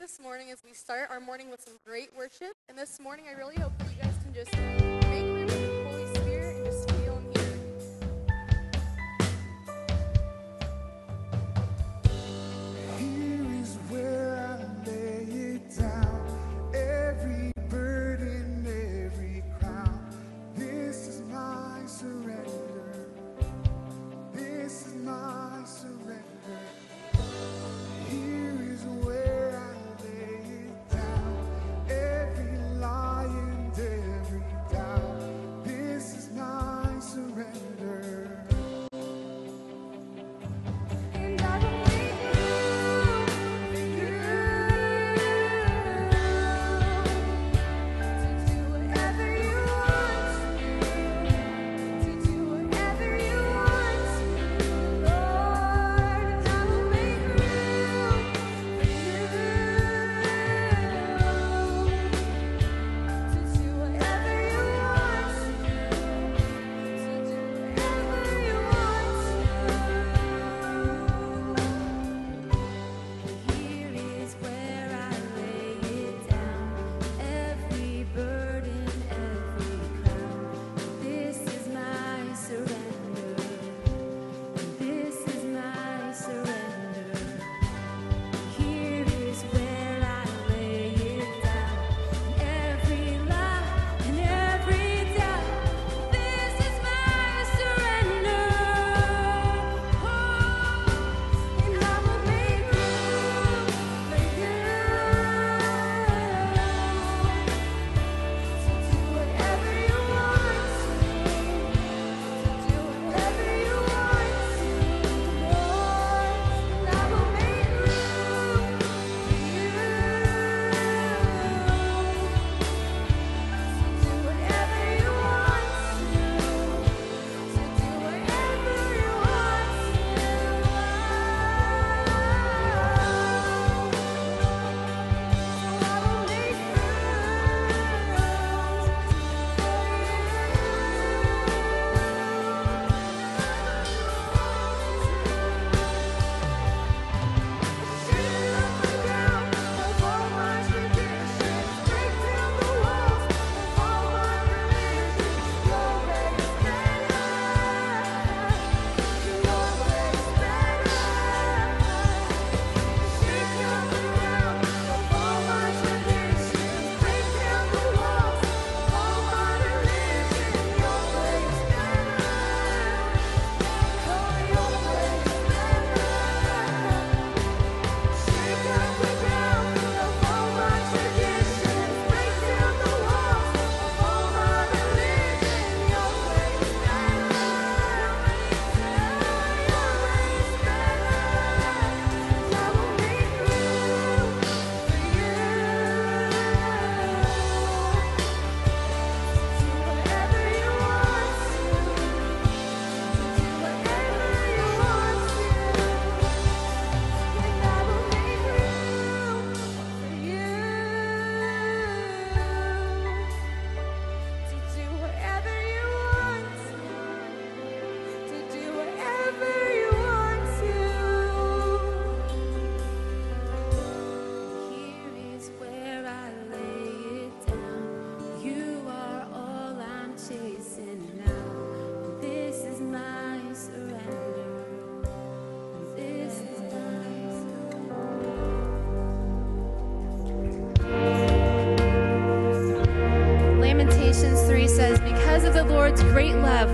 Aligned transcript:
this 0.00 0.18
morning 0.18 0.50
as 0.50 0.62
we 0.64 0.72
start 0.72 1.10
our 1.10 1.20
morning 1.20 1.50
with 1.50 1.60
some 1.60 1.74
great 1.84 2.08
worship. 2.16 2.54
And 2.70 2.78
this 2.78 2.98
morning, 3.00 3.26
I 3.28 3.36
really 3.38 3.56
hope 3.56 3.76
that 3.76 3.86
you 3.90 4.02
guys 4.02 4.14
can 4.24 4.32
just 4.32 4.50
make 5.10 5.39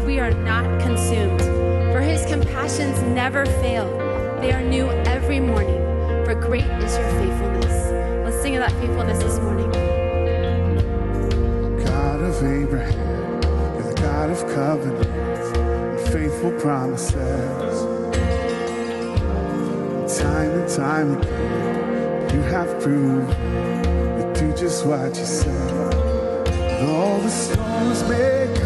we 0.06 0.20
are 0.20 0.30
not 0.30 0.80
consumed, 0.80 1.40
for 1.90 2.00
his 2.00 2.24
compassions 2.26 3.02
never 3.02 3.44
fail. 3.44 3.88
They 4.40 4.52
are 4.52 4.62
new 4.62 4.88
every 5.04 5.40
morning, 5.40 5.82
for 6.24 6.32
great 6.34 6.62
is 6.62 6.96
your 6.96 7.08
faithfulness. 7.10 7.90
Let's 8.24 8.40
sing 8.40 8.54
of 8.54 8.60
that 8.60 8.70
faithfulness 8.80 9.18
this 9.20 9.40
morning. 9.40 9.68
God 11.84 12.20
of 12.20 12.36
Abraham, 12.36 13.42
you're 13.42 13.92
the 13.92 14.00
God 14.00 14.30
of 14.30 14.38
covenants 14.54 15.58
and 15.58 16.12
faithful 16.12 16.52
promises. 16.52 17.82
Time 20.20 20.50
and 20.50 20.68
time 20.68 21.18
again, 21.18 22.30
you 22.32 22.42
have 22.42 22.80
proved 22.80 23.28
you 24.20 24.32
do 24.34 24.56
just 24.56 24.86
what 24.86 25.16
you 25.16 25.24
said. 25.24 25.94
And 26.48 26.88
all 26.90 27.18
the 27.18 27.28
storms 27.28 28.08
may 28.08 28.54
come. 28.56 28.65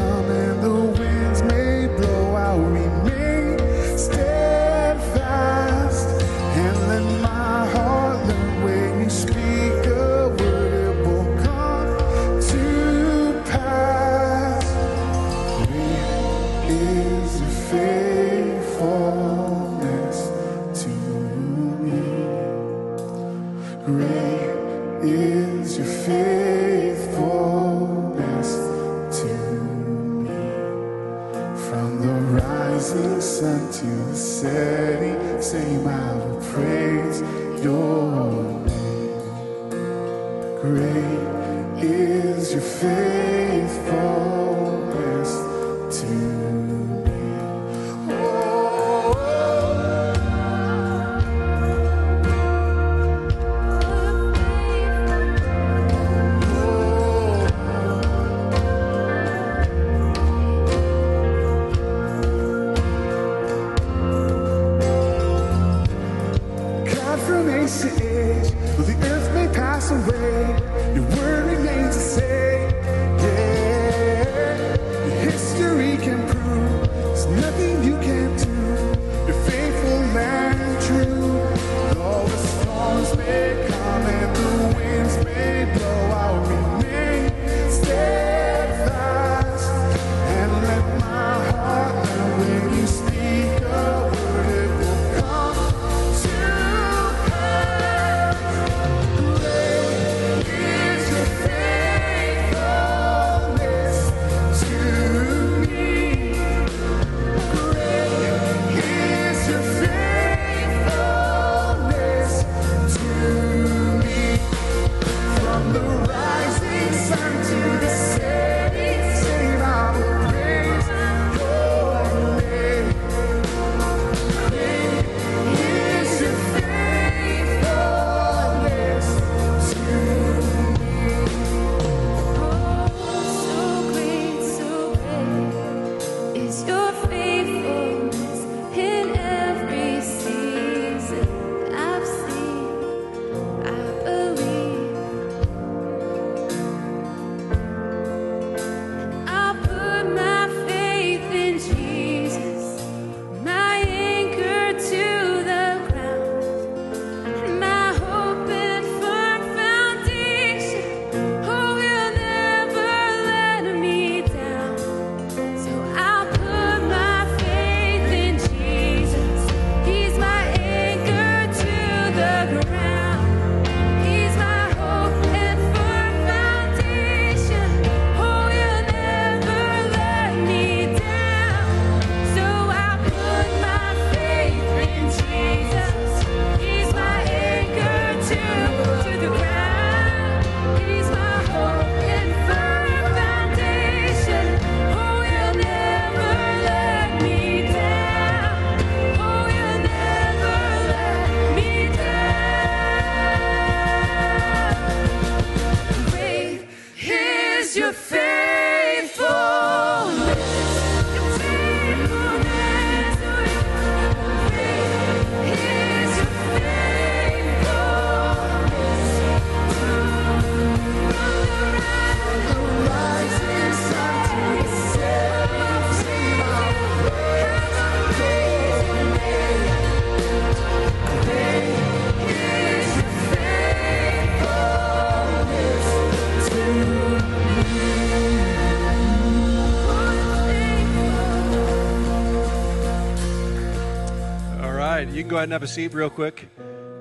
Ahead 245.41 245.47
and 245.47 245.53
have 245.55 245.63
a 245.63 245.67
seat 245.67 245.95
real 245.95 246.11
quick. 246.11 246.51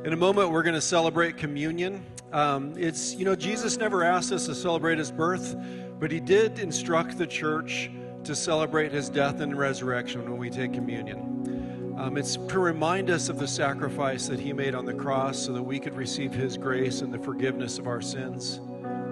In 0.05 0.13
a 0.13 0.15
moment, 0.15 0.49
we're 0.49 0.63
going 0.63 0.73
to 0.73 0.79
celebrate 0.79 1.35
communion. 1.35 2.05
Um, 2.31 2.73
it's, 2.77 3.13
you 3.15 3.25
know, 3.25 3.35
Jesus 3.35 3.75
never 3.75 4.01
asked 4.01 4.31
us 4.31 4.45
to 4.45 4.55
celebrate 4.55 4.97
his 4.97 5.11
birth, 5.11 5.57
but 5.99 6.09
he 6.09 6.21
did 6.21 6.57
instruct 6.57 7.17
the 7.17 7.27
church 7.27 7.91
to 8.23 8.33
celebrate 8.33 8.93
his 8.93 9.09
death 9.09 9.41
and 9.41 9.57
resurrection 9.57 10.23
when 10.23 10.37
we 10.37 10.49
take 10.49 10.71
communion. 10.71 11.97
Um, 11.99 12.15
it's 12.15 12.37
to 12.37 12.59
remind 12.59 13.09
us 13.09 13.27
of 13.27 13.39
the 13.39 13.47
sacrifice 13.47 14.27
that 14.29 14.39
he 14.39 14.53
made 14.53 14.73
on 14.73 14.85
the 14.85 14.93
cross 14.93 15.37
so 15.37 15.51
that 15.51 15.63
we 15.63 15.77
could 15.77 15.95
receive 15.97 16.31
his 16.33 16.57
grace 16.57 17.01
and 17.01 17.13
the 17.13 17.19
forgiveness 17.19 17.77
of 17.77 17.87
our 17.87 17.99
sins. 17.99 18.61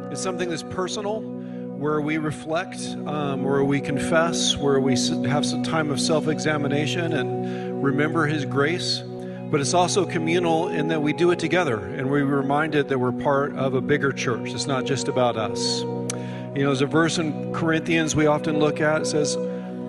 It's 0.10 0.22
something 0.22 0.50
that's 0.50 0.64
personal, 0.64 1.20
where 1.20 2.00
we 2.00 2.18
reflect, 2.18 2.80
um, 3.06 3.44
where 3.44 3.64
we 3.66 3.82
confess, 3.82 4.56
where 4.56 4.80
we 4.80 4.94
have 5.28 5.46
some 5.46 5.64
time 5.64 5.92
of 5.92 6.00
self 6.00 6.30
examination 6.30 7.12
and 7.12 7.84
remember 7.84 8.26
His 8.26 8.46
grace. 8.46 9.04
But 9.50 9.62
it's 9.62 9.74
also 9.74 10.06
communal 10.06 10.68
in 10.68 10.90
that 10.90 11.02
we 11.02 11.14
do 11.14 11.32
it 11.32 11.40
together 11.40 11.78
and 11.78 12.10
we're 12.10 12.26
reminded 12.26 12.90
that 12.90 13.00
we're 13.00 13.14
part 13.14 13.56
of 13.56 13.74
a 13.76 13.82
bigger 13.82 14.12
church. 14.12 14.54
It's 14.54 14.68
not 14.68 14.86
just 14.86 15.08
about 15.08 15.38
us. 15.38 15.82
You 15.82 16.64
know, 16.64 16.70
there's 16.70 16.82
a 16.82 16.86
verse 16.86 17.18
in 17.18 17.54
Corinthians 17.54 18.16
we 18.16 18.26
often 18.26 18.60
look 18.60 18.82
at. 18.82 19.04
It 19.04 19.06
says, 19.06 19.38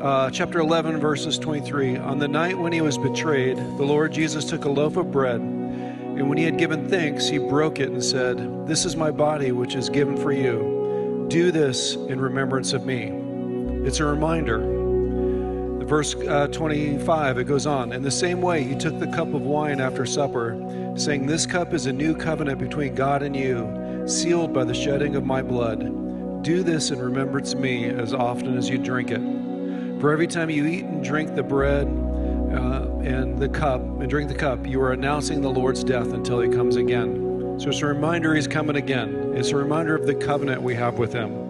uh, 0.00 0.30
chapter 0.30 0.60
11, 0.60 1.00
verses 1.00 1.38
23 1.38 1.96
On 1.96 2.18
the 2.18 2.28
night 2.28 2.56
when 2.56 2.72
he 2.72 2.80
was 2.80 2.96
betrayed, 2.96 3.56
the 3.56 3.84
Lord 3.84 4.12
Jesus 4.12 4.44
took 4.44 4.64
a 4.64 4.70
loaf 4.70 4.96
of 4.96 5.10
bread, 5.10 5.40
and 5.40 6.28
when 6.28 6.38
he 6.38 6.44
had 6.44 6.56
given 6.56 6.88
thanks, 6.88 7.26
he 7.26 7.38
broke 7.38 7.80
it 7.80 7.90
and 7.90 8.04
said, 8.04 8.66
This 8.66 8.84
is 8.84 8.96
my 8.96 9.10
body, 9.10 9.50
which 9.50 9.74
is 9.74 9.88
given 9.88 10.16
for 10.16 10.30
you. 10.30 11.26
Do 11.28 11.50
this 11.50 11.94
in 11.94 12.20
remembrance 12.20 12.72
of 12.74 12.86
me. 12.86 13.12
It's 13.84 13.98
a 13.98 14.04
reminder. 14.04 14.77
Verse 15.88 16.14
uh, 16.14 16.48
25, 16.48 17.38
it 17.38 17.44
goes 17.44 17.66
on. 17.66 17.94
In 17.94 18.02
the 18.02 18.10
same 18.10 18.42
way, 18.42 18.62
he 18.62 18.74
took 18.74 18.98
the 18.98 19.06
cup 19.06 19.32
of 19.32 19.40
wine 19.40 19.80
after 19.80 20.04
supper, 20.04 20.92
saying, 20.96 21.24
This 21.24 21.46
cup 21.46 21.72
is 21.72 21.86
a 21.86 21.92
new 21.94 22.14
covenant 22.14 22.58
between 22.58 22.94
God 22.94 23.22
and 23.22 23.34
you, 23.34 24.04
sealed 24.06 24.52
by 24.52 24.64
the 24.64 24.74
shedding 24.74 25.16
of 25.16 25.24
my 25.24 25.40
blood. 25.40 26.42
Do 26.44 26.62
this 26.62 26.90
in 26.90 26.98
remembrance 26.98 27.54
of 27.54 27.60
me 27.60 27.86
as 27.86 28.12
often 28.12 28.58
as 28.58 28.68
you 28.68 28.76
drink 28.76 29.10
it. 29.10 29.22
For 29.98 30.12
every 30.12 30.26
time 30.26 30.50
you 30.50 30.66
eat 30.66 30.84
and 30.84 31.02
drink 31.02 31.34
the 31.34 31.42
bread 31.42 31.86
uh, 31.86 32.86
and 33.02 33.38
the 33.38 33.48
cup, 33.48 33.80
and 33.80 34.10
drink 34.10 34.28
the 34.28 34.36
cup, 34.36 34.66
you 34.66 34.82
are 34.82 34.92
announcing 34.92 35.40
the 35.40 35.50
Lord's 35.50 35.82
death 35.82 36.12
until 36.12 36.40
he 36.40 36.50
comes 36.50 36.76
again. 36.76 37.56
So 37.58 37.70
it's 37.70 37.80
a 37.80 37.86
reminder 37.86 38.34
He's 38.34 38.46
coming 38.46 38.76
again. 38.76 39.32
It's 39.34 39.52
a 39.52 39.56
reminder 39.56 39.94
of 39.94 40.06
the 40.06 40.14
covenant 40.14 40.60
we 40.60 40.74
have 40.74 40.98
with 40.98 41.14
Him. 41.14 41.47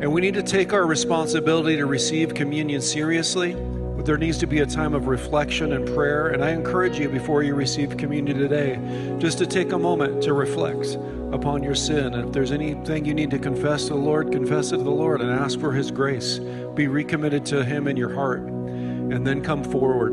And 0.00 0.12
we 0.12 0.20
need 0.20 0.34
to 0.34 0.42
take 0.42 0.72
our 0.72 0.86
responsibility 0.86 1.76
to 1.76 1.86
receive 1.86 2.34
communion 2.34 2.80
seriously. 2.80 3.54
But 3.54 4.04
There 4.04 4.18
needs 4.18 4.38
to 4.38 4.46
be 4.46 4.58
a 4.58 4.66
time 4.66 4.92
of 4.92 5.06
reflection 5.06 5.72
and 5.72 5.86
prayer. 5.86 6.28
And 6.28 6.44
I 6.44 6.50
encourage 6.50 6.98
you, 6.98 7.08
before 7.08 7.42
you 7.42 7.54
receive 7.54 7.96
communion 7.96 8.36
today, 8.36 8.78
just 9.18 9.38
to 9.38 9.46
take 9.46 9.72
a 9.72 9.78
moment 9.78 10.22
to 10.24 10.34
reflect 10.34 10.98
upon 11.32 11.62
your 11.62 11.74
sin. 11.74 12.14
And 12.14 12.26
if 12.26 12.32
there's 12.32 12.52
anything 12.52 13.04
you 13.04 13.14
need 13.14 13.30
to 13.30 13.38
confess 13.38 13.84
to 13.84 13.90
the 13.90 14.00
Lord, 14.00 14.30
confess 14.32 14.72
it 14.72 14.78
to 14.78 14.82
the 14.82 14.90
Lord 14.90 15.20
and 15.20 15.30
ask 15.30 15.58
for 15.58 15.72
His 15.72 15.90
grace. 15.90 16.38
Be 16.74 16.86
recommitted 16.88 17.46
to 17.46 17.64
Him 17.64 17.88
in 17.88 17.96
your 17.96 18.12
heart. 18.12 18.40
And 18.40 19.26
then 19.26 19.42
come 19.42 19.64
forward. 19.64 20.12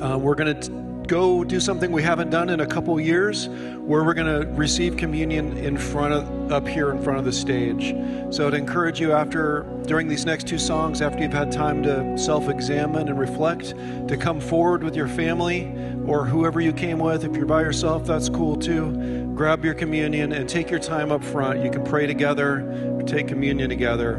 Uh, 0.00 0.18
we're 0.18 0.34
going 0.34 0.60
to 0.60 0.83
go 1.06 1.44
do 1.44 1.60
something 1.60 1.92
we 1.92 2.02
haven't 2.02 2.30
done 2.30 2.48
in 2.48 2.60
a 2.60 2.66
couple 2.66 2.98
years 2.98 3.48
where 3.78 4.04
we're 4.04 4.14
going 4.14 4.40
to 4.40 4.50
receive 4.52 4.96
communion 4.96 5.56
in 5.56 5.76
front 5.76 6.14
of 6.14 6.52
up 6.52 6.66
here 6.66 6.90
in 6.90 7.02
front 7.02 7.18
of 7.18 7.24
the 7.24 7.32
stage. 7.32 7.94
So 8.34 8.46
i'd 8.46 8.54
encourage 8.54 9.00
you 9.00 9.12
after 9.12 9.66
during 9.86 10.08
these 10.08 10.24
next 10.24 10.46
two 10.46 10.58
songs 10.58 11.02
after 11.02 11.22
you've 11.22 11.32
had 11.32 11.52
time 11.52 11.82
to 11.82 12.16
self-examine 12.18 13.08
and 13.08 13.18
reflect 13.18 13.74
to 14.08 14.16
come 14.16 14.40
forward 14.40 14.82
with 14.82 14.96
your 14.96 15.08
family 15.08 15.74
or 16.06 16.24
whoever 16.24 16.60
you 16.60 16.72
came 16.72 16.98
with. 16.98 17.24
If 17.24 17.36
you're 17.36 17.46
by 17.46 17.60
yourself 17.60 18.06
that's 18.06 18.28
cool 18.28 18.56
too. 18.56 19.32
Grab 19.34 19.64
your 19.64 19.74
communion 19.74 20.32
and 20.32 20.48
take 20.48 20.70
your 20.70 20.80
time 20.80 21.10
up 21.12 21.24
front. 21.24 21.64
You 21.64 21.70
can 21.70 21.84
pray 21.84 22.06
together 22.06 22.92
take 23.06 23.28
communion 23.28 23.68
together 23.68 24.16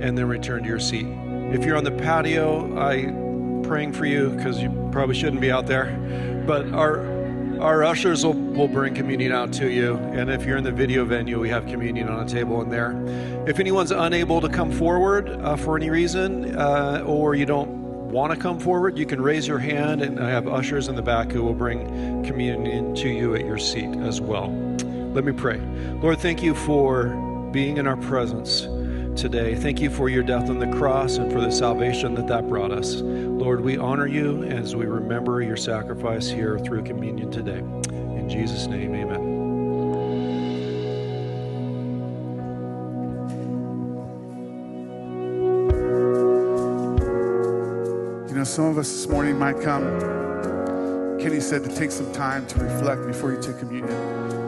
and 0.00 0.16
then 0.16 0.28
return 0.28 0.62
to 0.62 0.68
your 0.68 0.78
seat. 0.78 1.06
If 1.50 1.64
you're 1.64 1.76
on 1.76 1.84
the 1.84 1.92
patio 1.92 2.78
i 2.78 3.06
praying 3.68 3.92
for 3.92 4.06
you 4.06 4.30
because 4.30 4.60
you 4.60 4.70
probably 4.90 5.14
shouldn't 5.14 5.40
be 5.40 5.52
out 5.52 5.66
there. 5.66 5.94
But 6.46 6.72
our 6.72 7.18
our 7.60 7.82
ushers 7.82 8.24
will, 8.24 8.34
will 8.34 8.68
bring 8.68 8.94
communion 8.94 9.32
out 9.32 9.52
to 9.54 9.68
you. 9.68 9.96
And 9.96 10.30
if 10.30 10.44
you're 10.44 10.56
in 10.56 10.64
the 10.64 10.72
video 10.72 11.04
venue, 11.04 11.40
we 11.40 11.48
have 11.48 11.66
communion 11.66 12.08
on 12.08 12.24
a 12.24 12.28
table 12.28 12.62
in 12.62 12.68
there. 12.68 12.92
If 13.48 13.58
anyone's 13.58 13.90
unable 13.90 14.40
to 14.40 14.48
come 14.48 14.70
forward 14.70 15.28
uh, 15.28 15.56
for 15.56 15.76
any 15.76 15.90
reason, 15.90 16.56
uh, 16.56 17.02
or 17.04 17.34
you 17.34 17.46
don't 17.46 17.68
want 18.12 18.32
to 18.32 18.38
come 18.38 18.60
forward, 18.60 18.96
you 18.96 19.06
can 19.06 19.20
raise 19.20 19.46
your 19.48 19.58
hand, 19.58 20.02
and 20.02 20.20
I 20.20 20.30
have 20.30 20.46
ushers 20.46 20.86
in 20.86 20.94
the 20.94 21.02
back 21.02 21.32
who 21.32 21.42
will 21.42 21.54
bring 21.54 22.24
communion 22.24 22.94
to 22.94 23.08
you 23.08 23.34
at 23.34 23.44
your 23.44 23.58
seat 23.58 23.90
as 23.96 24.20
well. 24.20 24.50
Let 25.12 25.24
me 25.24 25.32
pray. 25.32 25.58
Lord, 26.00 26.20
thank 26.20 26.42
you 26.42 26.54
for 26.54 27.08
being 27.50 27.78
in 27.78 27.86
our 27.86 27.96
presence 27.96 28.68
today. 29.18 29.56
Thank 29.56 29.80
you 29.80 29.90
for 29.90 30.08
your 30.08 30.22
death 30.22 30.48
on 30.48 30.60
the 30.60 30.68
cross 30.68 31.16
and 31.16 31.32
for 31.32 31.40
the 31.40 31.50
salvation 31.50 32.14
that 32.14 32.28
that 32.28 32.48
brought 32.48 32.70
us. 32.70 33.00
Lord, 33.02 33.62
we 33.62 33.76
honor 33.76 34.06
you 34.06 34.44
as 34.44 34.76
we 34.76 34.86
remember 34.86 35.42
your 35.42 35.56
sacrifice 35.56 36.28
here 36.28 36.56
through 36.60 36.84
communion 36.84 37.28
today. 37.28 37.58
In 37.58 38.28
Jesus' 38.28 38.68
name, 38.68 38.94
amen. 38.94 39.20
You 48.28 48.34
know, 48.36 48.44
some 48.44 48.66
of 48.66 48.78
us 48.78 48.88
this 48.88 49.08
morning 49.08 49.36
might 49.36 49.60
come. 49.60 49.82
Kenny 51.18 51.40
said 51.40 51.64
to 51.64 51.74
take 51.74 51.90
some 51.90 52.12
time 52.12 52.46
to 52.46 52.58
reflect 52.60 53.04
before 53.04 53.32
you 53.32 53.42
take 53.42 53.58
communion. 53.58 54.47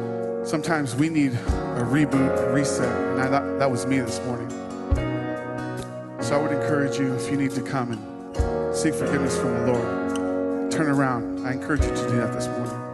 Sometimes 0.50 0.96
we 0.96 1.08
need 1.08 1.32
a 1.32 1.84
reboot, 1.84 2.48
a 2.48 2.52
reset, 2.52 2.88
and 3.12 3.20
I, 3.20 3.28
that, 3.28 3.60
that 3.60 3.70
was 3.70 3.86
me 3.86 4.00
this 4.00 4.18
morning. 4.26 4.50
So 6.20 6.34
I 6.34 6.42
would 6.42 6.50
encourage 6.50 6.98
you, 6.98 7.14
if 7.14 7.30
you 7.30 7.36
need 7.36 7.52
to 7.52 7.62
come 7.62 7.92
and 7.92 8.76
seek 8.76 8.94
forgiveness 8.94 9.38
from 9.38 9.54
the 9.54 9.72
Lord, 9.72 10.72
turn 10.72 10.88
around. 10.88 11.46
I 11.46 11.52
encourage 11.52 11.82
you 11.82 11.90
to 11.90 12.08
do 12.08 12.16
that 12.16 12.32
this 12.32 12.48
morning. 12.48 12.89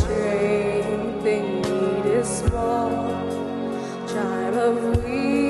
Strength 0.00 1.26
indeed 1.26 2.06
is 2.06 2.28
small. 2.28 2.90
Child 4.08 4.56
of 4.56 5.04
weakness, 5.04 5.49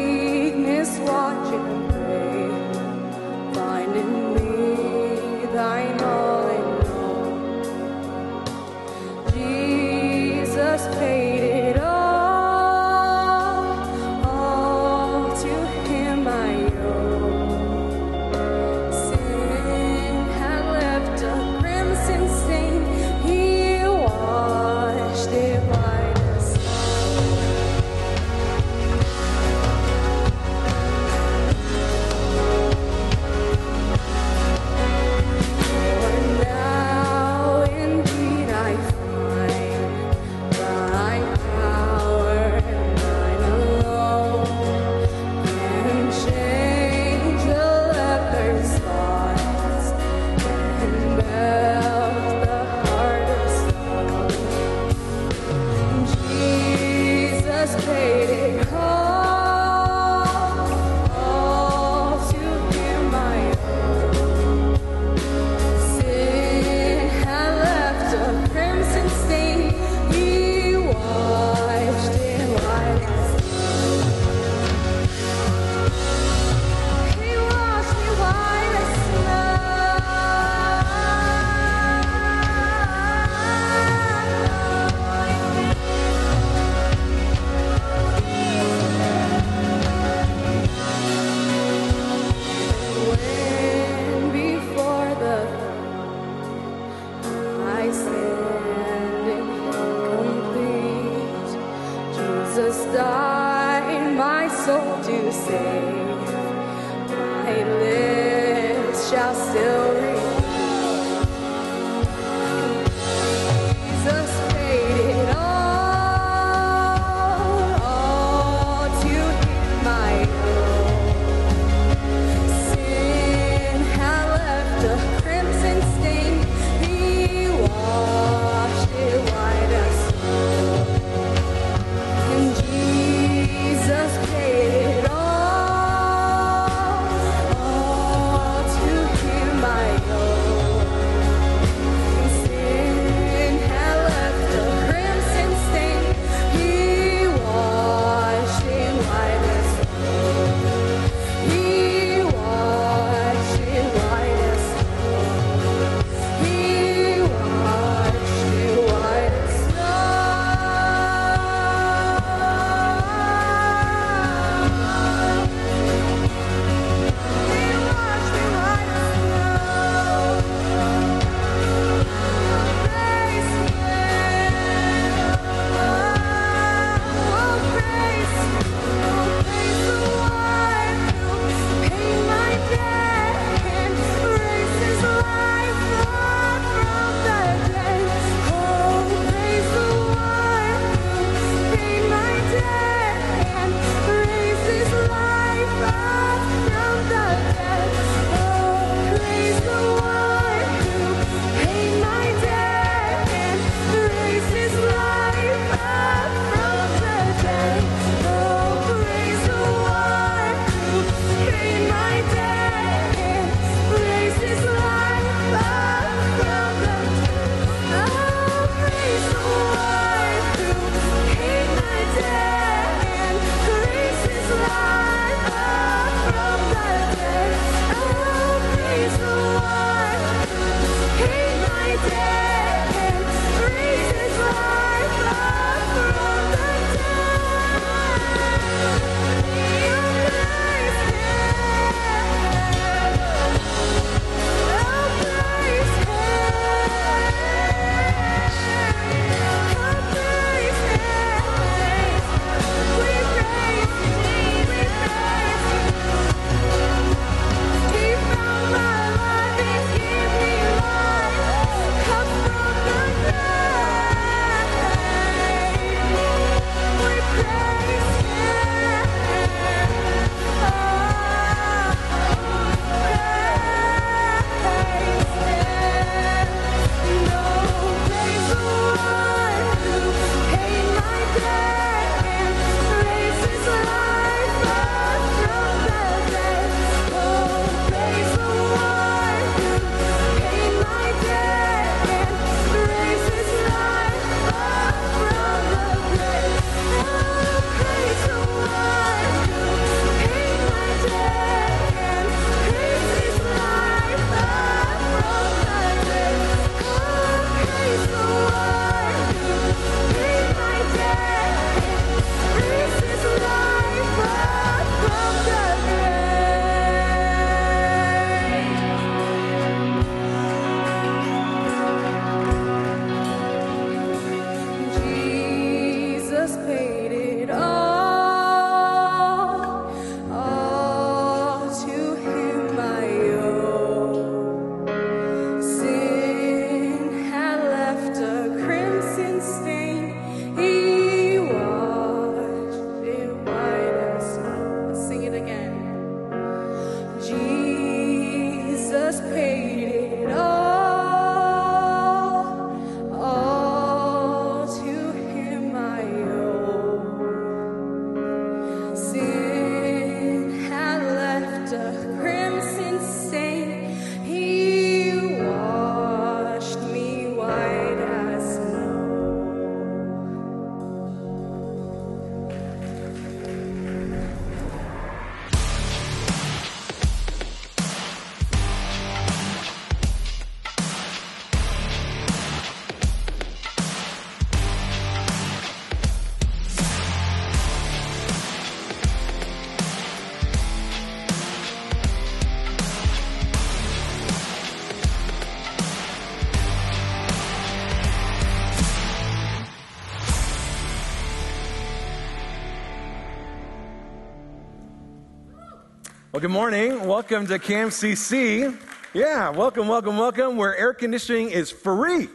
Well, 406.41 406.49
good 406.49 406.55
morning. 406.55 407.07
Welcome 407.07 407.47
to 407.49 407.59
CAMCC. 407.59 408.75
Yeah, 409.13 409.51
welcome, 409.51 409.89
welcome, 409.89 410.17
welcome, 410.17 410.57
where 410.57 410.75
air 410.75 410.95
conditioning 410.95 411.51
is 411.51 411.71
free. 411.71 412.31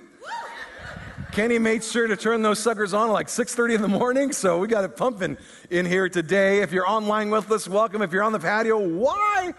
Kenny 1.31 1.57
made 1.57 1.83
sure 1.83 2.05
to 2.05 2.15
turn 2.15 2.43
those 2.43 2.59
suckers 2.59 2.93
on 2.93 3.09
at 3.09 3.13
like 3.13 3.29
6:30 3.29 3.73
in 3.73 3.81
the 3.81 3.87
morning, 3.87 4.31
so 4.31 4.59
we 4.59 4.67
got 4.67 4.83
it 4.83 4.95
pumping 4.95 5.39
in 5.71 5.87
here 5.87 6.07
today. 6.07 6.61
If 6.61 6.71
you're 6.71 6.87
online 6.87 7.31
with 7.31 7.51
us, 7.51 7.67
welcome. 7.67 8.03
If 8.03 8.11
you're 8.11 8.21
on 8.21 8.31
the 8.31 8.39
patio, 8.39 8.77
why? 8.77 9.55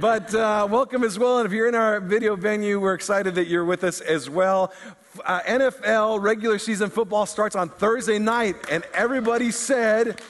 But 0.00 0.34
uh, 0.34 0.66
welcome 0.70 1.04
as 1.04 1.18
well. 1.18 1.36
And 1.36 1.46
if 1.46 1.52
you're 1.52 1.68
in 1.68 1.74
our 1.74 2.00
video 2.00 2.36
venue, 2.36 2.80
we're 2.80 2.94
excited 2.94 3.34
that 3.34 3.48
you're 3.48 3.66
with 3.66 3.84
us 3.84 4.00
as 4.00 4.30
well. 4.30 4.72
Uh, 5.26 5.40
NFL 5.40 6.22
regular 6.22 6.58
season 6.58 6.88
football 6.88 7.26
starts 7.26 7.54
on 7.54 7.68
Thursday 7.68 8.18
night, 8.18 8.56
and 8.70 8.82
everybody 8.94 9.50
said. 9.50 10.22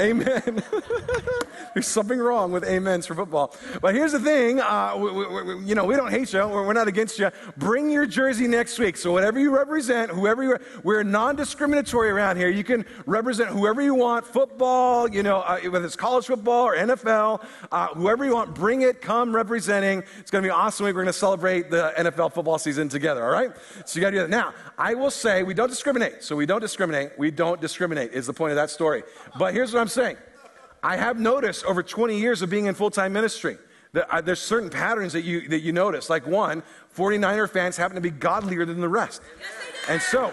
Amen. 0.00 0.62
There's 1.74 1.86
something 1.86 2.18
wrong 2.18 2.52
with 2.52 2.64
amens 2.64 3.06
for 3.06 3.14
football. 3.14 3.54
But 3.82 3.94
here's 3.94 4.12
the 4.12 4.18
thing 4.18 4.58
uh, 4.58 4.94
we, 4.96 5.12
we, 5.12 5.42
we, 5.42 5.64
you 5.64 5.74
know, 5.74 5.84
we 5.84 5.94
don't 5.94 6.10
hate 6.10 6.32
you, 6.32 6.40
we're, 6.48 6.72
not 6.72 6.88
against 6.88 7.18
you. 7.18 7.30
Bring 7.58 7.90
your 7.90 8.06
jersey 8.06 8.48
next 8.48 8.78
week. 8.78 8.96
So, 8.96 9.12
whatever 9.12 9.38
you 9.38 9.54
represent, 9.54 10.10
whoever 10.10 10.42
you 10.42 10.56
we're 10.82 11.02
non 11.02 11.36
discriminatory 11.36 12.10
around 12.10 12.38
here. 12.38 12.48
You 12.48 12.64
can 12.64 12.86
represent 13.04 13.50
whoever 13.50 13.82
you 13.82 13.94
want 13.94 14.26
football, 14.26 15.08
you 15.08 15.22
know, 15.22 15.40
uh, 15.40 15.60
whether 15.68 15.84
it's 15.84 15.96
college 15.96 16.26
football 16.26 16.64
or 16.64 16.76
NFL, 16.76 17.44
uh, 17.70 17.88
whoever 17.88 18.24
you 18.24 18.34
want, 18.34 18.54
bring 18.54 18.82
it, 18.82 19.02
come 19.02 19.34
representing. 19.34 20.02
It's 20.18 20.30
going 20.30 20.42
to 20.42 20.46
be 20.46 20.50
awesome. 20.50 20.86
week. 20.86 20.94
We're 20.94 21.02
going 21.02 21.12
to 21.12 21.18
celebrate 21.18 21.70
the 21.70 21.92
NFL 21.98 22.32
football 22.32 22.58
season 22.58 22.88
together, 22.88 23.22
all 23.22 23.30
right? 23.30 23.50
So, 23.84 23.98
you 23.98 24.00
got 24.00 24.10
to 24.10 24.16
do 24.16 24.20
that. 24.22 24.30
Now, 24.30 24.54
I 24.78 24.94
will 24.94 25.10
say 25.10 25.42
we 25.42 25.52
don't 25.52 25.68
discriminate. 25.68 26.22
So, 26.22 26.36
we 26.36 26.46
don't 26.46 26.60
discriminate. 26.60 27.18
We 27.18 27.30
don't 27.30 27.60
discriminate, 27.60 28.12
is 28.12 28.26
the 28.26 28.32
point 28.32 28.52
of 28.52 28.56
that 28.56 28.70
story. 28.70 29.02
But 29.38 29.52
here's 29.52 29.74
what 29.74 29.80
I'm 29.80 29.89
saying 29.92 30.16
I 30.82 30.96
have 30.96 31.18
noticed 31.18 31.64
over 31.64 31.82
20 31.82 32.18
years 32.18 32.42
of 32.42 32.50
being 32.50 32.66
in 32.66 32.74
full 32.74 32.90
time 32.90 33.12
ministry 33.12 33.58
that 33.92 34.08
uh, 34.12 34.20
there's 34.20 34.40
certain 34.40 34.70
patterns 34.70 35.12
that 35.12 35.22
you, 35.22 35.48
that 35.48 35.60
you 35.60 35.72
notice. 35.72 36.08
Like, 36.08 36.26
one, 36.26 36.62
49er 36.96 37.50
fans 37.50 37.76
happen 37.76 37.96
to 37.96 38.00
be 38.00 38.10
godlier 38.10 38.64
than 38.64 38.80
the 38.80 38.88
rest. 38.88 39.20
and 39.88 40.00
so, 40.00 40.32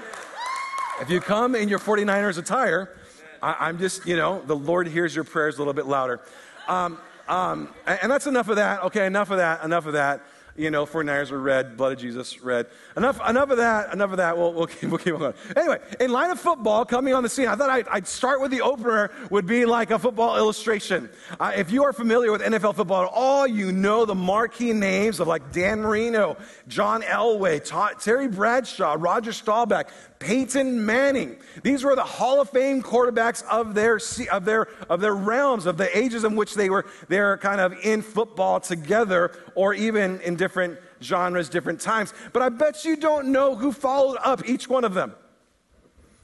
if 1.01 1.09
you 1.09 1.19
come 1.19 1.55
in 1.55 1.69
your 1.69 1.79
49ers 1.79 2.37
attire, 2.37 2.97
I, 3.41 3.69
am 3.69 3.77
just, 3.77 4.05
you 4.05 4.15
know, 4.15 4.41
the 4.45 4.55
Lord 4.55 4.87
hears 4.87 5.13
your 5.15 5.23
prayers 5.23 5.55
a 5.55 5.59
little 5.59 5.73
bit 5.73 5.85
louder. 5.85 6.21
Um, 6.67 6.97
um, 7.27 7.73
and, 7.85 7.99
and 8.03 8.11
that's 8.11 8.27
enough 8.27 8.49
of 8.49 8.55
that. 8.55 8.83
Okay, 8.83 9.05
enough 9.05 9.31
of 9.31 9.37
that, 9.37 9.63
enough 9.63 9.85
of 9.85 9.93
that 9.93 10.21
you 10.57 10.71
know, 10.71 10.85
49ers 10.85 11.31
were 11.31 11.39
red, 11.39 11.77
blood 11.77 11.93
of 11.93 11.99
Jesus, 11.99 12.41
red. 12.41 12.65
Enough, 12.97 13.21
enough 13.29 13.51
of 13.51 13.57
that, 13.57 13.93
enough 13.93 14.11
of 14.11 14.17
that. 14.17 14.37
We'll, 14.37 14.53
we'll, 14.53 14.67
keep, 14.67 14.89
we'll 14.89 14.97
keep 14.97 15.17
going. 15.17 15.33
Anyway, 15.55 15.79
in 15.99 16.11
line 16.11 16.31
of 16.31 16.39
football 16.39 16.83
coming 16.83 17.13
on 17.13 17.21
the 17.21 17.29
scene, 17.29 17.47
I 17.47 17.55
thought 17.55 17.69
I'd, 17.69 17.87
I'd 17.89 18.07
start 18.07 18.41
with 18.41 18.49
the 18.49 18.61
opener 18.61 19.11
would 19.29 19.45
be 19.45 19.65
like 19.65 19.91
a 19.91 19.99
football 19.99 20.35
illustration. 20.35 21.09
Uh, 21.39 21.53
if 21.55 21.71
you 21.71 21.83
are 21.83 21.93
familiar 21.93 22.31
with 22.31 22.41
NFL 22.41 22.75
football 22.75 23.03
at 23.03 23.11
all, 23.13 23.45
you 23.45 23.71
know 23.71 24.05
the 24.05 24.15
marquee 24.15 24.73
names 24.73 25.19
of 25.19 25.27
like 25.27 25.51
Dan 25.51 25.81
Marino, 25.81 26.37
John 26.67 27.03
Elway, 27.03 27.63
Todd, 27.63 27.99
Terry 27.99 28.27
Bradshaw, 28.27 28.95
Roger 28.97 29.31
Staubach, 29.31 29.89
Peyton 30.19 30.85
Manning. 30.85 31.37
These 31.63 31.83
were 31.83 31.95
the 31.95 32.03
Hall 32.03 32.41
of 32.41 32.49
Fame 32.49 32.81
quarterbacks 32.81 33.43
of 33.43 33.75
their, 33.75 33.99
of 34.31 34.45
their, 34.45 34.67
of 34.89 34.99
their 34.99 35.15
realms, 35.15 35.65
of 35.65 35.77
the 35.77 35.95
ages 35.97 36.23
in 36.23 36.35
which 36.35 36.55
they 36.55 36.69
were 36.69 36.85
they're 37.07 37.37
kind 37.37 37.61
of 37.61 37.73
in 37.83 38.01
football 38.01 38.59
together 38.59 39.31
or 39.55 39.73
even 39.73 40.19
in 40.21 40.35
different 40.35 40.79
genres, 41.01 41.49
different 41.49 41.79
times. 41.79 42.13
But 42.33 42.41
I 42.41 42.49
bet 42.49 42.83
you 42.85 42.95
don't 42.95 43.31
know 43.31 43.55
who 43.55 43.71
followed 43.71 44.17
up 44.23 44.47
each 44.47 44.67
one 44.67 44.83
of 44.83 44.93
them. 44.93 45.13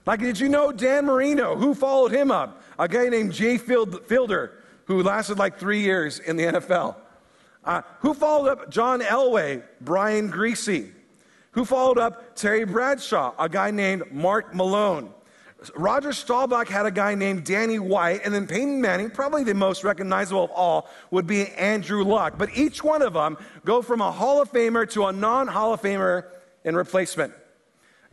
Like, 0.06 0.20
did 0.20 0.40
you 0.40 0.50
know 0.50 0.72
Dan 0.72 1.06
Marino? 1.06 1.56
Who 1.56 1.74
followed 1.74 2.12
him 2.12 2.32
up? 2.32 2.62
A 2.78 2.88
guy 2.88 3.08
named 3.10 3.32
Jay 3.32 3.58
Fiedler, 3.58 4.52
who 4.86 5.02
lasted 5.02 5.38
like 5.38 5.60
three 5.60 5.80
years 5.80 6.20
in 6.20 6.36
the 6.36 6.44
NFL. 6.44 6.96
Uh, 7.64 7.82
who 8.00 8.14
followed 8.14 8.50
up 8.50 8.70
John 8.70 9.00
Elway? 9.00 9.64
Brian 9.80 10.32
Griese. 10.32 10.92
Who 11.54 11.66
followed 11.66 11.98
up 11.98 12.36
Terry 12.36 12.66
Bradshaw? 12.66 13.34
A 13.40 13.48
guy 13.48 13.72
named 13.72 14.12
Mark 14.12 14.54
Malone. 14.54 15.14
Roger 15.76 16.12
Staubach 16.12 16.68
had 16.68 16.86
a 16.86 16.92
guy 16.92 17.16
named 17.16 17.46
Danny 17.46 17.80
White, 17.80 18.22
and 18.26 18.34
then 18.34 18.48
Peyton 18.48 18.82
Manning, 18.82 19.10
probably 19.10 19.44
the 19.44 19.54
most 19.54 19.84
recognizable 19.84 20.44
of 20.44 20.52
all, 20.52 20.90
would 21.12 21.26
be 21.26 21.48
Andrew 21.52 22.04
Luck. 22.04 22.34
But 22.38 22.50
each 22.58 22.84
one 22.84 23.02
of 23.02 23.14
them 23.14 23.38
go 23.64 23.82
from 23.82 24.02
a 24.02 24.12
Hall 24.12 24.42
of 24.42 24.52
Famer 24.52 24.90
to 24.92 25.06
a 25.06 25.14
non 25.14 25.48
Hall 25.48 25.74
of 25.74 25.82
Famer 25.82 26.26
in 26.66 26.76
replacement. 26.76 27.34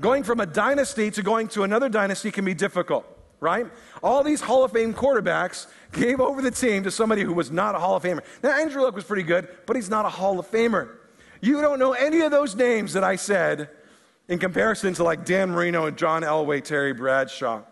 Going 0.00 0.22
from 0.22 0.40
a 0.40 0.46
dynasty 0.46 1.10
to 1.10 1.22
going 1.22 1.48
to 1.48 1.62
another 1.62 1.88
dynasty 1.88 2.30
can 2.30 2.44
be 2.44 2.54
difficult, 2.54 3.04
right? 3.40 3.66
All 4.02 4.22
these 4.22 4.40
Hall 4.40 4.64
of 4.64 4.72
Fame 4.72 4.94
quarterbacks 4.94 5.66
gave 5.92 6.20
over 6.20 6.40
the 6.40 6.50
team 6.50 6.84
to 6.84 6.90
somebody 6.90 7.22
who 7.22 7.32
was 7.32 7.50
not 7.50 7.74
a 7.74 7.78
Hall 7.78 7.96
of 7.96 8.02
Famer. 8.02 8.22
Now, 8.42 8.58
Andrew 8.58 8.82
Luck 8.82 8.94
was 8.94 9.04
pretty 9.04 9.24
good, 9.24 9.48
but 9.66 9.76
he's 9.76 9.90
not 9.90 10.04
a 10.04 10.08
Hall 10.10 10.38
of 10.38 10.50
Famer. 10.50 10.88
You 11.40 11.60
don't 11.60 11.78
know 11.78 11.92
any 11.92 12.20
of 12.20 12.30
those 12.30 12.54
names 12.54 12.92
that 12.92 13.04
I 13.04 13.16
said 13.16 13.70
in 14.28 14.38
comparison 14.38 14.94
to 14.94 15.04
like 15.04 15.24
Dan 15.24 15.50
Marino 15.50 15.86
and 15.86 15.96
John 15.96 16.22
Elway, 16.22 16.62
Terry 16.62 16.92
Bradshaw. 16.92 17.62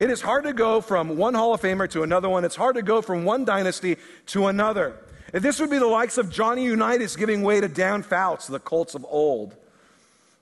It 0.00 0.10
is 0.10 0.20
hard 0.20 0.44
to 0.44 0.52
go 0.52 0.80
from 0.80 1.16
one 1.16 1.34
Hall 1.34 1.54
of 1.54 1.60
Famer 1.60 1.88
to 1.90 2.02
another 2.02 2.28
one. 2.28 2.44
It's 2.44 2.56
hard 2.56 2.76
to 2.76 2.82
go 2.82 3.00
from 3.00 3.24
one 3.24 3.44
dynasty 3.44 3.96
to 4.26 4.48
another. 4.48 4.96
If 5.32 5.42
this 5.42 5.58
would 5.60 5.70
be 5.70 5.78
the 5.78 5.86
likes 5.86 6.18
of 6.18 6.30
Johnny 6.30 6.64
Unitas 6.64 7.16
giving 7.16 7.42
way 7.42 7.60
to 7.60 7.68
Dan 7.68 8.02
Fouts, 8.02 8.46
the 8.46 8.60
Colts 8.60 8.94
of 8.94 9.06
old. 9.08 9.56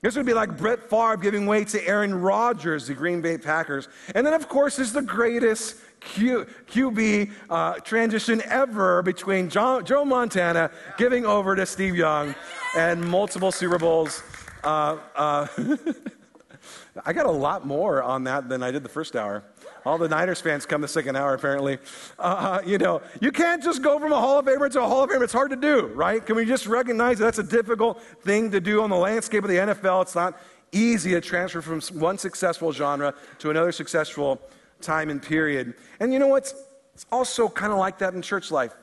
This 0.00 0.16
would 0.16 0.26
be 0.26 0.34
like 0.34 0.58
Brett 0.58 0.90
Favre 0.90 1.16
giving 1.16 1.46
way 1.46 1.64
to 1.66 1.86
Aaron 1.86 2.14
Rodgers, 2.20 2.88
the 2.88 2.94
Green 2.94 3.22
Bay 3.22 3.38
Packers. 3.38 3.88
And 4.14 4.26
then, 4.26 4.34
of 4.34 4.48
course, 4.48 4.80
is 4.80 4.92
the 4.92 5.02
greatest 5.02 5.76
Q, 6.06 6.46
QB 6.70 7.30
uh, 7.48 7.74
transition 7.80 8.42
ever 8.46 9.02
between 9.02 9.48
John, 9.48 9.84
Joe 9.84 10.04
Montana 10.04 10.70
giving 10.98 11.24
over 11.24 11.56
to 11.56 11.66
Steve 11.66 11.96
Young 11.96 12.34
and 12.76 13.02
multiple 13.02 13.52
Super 13.52 13.78
Bowls. 13.78 14.22
Uh, 14.64 14.98
uh, 15.16 15.46
I 17.04 17.12
got 17.12 17.26
a 17.26 17.30
lot 17.30 17.66
more 17.66 18.02
on 18.02 18.24
that 18.24 18.48
than 18.48 18.62
I 18.62 18.70
did 18.70 18.82
the 18.82 18.88
first 18.88 19.16
hour. 19.16 19.42
All 19.84 19.98
the 19.98 20.08
Niners 20.08 20.40
fans 20.40 20.64
come 20.64 20.80
the 20.80 20.88
second 20.88 21.16
hour, 21.16 21.34
apparently. 21.34 21.78
Uh, 22.18 22.60
you 22.64 22.78
know, 22.78 23.02
you 23.20 23.32
can't 23.32 23.62
just 23.62 23.82
go 23.82 23.98
from 23.98 24.12
a 24.12 24.20
Hall 24.20 24.38
of 24.38 24.46
Famer 24.46 24.70
to 24.70 24.82
a 24.82 24.86
Hall 24.86 25.02
of 25.02 25.10
Famer. 25.10 25.22
It's 25.22 25.32
hard 25.32 25.50
to 25.50 25.56
do, 25.56 25.86
right? 25.86 26.24
Can 26.24 26.36
we 26.36 26.44
just 26.44 26.66
recognize 26.66 27.18
that 27.18 27.24
that's 27.24 27.38
a 27.38 27.42
difficult 27.42 28.00
thing 28.22 28.50
to 28.52 28.60
do 28.60 28.82
on 28.82 28.90
the 28.90 28.96
landscape 28.96 29.42
of 29.42 29.50
the 29.50 29.56
NFL? 29.56 30.02
It's 30.02 30.14
not 30.14 30.38
easy 30.70 31.10
to 31.12 31.20
transfer 31.20 31.60
from 31.60 31.80
one 31.98 32.16
successful 32.16 32.72
genre 32.72 33.14
to 33.40 33.50
another 33.50 33.72
successful 33.72 34.40
time 34.82 35.10
and 35.10 35.22
period. 35.22 35.74
And 36.00 36.12
you 36.12 36.18
know 36.18 36.28
what? 36.28 36.52
It's 36.94 37.06
also 37.10 37.48
kind 37.48 37.72
of 37.72 37.78
like 37.78 37.98
that 37.98 38.14
in 38.14 38.22
church 38.22 38.50
life. 38.50 38.74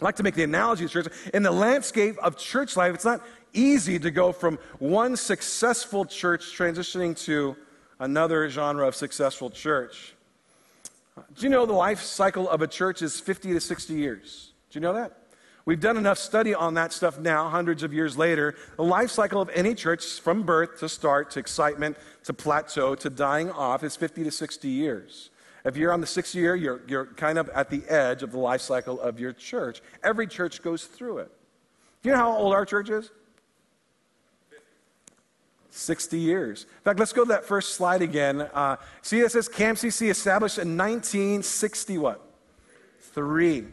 I 0.00 0.04
like 0.04 0.16
to 0.16 0.22
make 0.22 0.34
the 0.34 0.44
analogy 0.44 0.84
of 0.84 0.90
church. 0.90 1.06
In 1.34 1.42
the 1.42 1.52
landscape 1.52 2.16
of 2.18 2.36
church 2.36 2.76
life, 2.76 2.94
it's 2.94 3.04
not 3.04 3.22
easy 3.52 3.98
to 3.98 4.10
go 4.10 4.32
from 4.32 4.58
one 4.78 5.16
successful 5.16 6.04
church 6.04 6.56
transitioning 6.56 7.16
to 7.26 7.56
another 7.98 8.48
genre 8.48 8.88
of 8.88 8.94
successful 8.96 9.50
church. 9.50 10.14
Do 11.14 11.42
you 11.42 11.50
know 11.50 11.66
the 11.66 11.72
life 11.72 12.00
cycle 12.00 12.48
of 12.48 12.62
a 12.62 12.66
church 12.66 13.02
is 13.02 13.20
50 13.20 13.52
to 13.52 13.60
60 13.60 13.94
years? 13.94 14.52
Do 14.70 14.78
you 14.78 14.80
know 14.80 14.94
that? 14.94 15.21
We've 15.64 15.80
done 15.80 15.96
enough 15.96 16.18
study 16.18 16.54
on 16.54 16.74
that 16.74 16.92
stuff 16.92 17.18
now, 17.18 17.48
hundreds 17.48 17.82
of 17.82 17.92
years 17.92 18.18
later. 18.18 18.56
The 18.76 18.82
life 18.82 19.10
cycle 19.10 19.40
of 19.40 19.48
any 19.54 19.74
church, 19.74 20.20
from 20.20 20.42
birth 20.42 20.80
to 20.80 20.88
start 20.88 21.30
to 21.32 21.40
excitement 21.40 21.96
to 22.24 22.32
plateau 22.32 22.96
to 22.96 23.10
dying 23.10 23.50
off, 23.50 23.84
is 23.84 23.94
50 23.94 24.24
to 24.24 24.30
60 24.30 24.68
years. 24.68 25.30
If 25.64 25.76
you're 25.76 25.92
on 25.92 26.00
the 26.00 26.06
sixth 26.06 26.34
year, 26.34 26.56
you're, 26.56 26.82
you're 26.88 27.06
kind 27.06 27.38
of 27.38 27.48
at 27.50 27.70
the 27.70 27.84
edge 27.88 28.24
of 28.24 28.32
the 28.32 28.38
life 28.38 28.60
cycle 28.60 29.00
of 29.00 29.20
your 29.20 29.32
church. 29.32 29.80
Every 30.02 30.26
church 30.26 30.62
goes 30.62 30.84
through 30.84 31.18
it. 31.18 31.30
Do 32.02 32.08
you 32.08 32.16
know 32.16 32.20
how 32.20 32.36
old 32.36 32.52
our 32.52 32.66
church 32.66 32.90
is? 32.90 33.10
60 35.70 36.18
years. 36.18 36.64
In 36.64 36.84
fact, 36.84 36.98
let's 36.98 37.12
go 37.12 37.22
to 37.22 37.28
that 37.28 37.44
first 37.44 37.74
slide 37.74 38.02
again. 38.02 38.42
Uh, 38.42 38.76
see, 39.00 39.20
it 39.20 39.30
says 39.30 39.48
CAMCC 39.48 40.10
established 40.10 40.58
in 40.58 40.76
1960 40.76 41.98
what? 41.98 42.20
Three. 43.00 43.66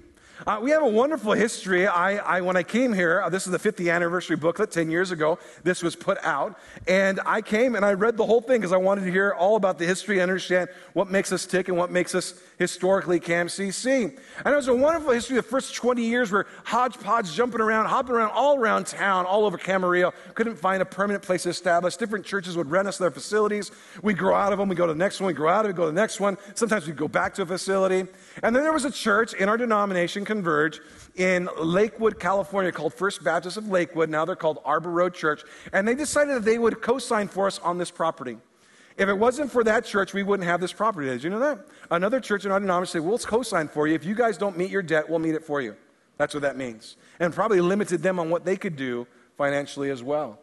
Uh, 0.48 0.58
we 0.62 0.72
have 0.72 0.82
a 0.82 0.88
wonderful 0.88 1.34
history. 1.34 1.86
I, 1.86 2.18
I, 2.38 2.42
when 2.42 2.56
I 2.56 2.64
came 2.64 2.94
here, 2.94 3.22
uh, 3.22 3.30
this 3.30 3.46
is 3.46 3.52
the 3.52 3.60
50th 3.60 3.94
anniversary 3.94 4.38
booklet, 4.38 4.72
10 4.72 4.90
years 4.90 5.12
ago, 5.12 5.38
this 5.64 5.84
was 5.84 5.98
put 5.98 6.18
out. 6.24 6.58
And 6.88 7.20
I 7.26 7.42
came 7.42 7.76
and 7.76 7.84
I 7.84 7.92
read 7.94 8.16
the 8.16 8.26
whole 8.26 8.40
thing 8.40 8.62
because 8.62 8.72
I 8.72 8.78
wanted 8.78 9.04
to 9.04 9.12
hear 9.12 9.34
all 9.34 9.58
about 9.58 9.78
the 9.78 9.86
history 9.86 10.20
and 10.20 10.24
understand 10.24 10.70
what 10.94 11.10
makes 11.10 11.34
us 11.34 11.46
tick 11.46 11.68
and 11.68 11.78
what 11.78 11.92
makes 11.92 12.16
us 12.16 12.40
historically 12.58 13.20
CAMCC. 13.20 14.18
And 14.46 14.54
it 14.54 14.56
was 14.56 14.70
a 14.70 14.76
wonderful 14.76 15.12
history. 15.12 15.36
The 15.36 15.44
first 15.44 15.76
20 15.76 16.04
years 16.04 16.32
were 16.32 16.48
hodgepodge 16.64 17.34
jumping 17.34 17.60
around, 17.60 17.88
hopping 17.88 18.16
around 18.16 18.32
all 18.32 18.58
around 18.58 18.88
town, 18.88 19.26
all 19.26 19.46
over 19.46 19.58
Camarillo. 19.58 20.14
Couldn't 20.36 20.56
find 20.56 20.82
a 20.82 20.86
permanent 20.86 21.24
place 21.24 21.44
to 21.44 21.50
establish. 21.50 21.98
Different 21.98 22.26
churches 22.26 22.56
would 22.56 22.72
rent 22.72 22.88
us 22.88 22.98
their 22.98 23.12
facilities. 23.12 23.72
We'd 24.02 24.18
grow 24.18 24.36
out 24.36 24.54
of 24.54 24.60
them. 24.60 24.70
We'd 24.70 24.78
go 24.78 24.88
to 24.88 24.94
the 24.94 25.00
next 25.00 25.20
one. 25.20 25.28
We'd 25.28 25.36
grow 25.36 25.52
out 25.52 25.66
of 25.66 25.72
it, 25.72 25.76
go 25.76 25.84
to 25.84 25.92
the 25.92 26.02
next 26.02 26.20
one. 26.22 26.38
Sometimes 26.54 26.88
we'd 26.88 26.96
go 26.96 27.08
back 27.10 27.34
to 27.36 27.42
a 27.42 27.46
facility. 27.46 28.08
And 28.42 28.56
then 28.56 28.64
there 28.64 28.74
was 28.74 28.86
a 28.86 28.92
church 28.92 29.34
in 29.34 29.50
our 29.50 29.58
denomination 29.58 30.26
Converge 30.30 30.80
in 31.16 31.50
Lakewood, 31.58 32.20
California, 32.20 32.72
called 32.72 32.94
First 32.94 33.24
Baptist 33.24 33.58
of 33.58 33.68
Lakewood. 33.68 34.12
Now 34.12 34.26
they're 34.26 34.36
called 34.36 34.60
Arbor 34.64 34.92
Road 34.92 35.16
Church. 35.16 35.42
And 35.74 35.88
they 35.88 35.96
decided 35.96 36.36
that 36.36 36.46
they 36.46 36.60
would 36.60 36.82
co 36.82 37.00
sign 37.00 37.28
for 37.28 37.48
us 37.48 37.58
on 37.60 37.80
this 37.80 37.90
property. 37.90 38.38
If 38.96 39.10
it 39.10 39.18
wasn't 39.18 39.52
for 39.52 39.64
that 39.64 39.86
church, 39.86 40.14
we 40.14 40.22
wouldn't 40.22 40.48
have 40.48 40.62
this 40.62 40.72
property. 40.72 41.08
Did 41.08 41.24
you 41.24 41.32
know 41.32 41.40
that? 41.40 41.66
Another 41.90 42.20
church 42.20 42.46
in 42.46 42.52
our 42.52 42.60
denomination 42.60 42.92
said, 42.92 43.02
We'll 43.02 43.18
co 43.18 43.42
sign 43.42 43.68
for 43.68 43.88
you. 43.88 43.96
If 43.96 44.06
you 44.06 44.14
guys 44.14 44.38
don't 44.38 44.56
meet 44.56 44.70
your 44.70 44.84
debt, 44.84 45.10
we'll 45.10 45.18
meet 45.18 45.34
it 45.34 45.44
for 45.44 45.62
you. 45.62 45.76
That's 46.18 46.36
what 46.36 46.44
that 46.44 46.58
means. 46.58 46.96
And 47.20 47.34
probably 47.34 47.60
limited 47.60 48.04
them 48.04 48.20
on 48.20 48.30
what 48.30 48.46
they 48.46 48.56
could 48.56 48.76
do 48.76 49.08
financially 49.36 49.90
as 49.90 50.04
well. 50.04 50.38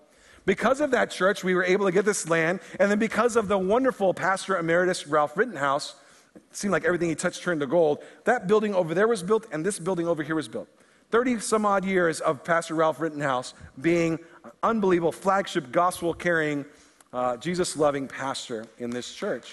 Because 0.46 0.81
of 0.81 0.90
that 0.92 1.11
church, 1.11 1.44
we 1.44 1.55
were 1.55 1.64
able 1.64 1.87
to 1.87 1.92
get 1.92 2.05
this 2.05 2.29
land. 2.29 2.59
And 2.81 2.90
then 2.90 2.99
because 2.99 3.37
of 3.37 3.46
the 3.46 3.59
wonderful 3.59 4.14
pastor 4.14 4.57
emeritus, 4.57 5.07
Ralph 5.07 5.37
Rittenhouse, 5.37 5.94
it 6.37 6.57
seemed 6.57 6.72
like 6.72 6.85
everything 6.85 7.09
he 7.09 7.14
touched 7.14 7.42
turned 7.42 7.61
to 7.61 7.66
gold. 7.66 8.03
That 8.25 8.46
building 8.46 8.75
over 8.75 8.94
there 8.94 9.09
was 9.09 9.22
built, 9.22 9.46
and 9.53 9.64
this 9.64 9.79
building 9.79 10.07
over 10.07 10.22
here 10.22 10.35
was 10.35 10.49
built. 10.49 10.68
30 11.11 11.40
some 11.40 11.64
odd 11.64 11.85
years 11.85 12.20
of 12.20 12.42
Pastor 12.42 12.75
Ralph 12.75 13.01
Rittenhouse 13.01 13.55
being 13.81 14.18
an 14.44 14.51
unbelievable 14.62 15.12
flagship 15.12 15.70
gospel 15.70 16.12
carrying, 16.12 16.64
uh, 17.12 17.37
Jesus 17.37 17.77
loving 17.77 18.09
pastor 18.09 18.66
in 18.79 18.90
this 18.90 19.14
church. 19.14 19.53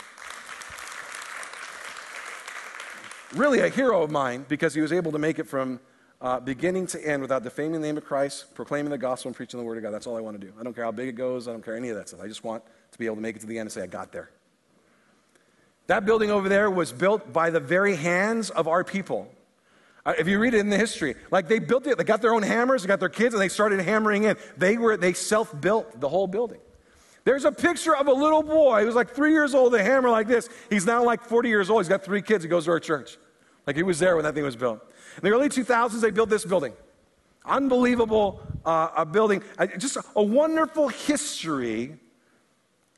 Really 3.33 3.59
a 3.59 3.69
hero 3.69 4.03
of 4.03 4.11
mine 4.11 4.45
because 4.47 4.73
he 4.73 4.81
was 4.81 4.91
able 4.91 5.11
to 5.11 5.19
make 5.19 5.39
it 5.39 5.47
from 5.47 5.79
uh, 6.21 6.39
beginning 6.39 6.87
to 6.87 7.05
end 7.05 7.21
without 7.21 7.43
defaming 7.43 7.73
the 7.73 7.79
name 7.79 7.97
of 7.97 8.05
Christ, 8.05 8.53
proclaiming 8.55 8.91
the 8.91 8.97
gospel, 8.97 9.29
and 9.29 9.35
preaching 9.35 9.59
the 9.59 9.65
word 9.65 9.77
of 9.77 9.83
God. 9.83 9.91
That's 9.91 10.07
all 10.07 10.15
I 10.15 10.21
want 10.21 10.39
to 10.39 10.47
do. 10.47 10.53
I 10.59 10.63
don't 10.63 10.73
care 10.73 10.85
how 10.85 10.91
big 10.91 11.09
it 11.09 11.13
goes, 11.13 11.47
I 11.47 11.51
don't 11.51 11.63
care 11.63 11.75
any 11.75 11.89
of 11.89 11.97
that 11.97 12.07
stuff. 12.07 12.21
I 12.21 12.27
just 12.27 12.43
want 12.43 12.63
to 12.91 12.97
be 12.97 13.05
able 13.05 13.17
to 13.17 13.21
make 13.21 13.35
it 13.35 13.39
to 13.39 13.45
the 13.45 13.57
end 13.57 13.67
and 13.67 13.71
say, 13.71 13.81
I 13.81 13.87
got 13.87 14.11
there. 14.11 14.29
That 15.87 16.05
building 16.05 16.31
over 16.31 16.47
there 16.47 16.71
was 16.71 16.91
built 16.91 17.33
by 17.33 17.49
the 17.49 17.59
very 17.59 17.95
hands 17.95 18.49
of 18.49 18.67
our 18.67 18.83
people. 18.83 19.29
Uh, 20.05 20.13
if 20.17 20.27
you 20.27 20.39
read 20.39 20.53
it 20.53 20.59
in 20.59 20.69
the 20.69 20.77
history, 20.77 21.15
like 21.31 21.47
they 21.47 21.59
built 21.59 21.87
it, 21.87 21.97
they 21.97 22.03
got 22.03 22.21
their 22.21 22.33
own 22.33 22.43
hammers, 22.43 22.81
they 22.81 22.87
got 22.87 22.99
their 22.99 23.09
kids, 23.09 23.33
and 23.33 23.41
they 23.41 23.49
started 23.49 23.79
hammering 23.79 24.23
in. 24.23 24.35
They 24.57 24.77
were 24.77 24.97
they 24.97 25.13
self-built 25.13 25.99
the 25.99 26.09
whole 26.09 26.27
building. 26.27 26.59
There's 27.25 27.45
a 27.45 27.51
picture 27.51 27.95
of 27.95 28.07
a 28.07 28.13
little 28.13 28.43
boy 28.43 28.81
who 28.81 28.85
was 28.85 28.95
like 28.95 29.11
three 29.11 29.31
years 29.31 29.55
old, 29.55 29.73
a 29.75 29.81
hammer 29.81 30.09
like 30.09 30.27
this. 30.27 30.49
He's 30.69 30.85
now 30.85 31.03
like 31.05 31.21
40 31.21 31.47
years 31.47 31.69
old. 31.69 31.81
He's 31.81 31.89
got 31.89 32.03
three 32.03 32.21
kids. 32.21 32.43
He 32.43 32.49
goes 32.49 32.65
to 32.65 32.71
our 32.71 32.81
church. 32.81 33.17
Like 33.65 33.77
he 33.77 33.83
was 33.83 33.99
there 33.99 34.15
when 34.15 34.25
that 34.25 34.33
thing 34.33 34.43
was 34.43 34.57
built. 34.57 34.81
In 35.17 35.23
the 35.23 35.29
early 35.29 35.47
2000s, 35.47 36.01
they 36.01 36.11
built 36.11 36.29
this 36.29 36.43
building. 36.43 36.73
Unbelievable 37.45 38.41
uh, 38.65 39.05
building. 39.05 39.41
Uh, 39.57 39.67
just 39.67 39.95
a, 39.95 40.03
a 40.17 40.23
wonderful 40.23 40.89
history 40.89 41.97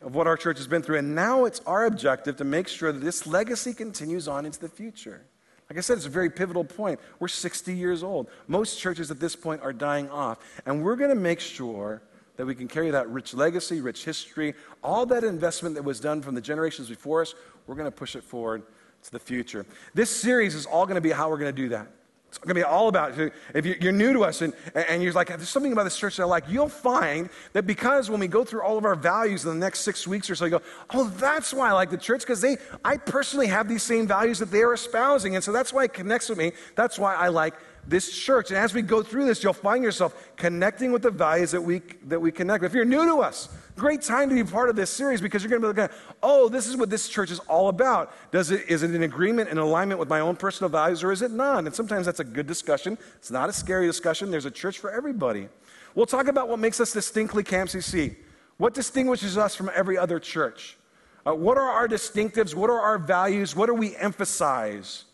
of 0.01 0.15
what 0.15 0.27
our 0.27 0.37
church 0.37 0.57
has 0.57 0.67
been 0.67 0.81
through. 0.81 0.97
And 0.97 1.15
now 1.15 1.45
it's 1.45 1.61
our 1.65 1.85
objective 1.85 2.35
to 2.37 2.43
make 2.43 2.67
sure 2.67 2.91
that 2.91 2.99
this 2.99 3.25
legacy 3.25 3.73
continues 3.73 4.27
on 4.27 4.45
into 4.45 4.59
the 4.59 4.69
future. 4.69 5.25
Like 5.69 5.77
I 5.77 5.81
said, 5.81 5.97
it's 5.97 6.05
a 6.05 6.09
very 6.09 6.29
pivotal 6.29 6.63
point. 6.63 6.99
We're 7.19 7.27
60 7.27 7.73
years 7.73 8.03
old. 8.03 8.29
Most 8.47 8.79
churches 8.79 9.09
at 9.09 9.19
this 9.19 9.35
point 9.35 9.61
are 9.61 9.73
dying 9.73 10.09
off. 10.09 10.37
And 10.65 10.83
we're 10.83 10.95
going 10.95 11.09
to 11.09 11.15
make 11.15 11.39
sure 11.39 12.03
that 12.37 12.45
we 12.45 12.53
can 12.53 12.67
carry 12.67 12.91
that 12.91 13.09
rich 13.09 13.33
legacy, 13.33 13.81
rich 13.81 14.05
history, 14.05 14.53
all 14.83 15.05
that 15.07 15.23
investment 15.23 15.75
that 15.75 15.83
was 15.83 15.99
done 15.99 16.21
from 16.21 16.35
the 16.35 16.41
generations 16.41 16.89
before 16.89 17.21
us, 17.21 17.33
we're 17.65 17.75
going 17.75 17.85
to 17.85 17.91
push 17.91 18.15
it 18.15 18.23
forward 18.23 18.63
to 19.03 19.11
the 19.11 19.19
future. 19.19 19.65
This 19.93 20.09
series 20.09 20.53
is 20.53 20.65
all 20.65 20.85
going 20.85 20.95
to 20.95 21.01
be 21.01 21.11
how 21.11 21.29
we're 21.29 21.37
going 21.37 21.55
to 21.55 21.61
do 21.61 21.69
that. 21.69 21.87
It's 22.35 22.43
going 22.43 22.53
to 22.53 22.59
be 22.59 22.63
all 22.63 22.89
about 22.89 23.17
if 23.53 23.65
you're 23.65 23.93
new 23.93 24.11
to 24.11 24.25
us 24.25 24.41
and, 24.41 24.53
and 24.73 25.01
you're 25.01 25.13
like, 25.13 25.29
there's 25.29 25.47
something 25.47 25.71
about 25.71 25.85
this 25.85 25.97
church 25.97 26.17
that 26.17 26.23
I 26.23 26.25
like, 26.25 26.43
you'll 26.49 26.67
find 26.67 27.29
that 27.53 27.65
because 27.65 28.09
when 28.09 28.19
we 28.19 28.27
go 28.27 28.43
through 28.43 28.61
all 28.61 28.77
of 28.77 28.83
our 28.83 28.95
values 28.95 29.45
in 29.45 29.51
the 29.51 29.55
next 29.55 29.81
six 29.81 30.05
weeks 30.05 30.29
or 30.29 30.35
so, 30.35 30.43
you 30.43 30.51
go, 30.51 30.61
oh, 30.89 31.07
that's 31.15 31.53
why 31.53 31.69
I 31.69 31.71
like 31.71 31.89
the 31.89 31.97
church 31.97 32.19
because 32.19 32.41
they, 32.41 32.57
I 32.83 32.97
personally 32.97 33.47
have 33.47 33.69
these 33.69 33.83
same 33.83 34.05
values 34.05 34.39
that 34.39 34.51
they 34.51 34.63
are 34.63 34.73
espousing. 34.73 35.35
And 35.35 35.43
so 35.43 35.53
that's 35.53 35.71
why 35.71 35.85
it 35.85 35.93
connects 35.93 36.27
with 36.27 36.37
me. 36.37 36.51
That's 36.75 36.99
why 36.99 37.15
I 37.15 37.29
like 37.29 37.53
this 37.87 38.11
church. 38.17 38.49
And 38.49 38.57
as 38.57 38.73
we 38.73 38.81
go 38.81 39.03
through 39.03 39.25
this, 39.25 39.43
you'll 39.43 39.53
find 39.53 39.83
yourself 39.83 40.31
connecting 40.35 40.91
with 40.91 41.01
the 41.01 41.11
values 41.11 41.51
that 41.51 41.61
we, 41.61 41.81
that 42.05 42.19
we 42.19 42.31
connect 42.31 42.61
with. 42.61 42.71
If 42.71 42.75
you're 42.75 42.85
new 42.85 43.05
to 43.05 43.17
us, 43.17 43.49
great 43.75 44.01
time 44.01 44.29
to 44.29 44.35
be 44.35 44.43
part 44.43 44.69
of 44.69 44.75
this 44.75 44.89
series 44.89 45.21
because 45.21 45.43
you're 45.43 45.49
going 45.49 45.61
to 45.61 45.65
be 45.65 45.67
looking 45.67 45.83
at, 45.83 45.91
oh, 46.23 46.49
this 46.49 46.67
is 46.67 46.77
what 46.77 46.89
this 46.89 47.07
church 47.07 47.31
is 47.31 47.39
all 47.39 47.69
about. 47.69 48.13
Does 48.31 48.51
it, 48.51 48.67
is 48.67 48.83
it 48.83 48.93
in 48.93 49.03
agreement 49.03 49.49
and 49.49 49.59
alignment 49.59 49.99
with 49.99 50.09
my 50.09 50.19
own 50.19 50.35
personal 50.35 50.69
values 50.69 51.03
or 51.03 51.11
is 51.11 51.21
it 51.21 51.31
not? 51.31 51.65
And 51.65 51.73
sometimes 51.73 52.05
that's 52.05 52.19
a 52.19 52.25
good 52.25 52.47
discussion. 52.47 52.97
It's 53.17 53.31
not 53.31 53.49
a 53.49 53.53
scary 53.53 53.87
discussion. 53.87 54.31
There's 54.31 54.45
a 54.45 54.51
church 54.51 54.79
for 54.79 54.91
everybody. 54.91 55.47
We'll 55.93 56.05
talk 56.05 56.27
about 56.27 56.49
what 56.49 56.59
makes 56.59 56.79
us 56.79 56.91
distinctly 56.91 57.43
Camp 57.43 57.69
CC. 57.69 58.15
What 58.57 58.73
distinguishes 58.73 59.37
us 59.37 59.55
from 59.55 59.69
every 59.73 59.97
other 59.97 60.19
church? 60.19 60.77
Uh, 61.25 61.33
what 61.33 61.57
are 61.57 61.69
our 61.69 61.87
distinctives? 61.87 62.53
What 62.53 62.69
are 62.69 62.79
our 62.79 62.97
values? 62.97 63.55
What 63.55 63.65
do 63.65 63.73
we 63.73 63.95
emphasize? 63.95 65.05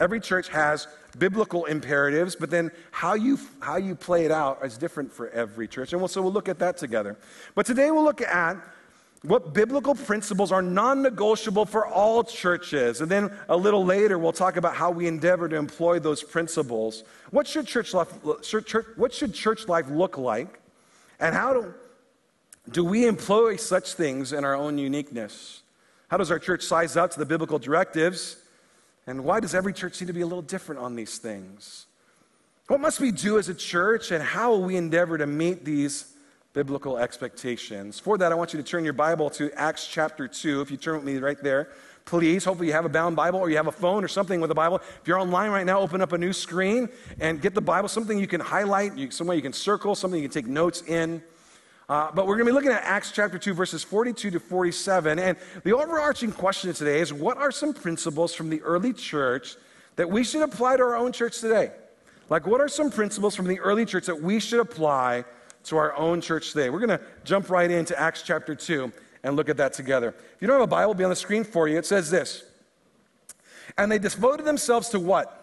Every 0.00 0.18
church 0.18 0.48
has 0.48 0.88
biblical 1.18 1.66
imperatives, 1.66 2.34
but 2.34 2.50
then 2.50 2.70
how 2.90 3.14
you, 3.14 3.38
how 3.60 3.76
you 3.76 3.94
play 3.94 4.24
it 4.24 4.30
out 4.30 4.64
is 4.64 4.78
different 4.78 5.12
for 5.12 5.28
every 5.28 5.68
church. 5.68 5.92
And 5.92 6.00
we'll, 6.00 6.08
so 6.08 6.22
we'll 6.22 6.32
look 6.32 6.48
at 6.48 6.58
that 6.60 6.78
together. 6.78 7.16
But 7.54 7.66
today 7.66 7.90
we'll 7.90 8.04
look 8.04 8.22
at 8.22 8.56
what 9.22 9.52
biblical 9.52 9.94
principles 9.94 10.50
are 10.50 10.62
non 10.62 11.02
negotiable 11.02 11.66
for 11.66 11.86
all 11.86 12.24
churches. 12.24 13.02
And 13.02 13.10
then 13.10 13.30
a 13.50 13.56
little 13.56 13.84
later, 13.84 14.18
we'll 14.18 14.32
talk 14.32 14.56
about 14.56 14.74
how 14.74 14.90
we 14.90 15.06
endeavor 15.06 15.48
to 15.48 15.56
employ 15.56 15.98
those 15.98 16.22
principles. 16.22 17.04
What 17.30 17.46
should 17.46 17.66
church 17.66 17.92
life, 17.92 18.08
what 18.96 19.12
should 19.12 19.34
church 19.34 19.68
life 19.68 19.90
look 19.90 20.16
like? 20.16 20.60
And 21.18 21.34
how 21.34 21.52
do, 21.52 21.74
do 22.70 22.82
we 22.82 23.06
employ 23.06 23.56
such 23.56 23.92
things 23.92 24.32
in 24.32 24.44
our 24.44 24.54
own 24.54 24.78
uniqueness? 24.78 25.62
How 26.08 26.16
does 26.16 26.30
our 26.30 26.38
church 26.38 26.62
size 26.62 26.96
up 26.96 27.10
to 27.10 27.18
the 27.18 27.26
biblical 27.26 27.58
directives? 27.58 28.36
And 29.06 29.24
why 29.24 29.40
does 29.40 29.54
every 29.54 29.72
church 29.72 29.94
seem 29.94 30.08
to 30.08 30.14
be 30.14 30.20
a 30.20 30.26
little 30.26 30.42
different 30.42 30.80
on 30.80 30.94
these 30.94 31.18
things? 31.18 31.86
What 32.68 32.80
must 32.80 33.00
we 33.00 33.10
do 33.10 33.38
as 33.38 33.48
a 33.48 33.54
church, 33.54 34.12
and 34.12 34.22
how 34.22 34.50
will 34.50 34.62
we 34.62 34.76
endeavor 34.76 35.18
to 35.18 35.26
meet 35.26 35.64
these 35.64 36.14
biblical 36.52 36.98
expectations? 36.98 37.98
For 37.98 38.16
that, 38.18 38.30
I 38.30 38.34
want 38.36 38.52
you 38.52 38.62
to 38.62 38.62
turn 38.62 38.84
your 38.84 38.92
Bible 38.92 39.28
to 39.30 39.50
Acts 39.58 39.88
chapter 39.88 40.28
2. 40.28 40.60
If 40.60 40.70
you 40.70 40.76
turn 40.76 40.96
with 40.96 41.04
me 41.04 41.16
right 41.16 41.42
there, 41.42 41.70
please. 42.04 42.44
Hopefully, 42.44 42.68
you 42.68 42.72
have 42.72 42.84
a 42.84 42.88
bound 42.88 43.16
Bible 43.16 43.40
or 43.40 43.50
you 43.50 43.56
have 43.56 43.66
a 43.66 43.72
phone 43.72 44.04
or 44.04 44.08
something 44.08 44.40
with 44.40 44.50
a 44.50 44.54
Bible. 44.54 44.76
If 44.76 45.06
you're 45.06 45.18
online 45.18 45.50
right 45.50 45.66
now, 45.66 45.80
open 45.80 46.00
up 46.00 46.12
a 46.12 46.18
new 46.18 46.32
screen 46.32 46.88
and 47.18 47.40
get 47.40 47.54
the 47.54 47.60
Bible, 47.60 47.88
something 47.88 48.18
you 48.18 48.28
can 48.28 48.40
highlight, 48.40 49.12
somewhere 49.12 49.36
you 49.36 49.42
can 49.42 49.52
circle, 49.52 49.94
something 49.94 50.22
you 50.22 50.28
can 50.28 50.42
take 50.42 50.50
notes 50.50 50.82
in. 50.82 51.22
Uh, 51.90 52.08
but 52.14 52.24
we're 52.24 52.36
going 52.36 52.46
to 52.46 52.52
be 52.52 52.54
looking 52.54 52.70
at 52.70 52.84
Acts 52.84 53.10
chapter 53.10 53.36
2, 53.36 53.52
verses 53.52 53.82
42 53.82 54.30
to 54.30 54.38
47. 54.38 55.18
And 55.18 55.36
the 55.64 55.72
overarching 55.72 56.30
question 56.30 56.72
today 56.72 57.00
is 57.00 57.12
what 57.12 57.36
are 57.36 57.50
some 57.50 57.74
principles 57.74 58.32
from 58.32 58.48
the 58.48 58.62
early 58.62 58.92
church 58.92 59.56
that 59.96 60.08
we 60.08 60.22
should 60.22 60.42
apply 60.42 60.76
to 60.76 60.84
our 60.84 60.94
own 60.94 61.10
church 61.10 61.40
today? 61.40 61.72
Like, 62.28 62.46
what 62.46 62.60
are 62.60 62.68
some 62.68 62.92
principles 62.92 63.34
from 63.34 63.48
the 63.48 63.58
early 63.58 63.84
church 63.84 64.06
that 64.06 64.22
we 64.22 64.38
should 64.38 64.60
apply 64.60 65.24
to 65.64 65.76
our 65.78 65.96
own 65.96 66.20
church 66.20 66.52
today? 66.52 66.70
We're 66.70 66.78
going 66.78 66.96
to 66.96 67.04
jump 67.24 67.50
right 67.50 67.68
into 67.68 67.98
Acts 67.98 68.22
chapter 68.22 68.54
2 68.54 68.92
and 69.24 69.34
look 69.34 69.48
at 69.48 69.56
that 69.56 69.72
together. 69.72 70.14
If 70.36 70.40
you 70.40 70.46
don't 70.46 70.60
have 70.60 70.68
a 70.68 70.68
Bible, 70.68 70.94
be 70.94 71.02
on 71.02 71.10
the 71.10 71.16
screen 71.16 71.42
for 71.42 71.66
you. 71.66 71.76
It 71.76 71.86
says 71.86 72.08
this 72.08 72.44
And 73.76 73.90
they 73.90 73.98
devoted 73.98 74.46
themselves 74.46 74.90
to 74.90 75.00
what? 75.00 75.36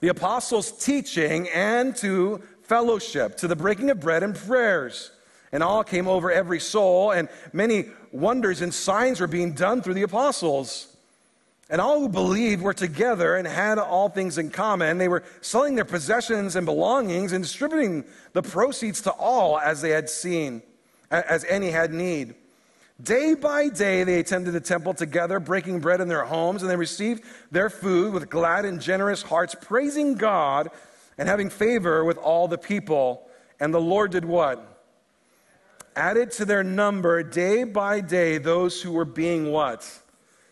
The 0.00 0.08
apostles' 0.08 0.72
teaching 0.84 1.48
and 1.48 1.96
to 1.96 2.42
fellowship, 2.64 3.36
to 3.38 3.48
the 3.48 3.56
breaking 3.56 3.90
of 3.90 4.00
bread 4.00 4.22
and 4.22 4.34
prayers. 4.34 5.10
And 5.52 5.62
all 5.62 5.84
came 5.84 6.08
over 6.08 6.32
every 6.32 6.58
soul, 6.58 7.12
and 7.12 7.28
many 7.52 7.86
wonders 8.10 8.60
and 8.60 8.74
signs 8.74 9.20
were 9.20 9.28
being 9.28 9.52
done 9.52 9.82
through 9.82 9.94
the 9.94 10.02
apostles. 10.02 10.88
And 11.70 11.80
all 11.80 12.00
who 12.00 12.08
believed 12.08 12.62
were 12.62 12.74
together 12.74 13.36
and 13.36 13.46
had 13.46 13.78
all 13.78 14.08
things 14.08 14.36
in 14.36 14.50
common. 14.50 14.98
They 14.98 15.08
were 15.08 15.22
selling 15.40 15.76
their 15.76 15.84
possessions 15.84 16.56
and 16.56 16.66
belongings 16.66 17.32
and 17.32 17.42
distributing 17.42 18.04
the 18.32 18.42
proceeds 18.42 19.00
to 19.02 19.12
all 19.12 19.58
as 19.58 19.80
they 19.80 19.90
had 19.90 20.10
seen, 20.10 20.62
as 21.10 21.44
any 21.44 21.70
had 21.70 21.92
need. 21.92 22.34
Day 23.02 23.34
by 23.34 23.68
day, 23.68 24.04
they 24.04 24.20
attended 24.20 24.54
the 24.54 24.60
temple 24.60 24.94
together, 24.94 25.40
breaking 25.40 25.80
bread 25.80 26.00
in 26.00 26.08
their 26.08 26.24
homes, 26.24 26.62
and 26.62 26.70
they 26.70 26.76
received 26.76 27.24
their 27.50 27.70
food 27.70 28.12
with 28.12 28.30
glad 28.30 28.64
and 28.64 28.80
generous 28.80 29.22
hearts, 29.22 29.56
praising 29.60 30.14
God 30.14 30.70
and 31.18 31.28
having 31.28 31.50
favor 31.50 32.04
with 32.04 32.18
all 32.18 32.48
the 32.48 32.58
people. 32.58 33.28
And 33.60 33.72
the 33.72 33.80
Lord 33.80 34.10
did 34.10 34.24
what? 34.24 34.70
Added 35.96 36.32
to 36.32 36.44
their 36.44 36.64
number 36.64 37.22
day 37.22 37.64
by 37.64 38.00
day 38.00 38.38
those 38.38 38.82
who 38.82 38.92
were 38.92 39.04
being 39.04 39.52
what? 39.52 39.88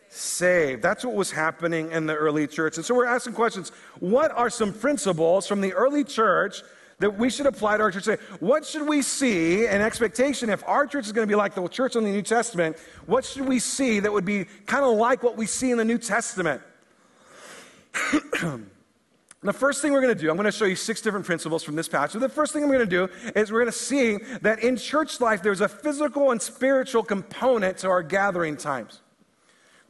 Saved. 0.09 0.81
That's 0.81 1.03
what 1.03 1.15
was 1.15 1.31
happening 1.31 1.91
in 1.91 2.05
the 2.05 2.15
early 2.15 2.47
church. 2.47 2.77
And 2.77 2.85
so 2.85 2.95
we're 2.95 3.05
asking 3.05 3.33
questions. 3.33 3.71
What 3.99 4.31
are 4.31 4.49
some 4.49 4.71
principles 4.71 5.47
from 5.47 5.59
the 5.59 5.73
early 5.73 6.03
church 6.03 6.61
that 6.99 7.17
we 7.17 7.29
should 7.29 7.47
apply 7.47 7.77
to 7.77 7.83
our 7.83 7.91
church 7.91 8.05
today? 8.05 8.21
What 8.39 8.65
should 8.65 8.87
we 8.87 9.01
see 9.01 9.65
an 9.65 9.81
expectation 9.81 10.49
if 10.49 10.63
our 10.65 10.87
church 10.87 11.07
is 11.07 11.11
going 11.11 11.27
to 11.27 11.31
be 11.31 11.35
like 11.35 11.55
the 11.55 11.67
church 11.67 11.95
in 11.95 12.03
the 12.03 12.11
New 12.11 12.21
Testament? 12.21 12.77
What 13.05 13.25
should 13.25 13.47
we 13.47 13.59
see 13.59 13.99
that 13.99 14.13
would 14.13 14.23
be 14.23 14.45
kind 14.65 14.85
of 14.85 14.95
like 14.95 15.23
what 15.23 15.35
we 15.35 15.45
see 15.45 15.71
in 15.71 15.77
the 15.77 15.85
New 15.85 15.97
Testament? 15.97 16.61
And 19.43 19.49
the 19.49 19.59
first 19.59 19.81
thing 19.81 19.91
we're 19.91 19.99
going 19.99 20.15
to 20.15 20.21
do, 20.21 20.29
I'm 20.29 20.37
going 20.37 20.45
to 20.45 20.53
show 20.53 20.63
you 20.63 20.77
six 20.77 21.01
different 21.01 21.25
principles 21.25 21.63
from 21.63 21.75
this 21.75 21.89
passage. 21.89 22.21
The 22.21 22.29
first 22.29 22.53
thing 22.53 22.63
I'm 22.63 22.69
going 22.69 22.79
to 22.79 22.85
do 22.85 23.09
is 23.35 23.51
we're 23.51 23.59
going 23.59 23.73
to 23.73 23.77
see 23.77 24.15
that 24.41 24.59
in 24.59 24.77
church 24.77 25.19
life, 25.19 25.43
there's 25.43 25.59
a 25.59 25.67
physical 25.67 26.31
and 26.31 26.41
spiritual 26.41 27.03
component 27.03 27.77
to 27.79 27.89
our 27.89 28.01
gathering 28.01 28.55
times. 28.55 29.01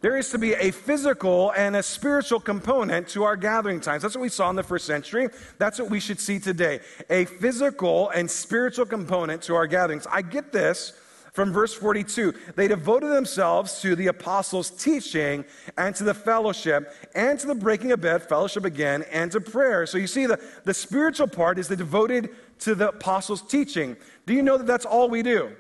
There 0.01 0.18
is 0.18 0.32
to 0.32 0.39
be 0.39 0.54
a 0.54 0.72
physical 0.72 1.51
and 1.56 1.76
a 1.76 1.84
spiritual 1.84 2.39
component 2.39 3.10
to 3.10 3.26
our 3.26 3.36
gathering 3.36 3.80
times. 3.80 4.01
That's 4.01 4.16
what 4.16 4.24
we 4.24 4.30
saw 4.30 4.49
in 4.49 4.56
the 4.56 4.64
first 4.64 4.88
century. 4.88 5.30
That's 5.60 5.78
what 5.78 5.91
we 5.91 5.99
should 5.99 6.20
see 6.20 6.39
today. 6.39 6.80
A 7.12 7.26
physical 7.26 8.10
and 8.10 8.32
spiritual 8.32 8.88
component 8.88 9.43
to 9.43 9.54
our 9.54 9.68
gatherings. 9.68 10.08
I 10.10 10.24
get 10.24 10.51
this 10.51 10.93
From 11.34 11.52
verse 11.52 11.74
42, 11.74 12.32
they 12.56 12.68
devoted 12.68 13.08
themselves 13.08 13.82
to 13.82 13.96
the 13.96 14.06
apostles' 14.06 14.70
teaching 14.70 15.44
and 15.78 15.96
to 15.96 16.04
the 16.04 16.14
fellowship 16.14 16.94
and 17.16 17.40
to 17.40 17.48
the 17.48 17.56
breaking 17.56 17.92
of 17.92 18.02
bread, 18.02 18.22
fellowship 18.22 18.66
again, 18.66 19.04
and 19.12 19.32
to 19.32 19.42
prayer. 19.42 19.88
So 19.88 19.98
you 19.98 20.06
see, 20.06 20.28
the, 20.28 20.40
the 20.64 20.76
spiritual 20.76 21.28
part 21.28 21.58
is 21.58 21.68
they 21.68 21.76
devoted 21.76 22.30
to 22.60 22.76
the 22.76 22.90
apostles' 22.90 23.42
teaching. 23.42 23.98
Do 24.28 24.34
you 24.36 24.44
know 24.44 24.60
that 24.60 24.68
that's 24.68 24.86
all 24.86 25.10
we 25.10 25.24
do? 25.24 25.56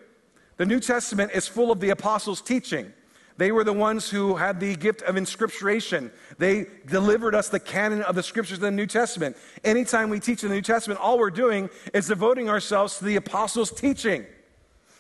The 0.57 0.65
New 0.67 0.79
Testament 0.79 1.31
is 1.33 1.47
full 1.47 1.71
of 1.71 1.79
the 1.79 1.89
apostles' 1.89 2.41
teaching. 2.41 2.93
They 3.37 3.51
were 3.51 3.63
the 3.63 3.73
ones 3.73 4.11
who 4.11 4.35
had 4.35 4.59
the 4.59 4.75
gift 4.75 5.01
of 5.01 5.17
inscripturation. 5.17 6.11
They 6.37 6.67
delivered 6.85 7.33
us 7.33 7.49
the 7.49 7.59
canon 7.59 8.03
of 8.03 8.13
the 8.13 8.21
scriptures 8.21 8.59
of 8.59 8.61
the 8.61 8.69
New 8.69 8.85
Testament. 8.85 9.37
Anytime 9.63 10.11
we 10.11 10.19
teach 10.19 10.43
in 10.43 10.49
the 10.49 10.55
New 10.55 10.61
Testament, 10.61 10.99
all 10.99 11.17
we're 11.17 11.31
doing 11.31 11.71
is 11.95 12.09
devoting 12.09 12.47
ourselves 12.47 12.99
to 12.99 13.05
the 13.05 13.15
apostles' 13.15 13.71
teaching. 13.71 14.27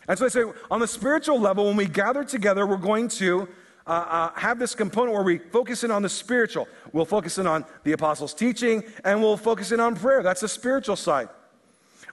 And 0.07 0.19
so 0.19 0.25
I 0.25 0.29
say, 0.29 0.43
on 0.69 0.79
the 0.79 0.87
spiritual 0.87 1.39
level, 1.39 1.65
when 1.65 1.77
we 1.77 1.85
gather 1.85 2.23
together, 2.23 2.67
we're 2.67 2.77
going 2.77 3.07
to 3.09 3.47
uh, 3.87 3.89
uh, 3.89 4.39
have 4.39 4.59
this 4.59 4.75
component 4.75 5.13
where 5.13 5.23
we 5.23 5.37
focus 5.37 5.83
in 5.83 5.91
on 5.91 6.01
the 6.01 6.09
spiritual. 6.09 6.67
We'll 6.91 7.05
focus 7.05 7.37
in 7.37 7.47
on 7.47 7.65
the 7.83 7.93
apostles' 7.93 8.33
teaching, 8.33 8.83
and 9.03 9.21
we'll 9.21 9.37
focus 9.37 9.71
in 9.71 9.79
on 9.79 9.95
prayer. 9.95 10.23
That's 10.23 10.41
the 10.41 10.47
spiritual 10.47 10.95
side. 10.95 11.29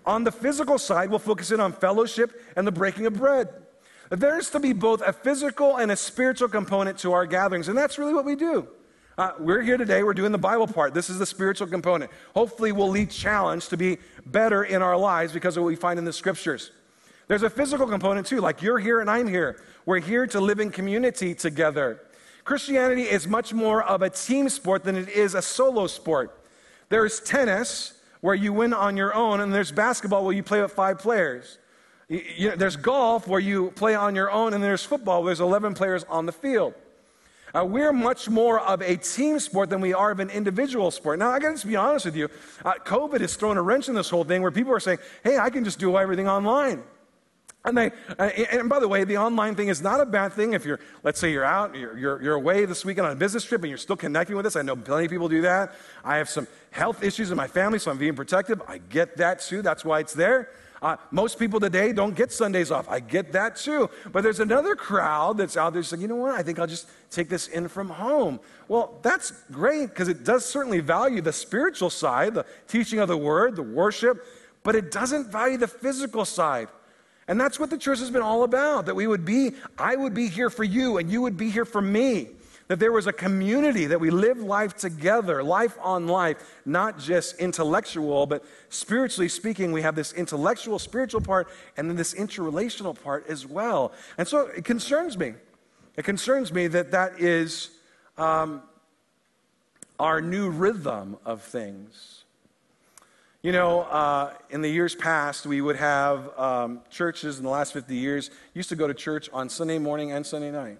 On 0.07 0.25
the 0.25 0.33
physical 0.33 0.79
side, 0.79 1.11
we'll 1.11 1.19
focus 1.19 1.51
in 1.51 1.61
on 1.61 1.73
fellowship 1.73 2.43
and 2.57 2.67
the 2.67 2.73
breaking 2.73 3.07
of 3.07 3.15
bread. 3.15 3.49
There's 4.11 4.51
to 4.51 4.61
be 4.61 4.73
both 4.73 5.03
a 5.03 5.13
physical 5.13 5.77
and 5.77 5.93
a 5.93 5.97
spiritual 5.97 6.49
component 6.49 6.99
to 6.99 7.13
our 7.13 7.27
gatherings, 7.27 7.69
and 7.69 7.79
that's 7.79 7.99
really 7.99 8.15
what 8.15 8.25
we 8.25 8.35
do. 8.35 8.67
Uh, 9.19 9.33
we're 9.39 9.61
here 9.61 9.77
today, 9.77 10.03
we're 10.03 10.15
doing 10.15 10.33
the 10.33 10.39
Bible 10.39 10.67
part. 10.67 10.95
This 10.95 11.11
is 11.11 11.19
the 11.19 11.27
spiritual 11.27 11.67
component. 11.67 12.11
Hopefully, 12.35 12.73
we'll 12.73 12.89
lead 12.89 13.11
challenge 13.11 13.69
to 13.69 13.77
be 13.77 13.99
better 14.27 14.65
in 14.65 14.83
our 14.83 14.97
lives 14.97 15.33
because 15.33 15.57
of 15.57 15.63
what 15.63 15.69
we 15.69 15.77
find 15.77 15.99
in 15.99 16.05
the 16.05 16.13
scriptures. 16.13 16.71
There's 17.31 17.45
a 17.45 17.49
physical 17.49 17.87
component 17.87 18.27
too, 18.27 18.41
like 18.41 18.61
you're 18.61 18.81
here 18.81 18.99
and 19.01 19.09
I'm 19.09 19.29
here. 19.29 19.63
We're 19.87 20.01
here 20.01 20.27
to 20.27 20.41
live 20.41 20.59
in 20.59 20.73
community 20.73 21.33
together. 21.33 22.01
Christianity 22.43 23.03
is 23.03 23.29
much 23.29 23.55
more 23.55 23.85
of 23.85 24.03
a 24.03 24.11
team 24.11 24.49
sport 24.49 24.83
than 24.83 24.97
it 24.97 25.09
is 25.09 25.35
a 25.35 25.41
solo 25.41 25.87
sport. 25.87 26.37
There's 26.89 27.21
tennis, 27.21 27.93
where 28.21 28.35
you 28.35 28.53
win 28.53 28.73
on 28.73 28.97
your 28.97 29.15
own, 29.15 29.41
and 29.41 29.55
there's 29.55 29.71
basketball 29.71 30.25
where 30.25 30.35
you 30.35 30.43
play 30.43 30.61
with 30.61 30.73
five 30.73 30.99
players. 30.99 31.61
You, 32.09 32.25
you 32.37 32.57
there's 32.57 32.75
golf 32.75 33.29
where 33.29 33.39
you 33.39 33.71
play 33.77 33.95
on 33.95 34.17
your 34.17 34.29
own, 34.33 34.53
and 34.53 34.61
there's 34.61 34.83
football 34.83 35.23
where 35.23 35.29
there's 35.29 35.39
11 35.39 35.75
players 35.75 36.03
on 36.09 36.27
the 36.27 36.33
field. 36.33 36.75
Uh, 37.55 37.65
we're 37.65 37.93
much 37.93 38.29
more 38.29 38.59
of 38.59 38.83
a 38.83 38.97
team 38.97 39.39
sport 39.39 39.71
than 39.71 39.81
we 39.81 39.95
are 39.95 40.11
of 40.11 40.19
an 40.19 40.31
individual 40.31 40.91
sport. 40.91 41.21
Now, 41.21 41.31
I 41.31 41.39
got 41.39 41.57
to 41.57 41.67
be 41.69 41.77
honest 41.77 42.07
with 42.07 42.17
you. 42.17 42.29
Uh, 42.65 42.73
COVID 42.85 43.21
has 43.21 43.37
thrown 43.37 43.57
a 43.57 43.63
wrench 43.63 43.89
in 43.89 43.95
this 43.95 44.11
whole 44.11 44.25
thing 44.25 44.43
where 44.43 44.51
people 44.51 44.73
are 44.73 44.81
saying, 44.81 44.99
hey, 45.23 45.39
I 45.39 45.49
can 45.51 45.63
just 45.63 45.79
do 45.79 45.97
everything 45.97 46.27
online. 46.27 46.83
And, 47.63 47.77
they, 47.77 47.91
uh, 48.19 48.31
and 48.51 48.71
by 48.71 48.81
the 48.81 48.89
way, 48.89 49.05
the 49.05 49.19
online 49.19 49.55
thing 49.55 49.69
is 49.69 49.83
not 49.83 50.01
a 50.01 50.07
bad 50.07 50.33
thing 50.33 50.55
if 50.55 50.65
you're, 50.65 50.81
let's 51.03 51.21
say 51.21 51.31
you're 51.31 51.45
out, 51.45 51.77
you're, 51.77 51.97
you're, 51.97 52.23
you're, 52.23 52.35
away 52.35 52.65
this 52.65 52.87
weekend 52.87 53.07
on 53.07 53.13
a 53.13 53.17
business 53.17 53.45
trip 53.45 53.61
and 53.63 53.69
you're 53.69 53.77
still 53.77 53.97
connecting 53.97 54.35
with 54.35 54.47
us. 54.47 54.57
I 54.57 54.63
know 54.63 54.77
plenty 54.77 55.05
of 55.05 55.11
people 55.11 55.29
do 55.29 55.43
that. 55.43 55.75
I 56.03 56.17
have 56.17 56.31
some 56.31 56.49
health 56.71 57.05
issues 57.05 57.31
in 57.31 57.37
my 57.37 57.47
family, 57.47 57.79
so 57.79 57.91
I'm 57.91 57.99
being 57.99 58.15
protective. 58.15 58.63
I 58.67 58.79
get 58.79 59.19
that 59.19 59.41
too. 59.41 59.61
That's 59.61 59.85
why 59.85 60.01
it's 60.01 60.15
there. 60.15 60.49
Uh, 60.81 60.97
most 61.11 61.39
people 61.39 61.61
today 61.61 61.93
don't 61.93 62.17
get 62.17 62.33
Sundays 62.33 62.71
off. 62.71 62.89
I 62.89 63.01
get 63.01 63.33
that 63.33 63.57
too. 63.57 63.91
But 64.11 64.23
there's 64.23 64.41
another 64.41 64.75
crowd 64.75 65.37
that's 65.37 65.59
out 65.59 65.75
there 65.75 65.83
saying, 65.83 66.01
you 66.01 66.09
know 66.09 66.17
what? 66.17 66.35
I 66.35 66.43
think 66.43 66.59
I'll 66.59 66.67
just 66.67 66.89
take 67.11 67.29
this 67.29 67.49
in 67.49 67.69
from 67.69 67.91
home. 67.91 68.41
Well, 68.69 68.99
that's 69.03 69.33
great 69.53 69.91
because 69.91 70.09
it 70.09 70.25
does 70.25 70.47
certainly 70.47 70.81
value 70.81 71.21
the 71.21 71.33
spiritual 71.35 71.91
side, 71.91 72.33
the 72.33 72.47
teaching 72.69 73.01
of 73.01 73.09
the 73.09 73.19
word, 73.19 73.57
the 73.57 73.63
worship, 73.63 74.25
but 74.63 74.75
it 74.75 74.91
doesn't 74.91 75.31
value 75.31 75.59
the 75.59 75.69
physical 75.69 76.25
side. 76.25 76.69
And 77.31 77.41
that's 77.41 77.61
what 77.61 77.71
the 77.71 77.79
church 77.79 78.01
has 78.01 78.11
been 78.11 78.23
all 78.23 78.43
about 78.43 78.87
that 78.87 78.97
we 78.97 79.07
would 79.07 79.25
be, 79.25 79.53
I 79.79 79.95
would 79.95 80.15
be 80.15 80.27
here 80.27 80.51
for 80.51 80.65
you, 80.65 80.99
and 80.99 81.09
you 81.09 81.23
would 81.23 81.37
be 81.37 81.49
here 81.49 81.65
for 81.65 81.81
me. 81.81 82.31
That 82.67 82.81
there 82.81 82.91
was 82.91 83.07
a 83.07 83.13
community, 83.13 83.87
that 83.87 84.01
we 84.01 84.11
live 84.11 84.41
life 84.41 84.77
together, 84.77 85.41
life 85.45 85.79
on 85.81 86.09
life, 86.09 86.39
not 86.67 86.99
just 86.99 87.39
intellectual, 87.39 88.27
but 88.27 88.45
spiritually 88.69 89.29
speaking, 89.29 89.71
we 89.71 89.83
have 89.83 89.95
this 89.95 90.13
intellectual, 90.13 90.81
spiritual 90.81 91.21
part, 91.21 91.49
and 91.77 91.89
then 91.89 91.97
this 91.97 92.15
interrelational 92.15 93.01
part 93.01 93.29
as 93.29 93.47
well. 93.47 93.93
And 94.19 94.27
so 94.27 94.49
it 94.49 94.65
concerns 94.65 95.17
me. 95.17 95.35
It 95.97 96.05
concerns 96.05 96.53
me 96.53 96.67
that 96.67 96.91
that 96.91 97.21
is 97.21 97.71
um, 98.19 98.61
our 100.01 100.21
new 100.21 100.51
rhythm 100.51 101.17
of 101.25 101.43
things. 101.43 102.20
You 103.43 103.53
know, 103.53 103.81
uh, 103.85 104.35
in 104.51 104.61
the 104.61 104.69
years 104.69 104.95
past, 104.95 105.47
we 105.47 105.63
would 105.63 105.77
have 105.77 106.39
um, 106.39 106.83
churches 106.91 107.39
in 107.39 107.45
the 107.45 107.49
last 107.49 107.73
50 107.73 107.97
years 107.97 108.31
used 108.53 108.69
to 108.69 108.77
go 108.77 108.87
to 108.87 108.93
church 108.93 109.31
on 109.33 109.49
Sunday 109.49 109.79
morning 109.79 110.13
and 110.13 110.27
Sunday 110.27 110.51
night. 110.51 110.77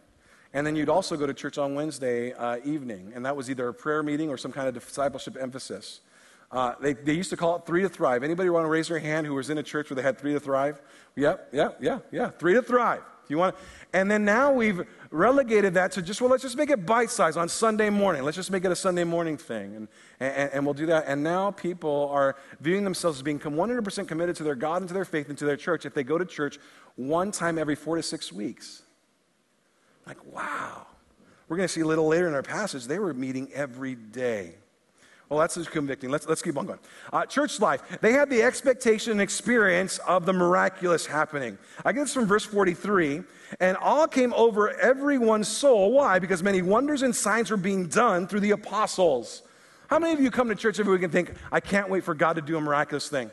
And 0.53 0.67
then 0.67 0.77
you'd 0.77 0.91
also 0.91 1.17
go 1.17 1.27
to 1.27 1.33
church 1.33 1.57
on 1.57 1.75
Wednesday 1.75 2.35
uh, 2.35 2.59
evening, 2.63 3.13
and 3.15 3.25
that 3.25 3.35
was 3.35 3.49
either 3.49 3.69
a 3.69 3.73
prayer 3.73 4.03
meeting 4.03 4.29
or 4.29 4.37
some 4.37 4.53
kind 4.53 4.69
of 4.69 4.75
discipleship 4.75 5.39
emphasis. 5.41 6.01
Uh, 6.53 6.75
they, 6.83 6.93
they 6.93 7.15
used 7.15 7.31
to 7.31 7.37
call 7.39 7.57
it 7.57 7.65
Three 7.65 7.81
to 7.81 7.89
Thrive. 7.89 8.23
Anybody 8.23 8.51
want 8.51 8.67
to 8.67 8.69
raise 8.69 8.89
their 8.89 8.99
hand 8.99 9.27
who 9.27 9.37
was 9.37 9.49
in 9.49 9.57
a 9.57 9.63
church 9.63 9.89
where 9.89 9.95
they 9.95 10.03
had 10.03 10.19
Three 10.19 10.35
to 10.35 10.41
Thrive? 10.41 10.83
Yep, 11.17 11.49
yeah, 11.53 11.71
yeah, 11.81 12.01
yeah. 12.13 12.29
Three 12.29 12.53
to 12.53 12.61
Thrive. 12.61 13.05
You 13.31 13.39
want, 13.39 13.57
and 13.93 14.11
then 14.11 14.25
now 14.25 14.53
we've 14.53 14.87
relegated 15.11 15.75
that 15.75 15.93
to 15.93 16.03
just 16.03 16.21
well, 16.21 16.31
let's 16.31 16.43
just 16.43 16.57
make 16.57 16.71
it 16.71 16.85
bite 16.85 17.11
size 17.11 17.37
on 17.37 17.49
Sunday 17.49 17.91
morning. 17.91 18.23
Let's 18.23 18.37
just 18.37 18.51
make 18.51 18.65
it 18.65 18.73
a 18.73 18.77
Sunday 18.77 19.05
morning 19.05 19.37
thing, 19.37 19.77
and, 19.77 19.89
and, 20.21 20.53
and 20.53 20.65
we'll 20.65 20.75
do 20.75 20.87
that. 20.87 21.05
And 21.07 21.23
now 21.23 21.51
people 21.51 22.09
are 22.13 22.37
viewing 22.61 22.85
themselves 22.85 23.19
as 23.19 23.23
being 23.23 23.39
100% 23.39 24.09
committed 24.09 24.37
to 24.37 24.43
their 24.43 24.55
God 24.55 24.83
and 24.83 24.89
to 24.89 24.95
their 24.95 25.05
faith 25.05 25.29
and 25.29 25.39
to 25.39 25.45
their 25.45 25.57
church 25.57 25.87
if 25.87 25.95
they 25.95 26.05
go 26.05 26.19
to 26.19 26.25
church 26.25 26.59
one 26.97 27.31
time 27.33 27.59
every 27.59 27.77
four 27.77 27.97
to 27.97 28.03
six 28.03 28.33
weeks. 28.33 28.83
Like, 30.07 30.25
wow. 30.33 30.87
We're 31.49 31.57
going 31.57 31.69
to 31.69 31.73
see 31.73 31.81
a 31.81 31.87
little 31.87 32.07
later 32.07 32.29
in 32.29 32.35
our 32.35 32.43
passage, 32.43 32.85
they 32.85 32.99
were 32.99 33.13
meeting 33.13 33.51
every 33.53 33.97
day. 33.97 34.55
Well, 35.31 35.39
that's 35.39 35.57
convicting. 35.69 36.11
Let's, 36.11 36.27
let's 36.27 36.43
keep 36.43 36.59
on 36.59 36.67
going. 36.67 36.81
Uh, 37.13 37.25
church 37.25 37.61
life. 37.61 38.01
They 38.01 38.13
had 38.13 38.29
the 38.29 38.43
expectation 38.43 39.13
and 39.13 39.21
experience 39.21 39.99
of 39.99 40.27
the 40.27 40.33
miraculous 40.33 41.07
happening. 41.07 41.57
I 41.85 41.93
get 41.93 42.01
this 42.01 42.15
from 42.15 42.27
verse 42.27 42.45
43. 42.45 43.23
And 43.61 43.77
awe 43.81 44.09
came 44.09 44.35
over 44.35 44.77
everyone's 44.81 45.47
soul. 45.47 45.93
Why? 45.93 46.19
Because 46.19 46.43
many 46.43 46.63
wonders 46.63 47.03
and 47.03 47.15
signs 47.15 47.49
were 47.49 47.57
being 47.57 47.87
done 47.87 48.27
through 48.27 48.41
the 48.41 48.51
apostles. 48.51 49.43
How 49.87 50.01
many 50.01 50.13
of 50.13 50.21
you 50.21 50.33
come 50.33 50.49
to 50.49 50.57
church 50.57 50.81
every 50.81 50.93
week 50.93 51.05
and 51.05 51.13
think, 51.13 51.33
I 51.53 51.61
can't 51.61 51.89
wait 51.89 52.03
for 52.03 52.15
God 52.15 52.35
to 52.35 52.43
do 52.43 52.57
a 52.57 52.61
miraculous 52.61 53.09
thing? 53.09 53.31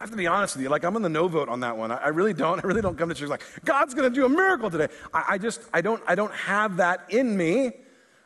I 0.00 0.02
have 0.02 0.10
to 0.10 0.16
be 0.16 0.26
honest 0.26 0.56
with 0.56 0.64
you. 0.64 0.68
Like, 0.68 0.84
I'm 0.84 0.96
on 0.96 1.02
the 1.02 1.08
no 1.08 1.28
vote 1.28 1.48
on 1.48 1.60
that 1.60 1.76
one. 1.76 1.92
I, 1.92 1.96
I 1.96 2.08
really 2.08 2.34
don't. 2.34 2.58
I 2.64 2.66
really 2.66 2.82
don't 2.82 2.98
come 2.98 3.08
to 3.08 3.14
church 3.14 3.28
like, 3.28 3.44
God's 3.64 3.94
going 3.94 4.10
to 4.10 4.14
do 4.14 4.26
a 4.26 4.28
miracle 4.28 4.68
today. 4.68 4.88
I, 5.14 5.24
I, 5.28 5.38
just, 5.38 5.60
I 5.72 5.80
don't, 5.80 6.02
I 6.08 6.16
don't 6.16 6.34
have 6.34 6.78
that 6.78 7.04
in 7.10 7.36
me. 7.36 7.72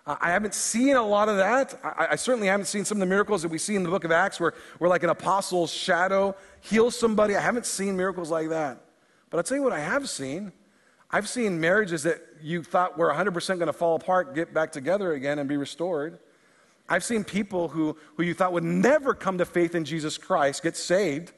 I 0.06 0.30
haven't 0.30 0.54
seen 0.54 0.96
a 0.96 1.02
lot 1.02 1.30
of 1.30 1.38
that. 1.38 1.80
I, 1.82 2.08
I, 2.10 2.16
certainly 2.16 2.48
haven't 2.48 2.66
seen 2.66 2.84
some 2.84 2.96
of 2.96 3.00
the 3.00 3.06
miracles 3.06 3.40
that 3.40 3.48
we 3.48 3.56
see 3.56 3.74
in 3.74 3.82
the 3.82 3.88
book 3.88 4.04
of 4.04 4.12
Acts 4.12 4.38
where, 4.38 4.52
where 4.76 4.90
like 4.90 5.02
an 5.02 5.08
apostle's 5.08 5.72
shadow 5.72 6.36
heals 6.60 6.98
somebody. 6.98 7.34
I 7.34 7.40
haven't 7.40 7.64
seen 7.64 7.96
miracles 7.96 8.30
like 8.30 8.50
that. 8.50 8.82
But 9.30 9.38
I'll 9.38 9.44
tell 9.44 9.56
you 9.56 9.62
what 9.62 9.72
I 9.72 9.80
have 9.80 10.08
seen. 10.10 10.52
I've 11.10 11.28
seen 11.28 11.58
marriages 11.58 12.02
that 12.02 12.22
you 12.42 12.62
thought 12.62 12.98
were 12.98 13.10
100% 13.10 13.46
going 13.46 13.60
to 13.66 13.72
fall 13.72 13.96
apart 13.96 14.34
get 14.34 14.52
back 14.52 14.72
together 14.72 15.14
again 15.14 15.38
and 15.38 15.48
be 15.48 15.56
restored. 15.56 16.18
I've 16.86 17.04
seen 17.04 17.24
people 17.24 17.68
who, 17.68 17.96
who 18.16 18.24
you 18.24 18.34
thought 18.34 18.52
would 18.52 18.64
never 18.64 19.14
come 19.14 19.38
to 19.38 19.46
faith 19.46 19.74
in 19.74 19.86
Jesus 19.86 20.18
Christ 20.18 20.62
get 20.62 20.76
saved. 20.76 21.32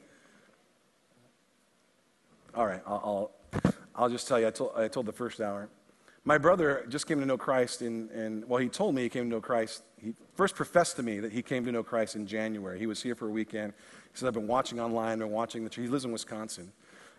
All 2.53 2.67
right, 2.67 2.83
I'll, 2.85 3.31
I'll, 3.63 3.73
I'll 3.95 4.09
just 4.09 4.27
tell 4.27 4.41
you, 4.41 4.49
I 4.49 4.51
told, 4.51 4.73
I 4.77 4.89
told 4.89 5.07
the 5.07 5.13
first 5.13 5.41
hour. 5.41 5.69
My 6.27 6.39
brother 6.39 6.85
just 6.89 7.07
came 7.07 7.21
to 7.21 7.25
know 7.25 7.39
Christ 7.39 7.83
in, 7.83 8.11
in, 8.11 8.43
well, 8.49 8.59
he 8.59 8.69
told 8.69 8.97
me 8.97 9.03
he 9.03 9.09
came 9.09 9.23
to 9.23 9.31
know 9.31 9.41
Christ. 9.41 9.85
He 10.03 10.13
first 10.35 10.57
professed 10.57 10.97
to 10.97 11.05
me 11.05 11.21
that 11.21 11.31
he 11.31 11.41
came 11.41 11.65
to 11.65 11.71
know 11.71 11.85
Christ 11.85 12.17
in 12.17 12.27
January. 12.27 12.81
He 12.81 12.89
was 12.89 13.01
here 13.01 13.15
for 13.15 13.29
a 13.29 13.31
weekend. 13.31 13.73
He 14.13 14.19
said, 14.19 14.27
I've 14.27 14.35
been 14.35 14.49
watching 14.49 14.81
online, 14.81 15.21
been 15.21 15.31
watching 15.31 15.63
the 15.63 15.71
church. 15.71 15.85
He 15.85 15.89
lives 15.89 16.05
in 16.05 16.11
Wisconsin. 16.11 16.73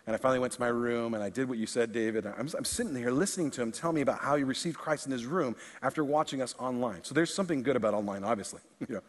And 0.06 0.14
I 0.14 0.18
finally 0.18 0.40
went 0.40 0.52
to 0.52 0.60
my 0.60 0.68
room 0.68 1.14
and 1.14 1.22
I 1.22 1.30
did 1.30 1.48
what 1.48 1.56
you 1.56 1.66
said, 1.66 1.90
David. 1.90 2.26
I'm, 2.26 2.50
I'm 2.54 2.66
sitting 2.66 2.94
here 2.94 3.10
listening 3.10 3.50
to 3.52 3.62
him 3.62 3.72
tell 3.72 3.94
me 3.94 4.02
about 4.02 4.18
how 4.18 4.36
he 4.36 4.44
received 4.44 4.76
Christ 4.76 5.06
in 5.06 5.12
his 5.12 5.24
room 5.24 5.56
after 5.80 6.04
watching 6.04 6.42
us 6.42 6.54
online. 6.58 7.02
So 7.02 7.14
there's 7.14 7.32
something 7.32 7.62
good 7.62 7.76
about 7.76 7.94
online, 7.94 8.24
obviously. 8.24 8.60
you 8.86 8.96
know, 8.96 9.02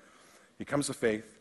he 0.57 0.63
comes 0.63 0.87
to 0.87 0.93
faith. 0.93 1.39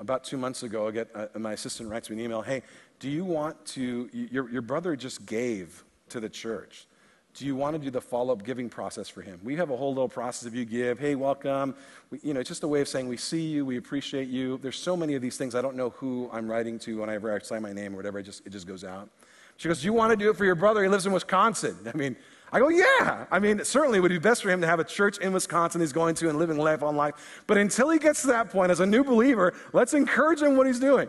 About 0.00 0.24
two 0.24 0.36
months 0.36 0.64
ago, 0.64 0.88
I 0.88 0.90
get, 0.90 1.10
uh, 1.14 1.26
my 1.38 1.52
assistant 1.52 1.90
writes 1.90 2.10
me 2.10 2.16
an 2.16 2.22
email 2.22 2.42
Hey, 2.42 2.62
do 2.98 3.08
you 3.08 3.24
want 3.24 3.64
to? 3.66 4.08
Your, 4.12 4.50
your 4.50 4.62
brother 4.62 4.96
just 4.96 5.26
gave 5.26 5.84
to 6.08 6.18
the 6.18 6.28
church. 6.28 6.88
Do 7.34 7.46
you 7.46 7.54
want 7.54 7.76
to 7.76 7.78
do 7.78 7.90
the 7.90 8.00
follow 8.00 8.32
up 8.32 8.42
giving 8.42 8.68
process 8.68 9.08
for 9.08 9.22
him? 9.22 9.38
We 9.44 9.54
have 9.56 9.70
a 9.70 9.76
whole 9.76 9.90
little 9.90 10.08
process 10.08 10.46
of 10.46 10.54
you 10.54 10.64
give, 10.64 10.98
hey, 10.98 11.14
welcome. 11.14 11.74
We, 12.10 12.18
you 12.22 12.34
know, 12.34 12.40
it's 12.40 12.48
just 12.48 12.64
a 12.64 12.68
way 12.68 12.80
of 12.80 12.88
saying 12.88 13.06
we 13.06 13.16
see 13.16 13.42
you, 13.42 13.64
we 13.64 13.76
appreciate 13.76 14.28
you. 14.28 14.58
There's 14.58 14.78
so 14.78 14.96
many 14.96 15.14
of 15.14 15.22
these 15.22 15.36
things. 15.36 15.54
I 15.54 15.62
don't 15.62 15.76
know 15.76 15.90
who 15.90 16.28
I'm 16.32 16.50
writing 16.50 16.78
to 16.80 16.98
whenever 16.98 17.32
I 17.32 17.38
sign 17.38 17.62
my 17.62 17.72
name 17.72 17.92
or 17.92 17.96
whatever. 17.96 18.18
It 18.18 18.24
just, 18.24 18.44
it 18.46 18.50
just 18.50 18.66
goes 18.66 18.82
out. 18.82 19.08
She 19.56 19.68
goes, 19.68 19.80
Do 19.80 19.86
you 19.86 19.92
want 19.92 20.10
to 20.10 20.16
do 20.16 20.30
it 20.30 20.36
for 20.36 20.44
your 20.44 20.54
brother? 20.54 20.82
He 20.82 20.88
lives 20.88 21.06
in 21.06 21.12
Wisconsin. 21.12 21.76
I 21.92 21.96
mean, 21.96 22.16
I 22.52 22.60
go, 22.60 22.68
Yeah. 22.70 23.26
I 23.30 23.38
mean, 23.38 23.64
certainly 23.64 23.98
it 23.98 24.00
would 24.00 24.10
be 24.10 24.18
best 24.18 24.42
for 24.42 24.50
him 24.50 24.60
to 24.62 24.66
have 24.66 24.80
a 24.80 24.84
church 24.84 25.18
in 25.18 25.32
Wisconsin 25.32 25.80
he's 25.80 25.92
going 25.92 26.14
to 26.16 26.28
and 26.28 26.38
living 26.38 26.58
life 26.58 26.82
on 26.82 26.96
life. 26.96 27.42
But 27.46 27.58
until 27.58 27.90
he 27.90 27.98
gets 27.98 28.22
to 28.22 28.28
that 28.28 28.50
point 28.50 28.70
as 28.70 28.80
a 28.80 28.86
new 28.86 29.04
believer, 29.04 29.54
let's 29.72 29.94
encourage 29.94 30.40
him 30.40 30.56
what 30.56 30.66
he's 30.66 30.80
doing. 30.80 31.08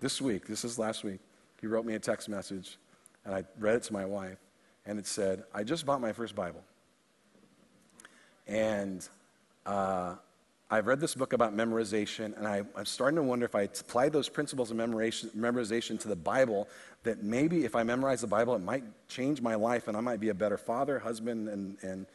This 0.00 0.20
week, 0.20 0.46
this 0.46 0.64
is 0.64 0.78
last 0.78 1.04
week, 1.04 1.20
he 1.60 1.66
wrote 1.66 1.84
me 1.84 1.94
a 1.94 1.98
text 1.98 2.28
message, 2.28 2.78
and 3.24 3.34
I 3.34 3.44
read 3.58 3.76
it 3.76 3.82
to 3.84 3.92
my 3.92 4.04
wife, 4.04 4.38
and 4.88 4.98
it 4.98 5.06
said, 5.06 5.44
I 5.54 5.62
just 5.62 5.84
bought 5.84 6.00
my 6.00 6.12
first 6.12 6.34
Bible. 6.34 6.64
And 8.48 9.06
uh, 9.66 10.14
I've 10.70 10.86
read 10.86 10.98
this 10.98 11.14
book 11.14 11.34
about 11.34 11.54
memorization, 11.54 12.36
and 12.38 12.48
I, 12.48 12.62
am 12.74 12.86
starting 12.86 13.16
to 13.16 13.22
wonder 13.22 13.44
if 13.44 13.54
I 13.54 13.62
apply 13.62 14.08
those 14.08 14.30
principles 14.30 14.70
of 14.70 14.78
memorization, 14.78 15.36
memorization 15.36 16.00
to 16.00 16.08
the 16.08 16.16
Bible, 16.16 16.68
that 17.02 17.22
maybe 17.22 17.66
if 17.66 17.76
I 17.76 17.82
memorize 17.82 18.22
the 18.22 18.26
Bible, 18.26 18.54
it 18.56 18.62
might 18.62 18.82
change 19.08 19.42
my 19.42 19.54
life, 19.54 19.88
and 19.88 19.96
I 19.96 20.00
might 20.00 20.20
be 20.20 20.30
a 20.30 20.34
better 20.34 20.56
father, 20.56 20.98
husband, 20.98 21.50
and, 21.50 21.76
and 21.82 22.06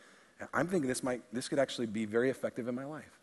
I'm 0.52 0.68
thinking 0.68 0.88
this, 0.88 1.04
might, 1.04 1.22
this 1.32 1.48
could 1.48 1.60
actually 1.60 1.88
be 1.88 2.06
very 2.06 2.32
effective 2.32 2.68
in 2.68 2.74
my 2.74 2.86
life. 2.86 3.20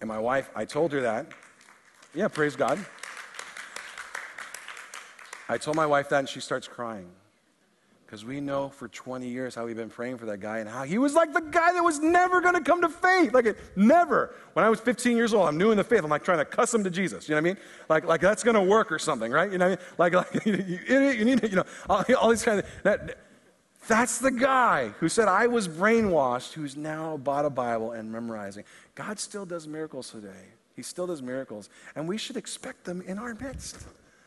And 0.00 0.08
my 0.08 0.18
wife, 0.18 0.50
I 0.56 0.64
told 0.64 0.90
her 0.92 1.02
that. 1.02 1.26
Yeah, 2.14 2.28
praise 2.28 2.56
God. 2.56 2.84
I 5.50 5.58
told 5.58 5.76
my 5.76 5.86
wife 5.86 6.08
that, 6.08 6.20
and 6.20 6.28
she 6.28 6.40
starts 6.40 6.66
crying. 6.66 7.10
Because 8.14 8.24
we 8.24 8.40
know 8.40 8.68
for 8.68 8.86
20 8.86 9.26
years 9.26 9.56
how 9.56 9.64
we've 9.64 9.74
been 9.74 9.90
praying 9.90 10.18
for 10.18 10.26
that 10.26 10.38
guy 10.38 10.58
and 10.58 10.68
how 10.68 10.84
he 10.84 10.98
was 10.98 11.14
like 11.14 11.32
the 11.32 11.40
guy 11.40 11.72
that 11.72 11.82
was 11.82 11.98
never 11.98 12.40
going 12.40 12.54
to 12.54 12.60
come 12.60 12.80
to 12.82 12.88
faith. 12.88 13.34
Like, 13.34 13.46
it, 13.46 13.58
never. 13.74 14.32
When 14.52 14.64
I 14.64 14.68
was 14.68 14.78
15 14.78 15.16
years 15.16 15.34
old, 15.34 15.48
I'm 15.48 15.58
new 15.58 15.72
in 15.72 15.76
the 15.76 15.82
faith. 15.82 16.04
I'm 16.04 16.10
like 16.10 16.22
trying 16.22 16.38
to 16.38 16.44
cuss 16.44 16.72
him 16.72 16.84
to 16.84 16.90
Jesus. 16.90 17.28
You 17.28 17.34
know 17.34 17.42
what 17.42 17.48
I 17.48 17.54
mean? 17.54 17.62
Like, 17.88 18.04
like 18.04 18.20
that's 18.20 18.44
going 18.44 18.54
to 18.54 18.62
work 18.62 18.92
or 18.92 19.00
something, 19.00 19.32
right? 19.32 19.50
You 19.50 19.58
know 19.58 19.68
what 19.68 19.80
I 19.98 20.06
mean? 20.10 20.12
Like, 20.14 20.32
like 20.32 20.46
you, 20.46 20.52
idiot, 20.86 21.18
you 21.18 21.24
need 21.24 21.40
to, 21.40 21.50
you 21.50 21.56
know, 21.56 21.64
all, 21.90 22.04
all 22.16 22.30
these 22.30 22.44
kind 22.44 22.60
of. 22.60 22.66
That, 22.84 23.18
that's 23.88 24.18
the 24.18 24.30
guy 24.30 24.90
who 25.00 25.08
said, 25.08 25.26
I 25.26 25.48
was 25.48 25.66
brainwashed, 25.66 26.52
who's 26.52 26.76
now 26.76 27.16
bought 27.16 27.46
a 27.46 27.50
Bible 27.50 27.90
and 27.90 28.12
memorizing. 28.12 28.62
God 28.94 29.18
still 29.18 29.44
does 29.44 29.66
miracles 29.66 30.12
today. 30.12 30.52
He 30.76 30.82
still 30.82 31.08
does 31.08 31.20
miracles. 31.20 31.68
And 31.96 32.06
we 32.06 32.18
should 32.18 32.36
expect 32.36 32.84
them 32.84 33.02
in 33.04 33.18
our 33.18 33.34
midst. 33.34 33.84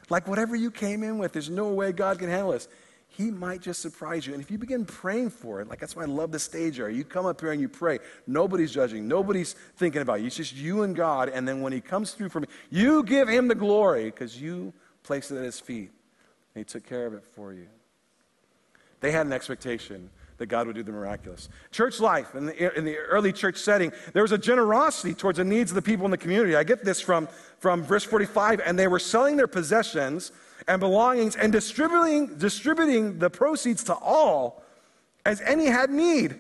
Like 0.10 0.28
whatever 0.28 0.58
you 0.58 0.72
came 0.72 1.04
in 1.04 1.20
with, 1.20 1.32
there's 1.32 1.50
no 1.50 1.70
way 1.70 1.94
God 1.94 2.20
can 2.20 2.28
handle 2.30 2.52
this. 2.52 2.68
He 3.10 3.32
might 3.32 3.62
just 3.62 3.82
surprise 3.82 4.28
you. 4.28 4.34
And 4.34 4.44
if 4.44 4.52
you 4.52 4.58
begin 4.58 4.86
praying 4.86 5.32
for 5.32 5.62
it, 5.62 5.68
like 5.68 5.80
that's 5.80 5.96
why 5.96 6.04
I 6.04 6.06
love 6.06 6.32
the 6.32 6.40
stage 6.40 6.80
area. 6.80 6.96
You 6.96 7.04
come 7.04 7.26
up 7.26 7.42
here 7.42 7.52
and 7.52 7.60
you 7.60 7.70
pray. 7.70 8.00
Nobody's 8.28 8.72
judging, 8.72 9.08
nobody's 9.08 9.54
thinking 9.76 10.02
about 10.02 10.20
you. 10.20 10.28
It's 10.28 10.36
just 10.36 10.56
you 10.56 10.84
and 10.84 10.96
God. 10.96 11.30
And 11.30 11.48
then 11.48 11.62
when 11.62 11.74
He 11.74 11.82
comes 11.82 12.12
through 12.12 12.30
for 12.30 12.42
me, 12.42 12.48
you 12.70 13.04
give 13.04 13.28
Him 13.28 13.48
the 13.48 13.56
glory 13.56 14.06
because 14.06 14.40
you 14.40 14.74
placed 15.04 15.32
it 15.32 15.38
at 15.38 15.46
His 15.46 15.60
feet. 15.60 15.92
And 16.54 16.62
He 16.62 16.64
took 16.64 16.86
care 16.86 17.06
of 17.06 17.14
it 17.14 17.24
for 17.24 17.54
you. 17.54 17.68
They 19.00 19.12
had 19.12 19.26
an 19.26 19.34
expectation 19.34 20.10
that 20.38 20.48
God 20.48 20.68
would 20.68 20.76
do 20.76 20.84
the 20.84 20.92
miraculous. 20.92 21.50
Church 21.72 22.00
life, 22.00 22.36
in 22.36 22.46
the, 22.46 22.78
in 22.78 22.86
the 22.86 22.98
early 22.98 23.34
church 23.34 23.58
setting, 23.58 23.92
there 24.14 24.22
was 24.22 24.32
a 24.32 24.38
generosity 24.38 25.14
towards 25.14 25.38
the 25.38 25.44
needs 25.44 25.72
of 25.72 25.76
the 25.76 25.82
people 25.82 26.06
in 26.06 26.12
the 26.12 26.18
community. 26.18 26.56
I 26.56 26.64
get 26.64 26.86
this 26.86 27.02
from, 27.02 27.28
from 27.60 27.84
verse 27.84 28.04
45, 28.04 28.62
and 28.64 28.78
they 28.78 28.88
were 28.88 29.00
selling 29.00 29.38
their 29.38 29.48
possessions 29.48 30.32
and 30.68 30.80
belongings 30.80 31.36
and 31.36 31.52
distributing, 31.52 32.38
distributing 32.38 33.20
the 33.20 33.30
proceeds 33.30 33.84
to 33.86 33.96
all 33.96 34.64
as 35.26 35.42
any 35.42 35.66
had 35.66 35.90
need. 35.90 36.40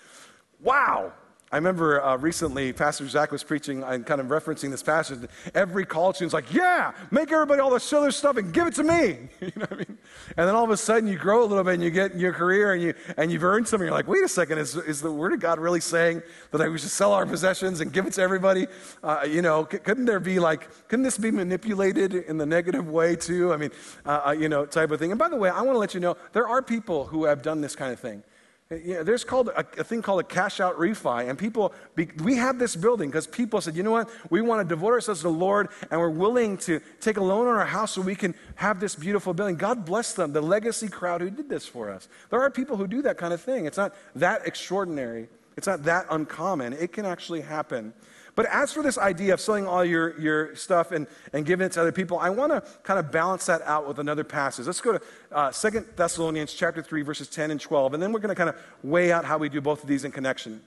wow. 0.60 1.12
I 1.50 1.56
remember 1.56 2.04
uh, 2.04 2.16
recently, 2.18 2.74
Pastor 2.74 3.08
Zach 3.08 3.32
was 3.32 3.42
preaching 3.42 3.82
and 3.82 4.04
kind 4.04 4.20
of 4.20 4.26
referencing 4.26 4.70
this 4.70 4.82
passage. 4.82 5.20
Every 5.54 5.86
college 5.86 6.16
student's 6.16 6.34
like, 6.34 6.52
yeah, 6.52 6.92
make 7.10 7.32
everybody 7.32 7.60
all 7.60 7.70
this 7.70 7.90
other 7.90 8.10
stuff 8.10 8.36
and 8.36 8.52
give 8.52 8.66
it 8.66 8.74
to 8.74 8.84
me. 8.84 9.16
you 9.40 9.52
know 9.56 9.62
what 9.62 9.72
I 9.72 9.76
mean? 9.76 9.98
And 10.36 10.46
then 10.46 10.54
all 10.54 10.64
of 10.64 10.70
a 10.70 10.76
sudden 10.76 11.08
you 11.08 11.16
grow 11.16 11.42
a 11.42 11.46
little 11.46 11.64
bit 11.64 11.74
and 11.74 11.82
you 11.82 11.90
get 11.90 12.12
in 12.12 12.20
your 12.20 12.34
career 12.34 12.74
and, 12.74 12.82
you, 12.82 12.92
and 13.16 13.32
you've 13.32 13.44
earned 13.44 13.66
something. 13.66 13.86
You're 13.86 13.94
like, 13.94 14.08
wait 14.08 14.22
a 14.22 14.28
second, 14.28 14.58
is, 14.58 14.76
is 14.76 15.00
the 15.00 15.10
Word 15.10 15.32
of 15.32 15.40
God 15.40 15.58
really 15.58 15.80
saying 15.80 16.22
that 16.50 16.70
we 16.70 16.76
should 16.76 16.90
sell 16.90 17.14
our 17.14 17.24
possessions 17.24 17.80
and 17.80 17.94
give 17.94 18.06
it 18.06 18.12
to 18.14 18.22
everybody? 18.22 18.66
Uh, 19.02 19.24
you 19.26 19.40
know, 19.40 19.66
c- 19.72 19.78
couldn't 19.78 20.04
there 20.04 20.20
be 20.20 20.38
like, 20.38 20.68
couldn't 20.88 21.04
this 21.04 21.16
be 21.16 21.30
manipulated 21.30 22.14
in 22.14 22.36
the 22.36 22.46
negative 22.46 22.90
way 22.90 23.16
too? 23.16 23.54
I 23.54 23.56
mean, 23.56 23.70
uh, 24.04 24.22
uh 24.26 24.30
you 24.32 24.50
know, 24.50 24.66
type 24.66 24.90
of 24.90 24.98
thing. 24.98 25.12
And 25.12 25.18
by 25.18 25.30
the 25.30 25.36
way, 25.36 25.48
I 25.48 25.62
want 25.62 25.76
to 25.76 25.78
let 25.78 25.94
you 25.94 26.00
know, 26.00 26.18
there 26.34 26.46
are 26.46 26.60
people 26.60 27.06
who 27.06 27.24
have 27.24 27.40
done 27.40 27.62
this 27.62 27.74
kind 27.74 27.90
of 27.90 27.98
thing. 27.98 28.22
Yeah, 28.70 29.02
there's 29.02 29.24
called 29.24 29.48
a, 29.48 29.60
a, 29.78 29.84
thing 29.84 30.02
called 30.02 30.20
a 30.20 30.24
cash 30.24 30.60
out 30.60 30.76
refi, 30.76 31.26
and 31.26 31.38
people, 31.38 31.72
be, 31.94 32.10
we 32.22 32.36
have 32.36 32.58
this 32.58 32.76
building 32.76 33.08
because 33.08 33.26
people 33.26 33.62
said, 33.62 33.74
you 33.74 33.82
know 33.82 33.92
what, 33.92 34.10
we 34.28 34.42
want 34.42 34.60
to 34.60 34.68
devote 34.68 34.92
ourselves 34.92 35.20
to 35.20 35.28
the 35.28 35.32
Lord, 35.32 35.68
and 35.90 35.98
we're 35.98 36.10
willing 36.10 36.58
to 36.58 36.78
take 37.00 37.16
a 37.16 37.24
loan 37.24 37.46
on 37.46 37.54
our 37.54 37.64
house 37.64 37.92
so 37.92 38.02
we 38.02 38.14
can 38.14 38.34
have 38.56 38.78
this 38.78 38.94
beautiful 38.94 39.32
building. 39.32 39.56
God 39.56 39.86
bless 39.86 40.12
them, 40.12 40.34
the 40.34 40.42
legacy 40.42 40.86
crowd 40.86 41.22
who 41.22 41.30
did 41.30 41.48
this 41.48 41.66
for 41.66 41.90
us. 41.90 42.08
There 42.28 42.42
are 42.42 42.50
people 42.50 42.76
who 42.76 42.86
do 42.86 43.00
that 43.02 43.16
kind 43.16 43.32
of 43.32 43.40
thing. 43.40 43.64
It's 43.64 43.78
not 43.78 43.94
that 44.16 44.46
extraordinary. 44.46 45.28
It's 45.56 45.66
not 45.66 45.84
that 45.84 46.04
uncommon. 46.10 46.74
It 46.74 46.92
can 46.92 47.06
actually 47.06 47.40
happen. 47.40 47.94
But 48.38 48.46
as 48.52 48.72
for 48.72 48.84
this 48.84 48.98
idea 48.98 49.34
of 49.34 49.40
selling 49.40 49.66
all 49.66 49.84
your, 49.84 50.16
your 50.16 50.54
stuff 50.54 50.92
and, 50.92 51.08
and 51.32 51.44
giving 51.44 51.66
it 51.66 51.72
to 51.72 51.80
other 51.80 51.90
people, 51.90 52.20
I 52.20 52.30
want 52.30 52.52
to 52.52 52.62
kind 52.84 53.00
of 53.00 53.10
balance 53.10 53.46
that 53.46 53.62
out 53.62 53.88
with 53.88 53.98
another 53.98 54.22
passage. 54.22 54.64
Let's 54.64 54.80
go 54.80 54.92
to 54.92 55.02
uh, 55.32 55.50
2 55.50 55.86
Thessalonians 55.96 56.54
chapter 56.54 56.80
3, 56.80 57.02
verses 57.02 57.26
10 57.26 57.50
and 57.50 57.60
12, 57.60 57.94
and 57.94 58.00
then 58.00 58.12
we're 58.12 58.20
going 58.20 58.28
to 58.28 58.36
kind 58.36 58.48
of 58.48 58.54
weigh 58.84 59.10
out 59.10 59.24
how 59.24 59.38
we 59.38 59.48
do 59.48 59.60
both 59.60 59.82
of 59.82 59.88
these 59.88 60.04
in 60.04 60.12
connection. 60.12 60.60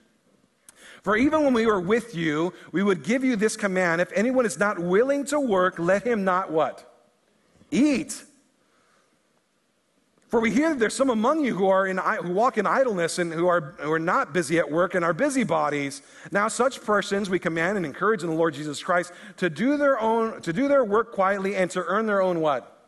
For 1.01 1.15
even 1.15 1.45
when 1.45 1.53
we 1.53 1.65
were 1.65 1.79
with 1.79 2.13
you, 2.13 2.53
we 2.73 2.83
would 2.83 3.03
give 3.05 3.23
you 3.23 3.37
this 3.37 3.55
command 3.55 4.01
if 4.01 4.11
anyone 4.11 4.45
is 4.45 4.59
not 4.59 4.77
willing 4.77 5.23
to 5.27 5.39
work, 5.39 5.79
let 5.79 6.03
him 6.03 6.25
not 6.25 6.51
what? 6.51 6.93
Eat. 7.71 8.21
For 10.31 10.39
we 10.39 10.49
hear 10.49 10.69
that 10.69 10.79
there's 10.79 10.95
some 10.95 11.09
among 11.09 11.43
you 11.43 11.53
who, 11.53 11.67
are 11.67 11.85
in, 11.85 11.97
who 11.97 12.31
walk 12.31 12.57
in 12.57 12.65
idleness 12.65 13.19
and 13.19 13.33
who 13.33 13.47
are, 13.47 13.75
who 13.79 13.91
are 13.91 13.99
not 13.99 14.31
busy 14.31 14.59
at 14.59 14.71
work 14.71 14.95
and 14.95 15.03
are 15.03 15.11
busybodies. 15.11 16.01
Now, 16.31 16.47
such 16.47 16.81
persons 16.81 17.29
we 17.29 17.37
command 17.37 17.75
and 17.75 17.85
encourage 17.85 18.23
in 18.23 18.29
the 18.29 18.35
Lord 18.35 18.53
Jesus 18.53 18.81
Christ 18.81 19.11
to 19.37 19.49
do 19.49 19.75
their 19.75 19.99
own, 19.99 20.41
to 20.43 20.53
do 20.53 20.69
their 20.69 20.85
work 20.85 21.11
quietly 21.11 21.57
and 21.57 21.69
to 21.71 21.83
earn 21.83 22.05
their 22.05 22.21
own 22.21 22.39
what? 22.39 22.87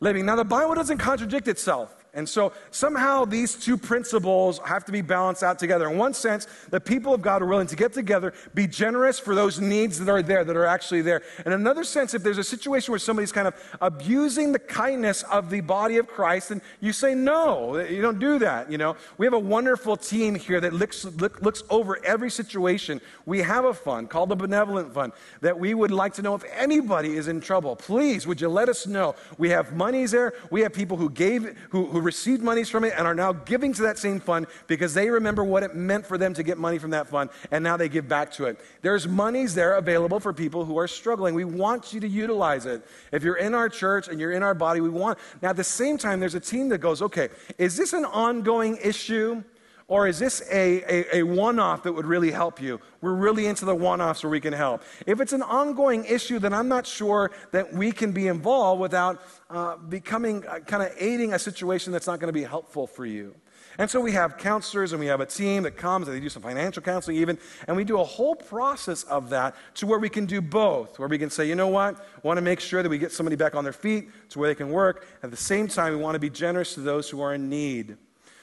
Living. 0.00 0.26
Now, 0.26 0.34
the 0.34 0.44
Bible 0.44 0.74
doesn't 0.74 0.98
contradict 0.98 1.46
itself. 1.46 2.04
And 2.16 2.26
so 2.26 2.54
somehow 2.70 3.26
these 3.26 3.54
two 3.54 3.76
principles 3.76 4.58
have 4.64 4.86
to 4.86 4.92
be 4.92 5.02
balanced 5.02 5.42
out 5.42 5.58
together. 5.58 5.88
In 5.90 5.98
one 5.98 6.14
sense, 6.14 6.46
the 6.70 6.80
people 6.80 7.12
of 7.12 7.20
God 7.20 7.42
are 7.42 7.46
willing 7.46 7.66
to 7.66 7.76
get 7.76 7.92
together, 7.92 8.32
be 8.54 8.66
generous 8.66 9.18
for 9.18 9.34
those 9.34 9.60
needs 9.60 9.98
that 9.98 10.10
are 10.10 10.22
there, 10.22 10.42
that 10.42 10.56
are 10.56 10.64
actually 10.64 11.02
there. 11.02 11.20
In 11.44 11.52
another 11.52 11.84
sense, 11.84 12.14
if 12.14 12.22
there's 12.22 12.38
a 12.38 12.44
situation 12.44 12.90
where 12.90 12.98
somebody's 12.98 13.32
kind 13.32 13.46
of 13.46 13.54
abusing 13.82 14.52
the 14.52 14.58
kindness 14.58 15.24
of 15.24 15.50
the 15.50 15.60
body 15.60 15.98
of 15.98 16.08
Christ, 16.08 16.48
then 16.48 16.62
you 16.80 16.94
say, 16.94 17.14
no, 17.14 17.78
you 17.78 18.00
don't 18.00 18.18
do 18.18 18.38
that. 18.38 18.72
You 18.72 18.78
know, 18.78 18.96
we 19.18 19.26
have 19.26 19.34
a 19.34 19.38
wonderful 19.38 19.98
team 19.98 20.34
here 20.34 20.58
that 20.62 20.72
looks, 20.72 21.04
look, 21.04 21.42
looks 21.42 21.62
over 21.68 22.02
every 22.02 22.30
situation. 22.30 23.02
We 23.26 23.42
have 23.42 23.66
a 23.66 23.74
fund 23.74 24.08
called 24.08 24.30
the 24.30 24.36
Benevolent 24.36 24.94
Fund 24.94 25.12
that 25.42 25.60
we 25.60 25.74
would 25.74 25.90
like 25.90 26.14
to 26.14 26.22
know 26.22 26.34
if 26.34 26.44
anybody 26.56 27.18
is 27.18 27.28
in 27.28 27.42
trouble. 27.42 27.76
Please, 27.76 28.26
would 28.26 28.40
you 28.40 28.48
let 28.48 28.70
us 28.70 28.86
know? 28.86 29.14
We 29.36 29.50
have 29.50 29.74
monies 29.74 30.12
there. 30.12 30.32
We 30.50 30.62
have 30.62 30.72
people 30.72 30.96
who 30.96 31.10
gave, 31.10 31.54
who, 31.68 31.84
who 31.84 32.05
received 32.06 32.42
monies 32.42 32.70
from 32.70 32.84
it 32.84 32.94
and 32.96 33.06
are 33.06 33.14
now 33.14 33.32
giving 33.32 33.74
to 33.74 33.82
that 33.82 33.98
same 33.98 34.20
fund 34.20 34.46
because 34.66 34.94
they 34.94 35.10
remember 35.10 35.44
what 35.44 35.62
it 35.62 35.74
meant 35.74 36.06
for 36.06 36.16
them 36.16 36.32
to 36.32 36.42
get 36.42 36.56
money 36.56 36.78
from 36.78 36.90
that 36.92 37.08
fund 37.08 37.28
and 37.50 37.62
now 37.62 37.76
they 37.76 37.88
give 37.90 38.08
back 38.08 38.32
to 38.32 38.46
it. 38.46 38.58
There's 38.80 39.06
monies 39.06 39.54
there 39.54 39.74
available 39.74 40.20
for 40.20 40.32
people 40.32 40.64
who 40.64 40.78
are 40.78 40.88
struggling. 40.88 41.34
We 41.34 41.44
want 41.44 41.92
you 41.92 42.00
to 42.00 42.08
utilize 42.08 42.64
it. 42.64 42.86
If 43.12 43.22
you're 43.22 43.36
in 43.36 43.54
our 43.54 43.68
church 43.68 44.08
and 44.08 44.18
you're 44.18 44.32
in 44.32 44.42
our 44.42 44.54
body, 44.54 44.80
we 44.80 44.88
want. 44.88 45.18
Now, 45.42 45.50
at 45.50 45.56
the 45.56 45.64
same 45.64 45.98
time, 45.98 46.20
there's 46.20 46.34
a 46.34 46.40
team 46.40 46.68
that 46.70 46.78
goes, 46.78 47.02
okay, 47.02 47.28
is 47.58 47.76
this 47.76 47.92
an 47.92 48.04
ongoing 48.04 48.78
issue? 48.82 49.42
Or 49.88 50.08
is 50.08 50.18
this 50.18 50.42
a, 50.50 50.82
a, 50.82 51.18
a 51.18 51.22
one 51.22 51.60
off 51.60 51.84
that 51.84 51.92
would 51.92 52.06
really 52.06 52.32
help 52.32 52.60
you? 52.60 52.80
We're 53.00 53.14
really 53.14 53.46
into 53.46 53.64
the 53.64 53.74
one 53.74 54.00
offs 54.00 54.24
where 54.24 54.30
we 54.30 54.40
can 54.40 54.52
help. 54.52 54.82
If 55.06 55.20
it's 55.20 55.32
an 55.32 55.42
ongoing 55.42 56.04
issue, 56.04 56.40
then 56.40 56.52
I'm 56.52 56.66
not 56.66 56.88
sure 56.88 57.30
that 57.52 57.72
we 57.72 57.92
can 57.92 58.10
be 58.10 58.26
involved 58.26 58.80
without 58.80 59.22
uh, 59.48 59.76
becoming 59.76 60.44
uh, 60.46 60.58
kind 60.60 60.82
of 60.82 60.92
aiding 60.98 61.34
a 61.34 61.38
situation 61.38 61.92
that's 61.92 62.08
not 62.08 62.18
going 62.18 62.28
to 62.28 62.32
be 62.32 62.42
helpful 62.42 62.88
for 62.88 63.06
you. 63.06 63.36
And 63.78 63.88
so 63.88 64.00
we 64.00 64.10
have 64.12 64.38
counselors 64.38 64.92
and 64.92 64.98
we 64.98 65.06
have 65.06 65.20
a 65.20 65.26
team 65.26 65.62
that 65.64 65.76
comes 65.76 66.08
and 66.08 66.16
they 66.16 66.20
do 66.20 66.30
some 66.30 66.42
financial 66.42 66.82
counseling 66.82 67.18
even, 67.18 67.38
and 67.68 67.76
we 67.76 67.84
do 67.84 68.00
a 68.00 68.04
whole 68.04 68.34
process 68.34 69.04
of 69.04 69.30
that 69.30 69.54
to 69.74 69.86
where 69.86 69.98
we 69.98 70.08
can 70.08 70.26
do 70.26 70.40
both, 70.40 70.98
where 70.98 71.08
we 71.08 71.18
can 71.18 71.30
say, 71.30 71.46
you 71.46 71.54
know 71.54 71.68
what, 71.68 71.94
we 71.94 72.26
want 72.26 72.38
to 72.38 72.42
make 72.42 72.58
sure 72.58 72.82
that 72.82 72.88
we 72.88 72.98
get 72.98 73.12
somebody 73.12 73.36
back 73.36 73.54
on 73.54 73.62
their 73.62 73.74
feet 73.74 74.08
to 74.30 74.38
where 74.38 74.48
they 74.48 74.54
can 74.54 74.70
work. 74.70 75.06
At 75.22 75.30
the 75.30 75.36
same 75.36 75.68
time, 75.68 75.92
we 75.92 76.02
want 76.02 76.14
to 76.14 76.18
be 76.18 76.30
generous 76.30 76.74
to 76.74 76.80
those 76.80 77.08
who 77.08 77.20
are 77.20 77.34
in 77.34 77.48
need. 77.48 77.98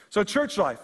So, 0.08 0.22
church 0.22 0.56
life, 0.56 0.78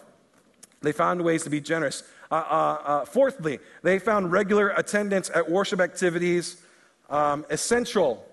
they 0.83 0.93
found 0.93 1.22
ways 1.22 1.43
to 1.45 1.51
be 1.51 1.61
generous. 1.61 2.03
Uh, 2.31 2.35
uh, 2.35 2.83
uh, 2.85 3.05
fourthly, 3.05 3.59
they 3.83 3.99
found 3.99 4.33
regular 4.33 4.70
attendance 4.70 5.31
at 5.35 5.51
worship 5.51 5.81
activities 5.81 6.62
um, 7.11 7.45
essential. 7.51 8.24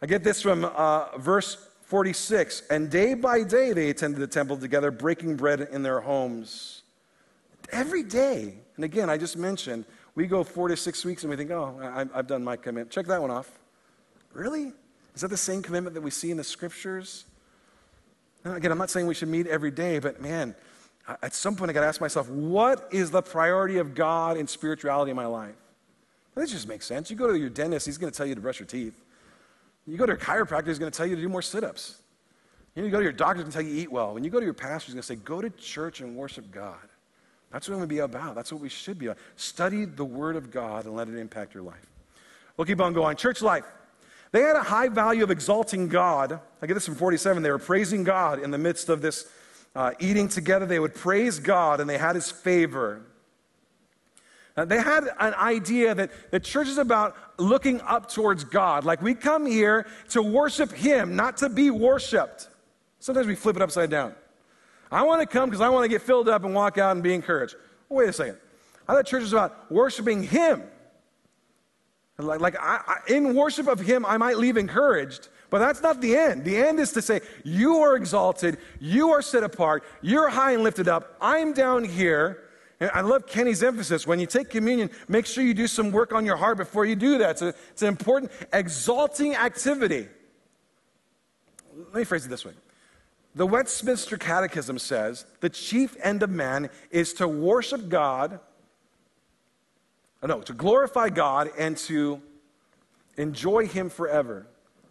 I 0.00 0.06
get 0.06 0.24
this 0.24 0.42
from 0.42 0.64
uh, 0.64 1.16
verse 1.18 1.68
46. 1.84 2.62
And 2.70 2.90
day 2.90 3.14
by 3.14 3.42
day 3.42 3.72
they 3.72 3.90
attended 3.90 4.20
the 4.20 4.26
temple 4.26 4.56
together, 4.56 4.90
breaking 4.90 5.36
bread 5.36 5.68
in 5.70 5.82
their 5.82 6.00
homes. 6.00 6.82
Every 7.70 8.02
day. 8.02 8.54
And 8.76 8.84
again, 8.84 9.10
I 9.10 9.18
just 9.18 9.36
mentioned, 9.36 9.84
we 10.14 10.26
go 10.26 10.42
four 10.42 10.68
to 10.68 10.76
six 10.76 11.04
weeks 11.04 11.22
and 11.22 11.30
we 11.30 11.36
think, 11.36 11.50
oh, 11.50 12.08
I've 12.14 12.26
done 12.26 12.42
my 12.42 12.56
commitment. 12.56 12.90
Check 12.90 13.06
that 13.06 13.20
one 13.20 13.30
off. 13.30 13.50
Really? 14.32 14.72
Is 15.14 15.20
that 15.20 15.28
the 15.28 15.36
same 15.36 15.62
commitment 15.62 15.92
that 15.94 16.00
we 16.00 16.10
see 16.10 16.30
in 16.30 16.38
the 16.38 16.44
scriptures? 16.44 17.26
Now, 18.44 18.54
again, 18.54 18.72
I'm 18.72 18.78
not 18.78 18.90
saying 18.90 19.06
we 19.06 19.14
should 19.14 19.28
meet 19.28 19.46
every 19.46 19.70
day, 19.70 19.98
but 19.98 20.20
man, 20.20 20.54
at 21.22 21.34
some 21.34 21.56
point 21.56 21.70
I 21.70 21.74
got 21.74 21.80
to 21.80 21.86
ask 21.86 22.00
myself, 22.00 22.28
what 22.28 22.88
is 22.92 23.10
the 23.10 23.22
priority 23.22 23.78
of 23.78 23.94
God 23.94 24.36
in 24.36 24.46
spirituality 24.46 25.10
in 25.10 25.16
my 25.16 25.26
life? 25.26 25.54
That 26.34 26.48
just 26.48 26.68
makes 26.68 26.86
sense. 26.86 27.10
You 27.10 27.16
go 27.16 27.26
to 27.26 27.38
your 27.38 27.50
dentist, 27.50 27.86
he's 27.86 27.98
going 27.98 28.10
to 28.10 28.16
tell 28.16 28.26
you 28.26 28.34
to 28.34 28.40
brush 28.40 28.58
your 28.58 28.66
teeth. 28.66 28.98
You 29.86 29.96
go 29.96 30.06
to 30.06 30.12
a 30.12 30.16
chiropractor, 30.16 30.68
he's 30.68 30.78
going 30.78 30.90
to 30.90 30.96
tell 30.96 31.06
you 31.06 31.16
to 31.16 31.22
do 31.22 31.28
more 31.28 31.42
sit 31.42 31.64
ups. 31.64 31.96
You, 32.74 32.84
you 32.84 32.90
go 32.90 32.98
to 32.98 33.02
your 33.02 33.12
doctor, 33.12 33.42
he's 33.42 33.42
going 33.44 33.52
to 33.52 33.58
tell 33.58 33.66
you 33.66 33.74
to 33.74 33.80
eat 33.82 33.92
well. 33.92 34.14
When 34.14 34.24
you 34.24 34.30
go 34.30 34.38
to 34.38 34.44
your 34.44 34.54
pastor, 34.54 34.86
he's 34.86 34.94
going 34.94 35.02
to 35.02 35.06
say, 35.06 35.16
go 35.16 35.42
to 35.42 35.50
church 35.50 36.00
and 36.00 36.16
worship 36.16 36.50
God. 36.50 36.78
That's 37.50 37.68
what 37.68 37.74
I'm 37.74 37.80
going 37.80 37.88
to 37.88 37.94
be 37.94 37.98
about. 37.98 38.34
That's 38.34 38.50
what 38.50 38.62
we 38.62 38.70
should 38.70 38.98
be 38.98 39.06
about. 39.06 39.18
Study 39.36 39.84
the 39.84 40.04
Word 40.04 40.36
of 40.36 40.50
God 40.50 40.86
and 40.86 40.96
let 40.96 41.08
it 41.08 41.18
impact 41.18 41.52
your 41.52 41.62
life. 41.62 41.86
We'll 42.56 42.64
keep 42.64 42.80
on 42.80 42.94
going. 42.94 43.16
Church 43.16 43.42
life. 43.42 43.64
They 44.30 44.40
had 44.40 44.56
a 44.56 44.62
high 44.62 44.88
value 44.88 45.22
of 45.22 45.30
exalting 45.30 45.88
God. 45.88 46.40
I 46.62 46.66
get 46.66 46.74
this 46.74 46.86
from 46.86 46.94
47. 46.94 47.42
They 47.42 47.50
were 47.50 47.58
praising 47.58 48.04
God 48.04 48.42
in 48.42 48.50
the 48.50 48.58
midst 48.58 48.88
of 48.88 49.02
this 49.02 49.26
uh, 49.74 49.92
eating 49.98 50.28
together. 50.28 50.66
They 50.66 50.78
would 50.78 50.94
praise 50.94 51.38
God 51.38 51.80
and 51.80 51.88
they 51.88 51.98
had 51.98 52.14
His 52.14 52.30
favor. 52.30 53.02
Uh, 54.56 54.64
they 54.66 54.78
had 54.80 55.04
an 55.18 55.34
idea 55.34 55.94
that 55.94 56.10
the 56.30 56.38
church 56.38 56.68
is 56.68 56.78
about 56.78 57.16
looking 57.38 57.80
up 57.82 58.10
towards 58.10 58.44
God. 58.44 58.84
Like 58.84 59.00
we 59.00 59.14
come 59.14 59.46
here 59.46 59.86
to 60.10 60.22
worship 60.22 60.72
Him, 60.72 61.16
not 61.16 61.38
to 61.38 61.48
be 61.48 61.70
worshiped. 61.70 62.48
Sometimes 62.98 63.26
we 63.26 63.34
flip 63.34 63.56
it 63.56 63.62
upside 63.62 63.90
down. 63.90 64.14
I 64.90 65.02
want 65.04 65.22
to 65.22 65.26
come 65.26 65.48
because 65.48 65.62
I 65.62 65.70
want 65.70 65.84
to 65.84 65.88
get 65.88 66.02
filled 66.02 66.28
up 66.28 66.44
and 66.44 66.54
walk 66.54 66.76
out 66.76 66.92
and 66.92 67.02
be 67.02 67.14
encouraged. 67.14 67.56
Wait 67.88 68.10
a 68.10 68.12
second. 68.12 68.36
I 68.86 68.94
thought 68.94 69.06
church 69.06 69.22
is 69.22 69.32
about 69.32 69.70
worshiping 69.72 70.22
Him. 70.22 70.62
Like, 72.18 72.40
like 72.40 72.56
I, 72.60 72.80
I, 72.86 72.96
in 73.08 73.34
worship 73.34 73.68
of 73.68 73.80
Him, 73.80 74.04
I 74.04 74.18
might 74.18 74.36
leave 74.36 74.58
encouraged, 74.58 75.28
but 75.52 75.58
that's 75.58 75.82
not 75.82 76.00
the 76.00 76.16
end. 76.16 76.46
The 76.46 76.56
end 76.56 76.80
is 76.80 76.92
to 76.92 77.02
say, 77.02 77.20
You 77.44 77.82
are 77.82 77.94
exalted, 77.94 78.56
you 78.80 79.10
are 79.10 79.20
set 79.20 79.44
apart, 79.44 79.84
you're 80.00 80.30
high 80.30 80.52
and 80.52 80.62
lifted 80.62 80.88
up, 80.88 81.14
I'm 81.20 81.52
down 81.52 81.84
here. 81.84 82.44
And 82.80 82.90
I 82.94 83.02
love 83.02 83.26
Kenny's 83.26 83.62
emphasis. 83.62 84.06
When 84.06 84.18
you 84.18 84.26
take 84.26 84.48
communion, 84.48 84.88
make 85.08 85.26
sure 85.26 85.44
you 85.44 85.52
do 85.52 85.66
some 85.66 85.92
work 85.92 86.14
on 86.14 86.24
your 86.24 86.36
heart 86.36 86.56
before 86.56 86.86
you 86.86 86.96
do 86.96 87.18
that. 87.18 87.32
It's, 87.32 87.42
a, 87.42 87.48
it's 87.70 87.82
an 87.82 87.88
important, 87.88 88.32
exalting 88.50 89.36
activity. 89.36 90.08
Let 91.76 91.94
me 91.94 92.04
phrase 92.04 92.24
it 92.24 92.30
this 92.30 92.46
way 92.46 92.54
The 93.34 93.46
Westminster 93.46 94.16
Catechism 94.16 94.78
says 94.78 95.26
the 95.40 95.50
chief 95.50 95.98
end 96.02 96.22
of 96.22 96.30
man 96.30 96.70
is 96.90 97.12
to 97.14 97.28
worship 97.28 97.90
God 97.90 98.40
no, 100.22 100.40
to 100.40 100.54
glorify 100.54 101.10
God 101.10 101.50
and 101.58 101.76
to 101.76 102.22
enjoy 103.18 103.66
Him 103.66 103.90
forever. 103.90 104.46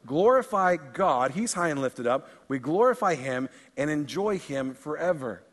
Glorify 0.06 0.78
God, 0.93 1.32
He's 1.32 1.54
high 1.54 1.70
and 1.70 1.82
lifted 1.82 2.08
up. 2.08 2.30
We 2.47 2.60
glorify 2.60 3.16
Him 3.16 3.49
and 3.78 3.89
enjoy 3.89 4.38
Him 4.39 4.74
forever. 4.74 5.43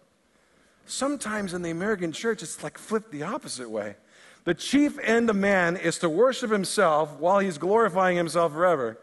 Sometimes 0.87 1.55
in 1.55 1.63
the 1.63 1.71
American 1.71 2.13
church, 2.13 2.43
it's 2.43 2.63
like 2.63 2.79
flipped 2.79 3.13
the 3.13 3.23
opposite 3.23 3.69
way. 3.69 3.97
The 4.45 4.55
chief 4.55 4.99
end 5.01 5.29
of 5.29 5.37
man 5.37 5.77
is 5.77 5.99
to 5.99 6.09
worship 6.09 6.51
himself 6.51 7.19
while 7.19 7.39
he's 7.39 7.59
glorifying 7.59 8.17
himself 8.17 8.53
forever. 8.53 8.99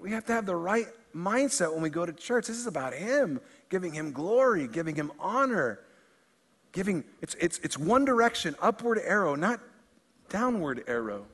We 0.00 0.10
have 0.10 0.24
to 0.26 0.32
have 0.32 0.46
the 0.46 0.54
right 0.54 0.86
mindset 1.16 1.72
when 1.72 1.82
we 1.82 1.90
go 1.90 2.06
to 2.06 2.12
church. 2.12 2.46
This 2.46 2.58
is 2.58 2.68
about 2.68 2.94
him, 2.94 3.40
giving 3.70 3.92
him 3.92 4.12
glory, 4.12 4.68
giving 4.68 4.94
him 4.94 5.10
honor 5.18 5.80
giving, 6.74 7.04
it's, 7.22 7.34
it's, 7.36 7.58
it's 7.60 7.78
one 7.78 8.04
direction, 8.04 8.54
upward 8.60 8.98
arrow, 9.02 9.34
not 9.34 9.60
downward 10.28 10.84
arrow. 10.86 11.24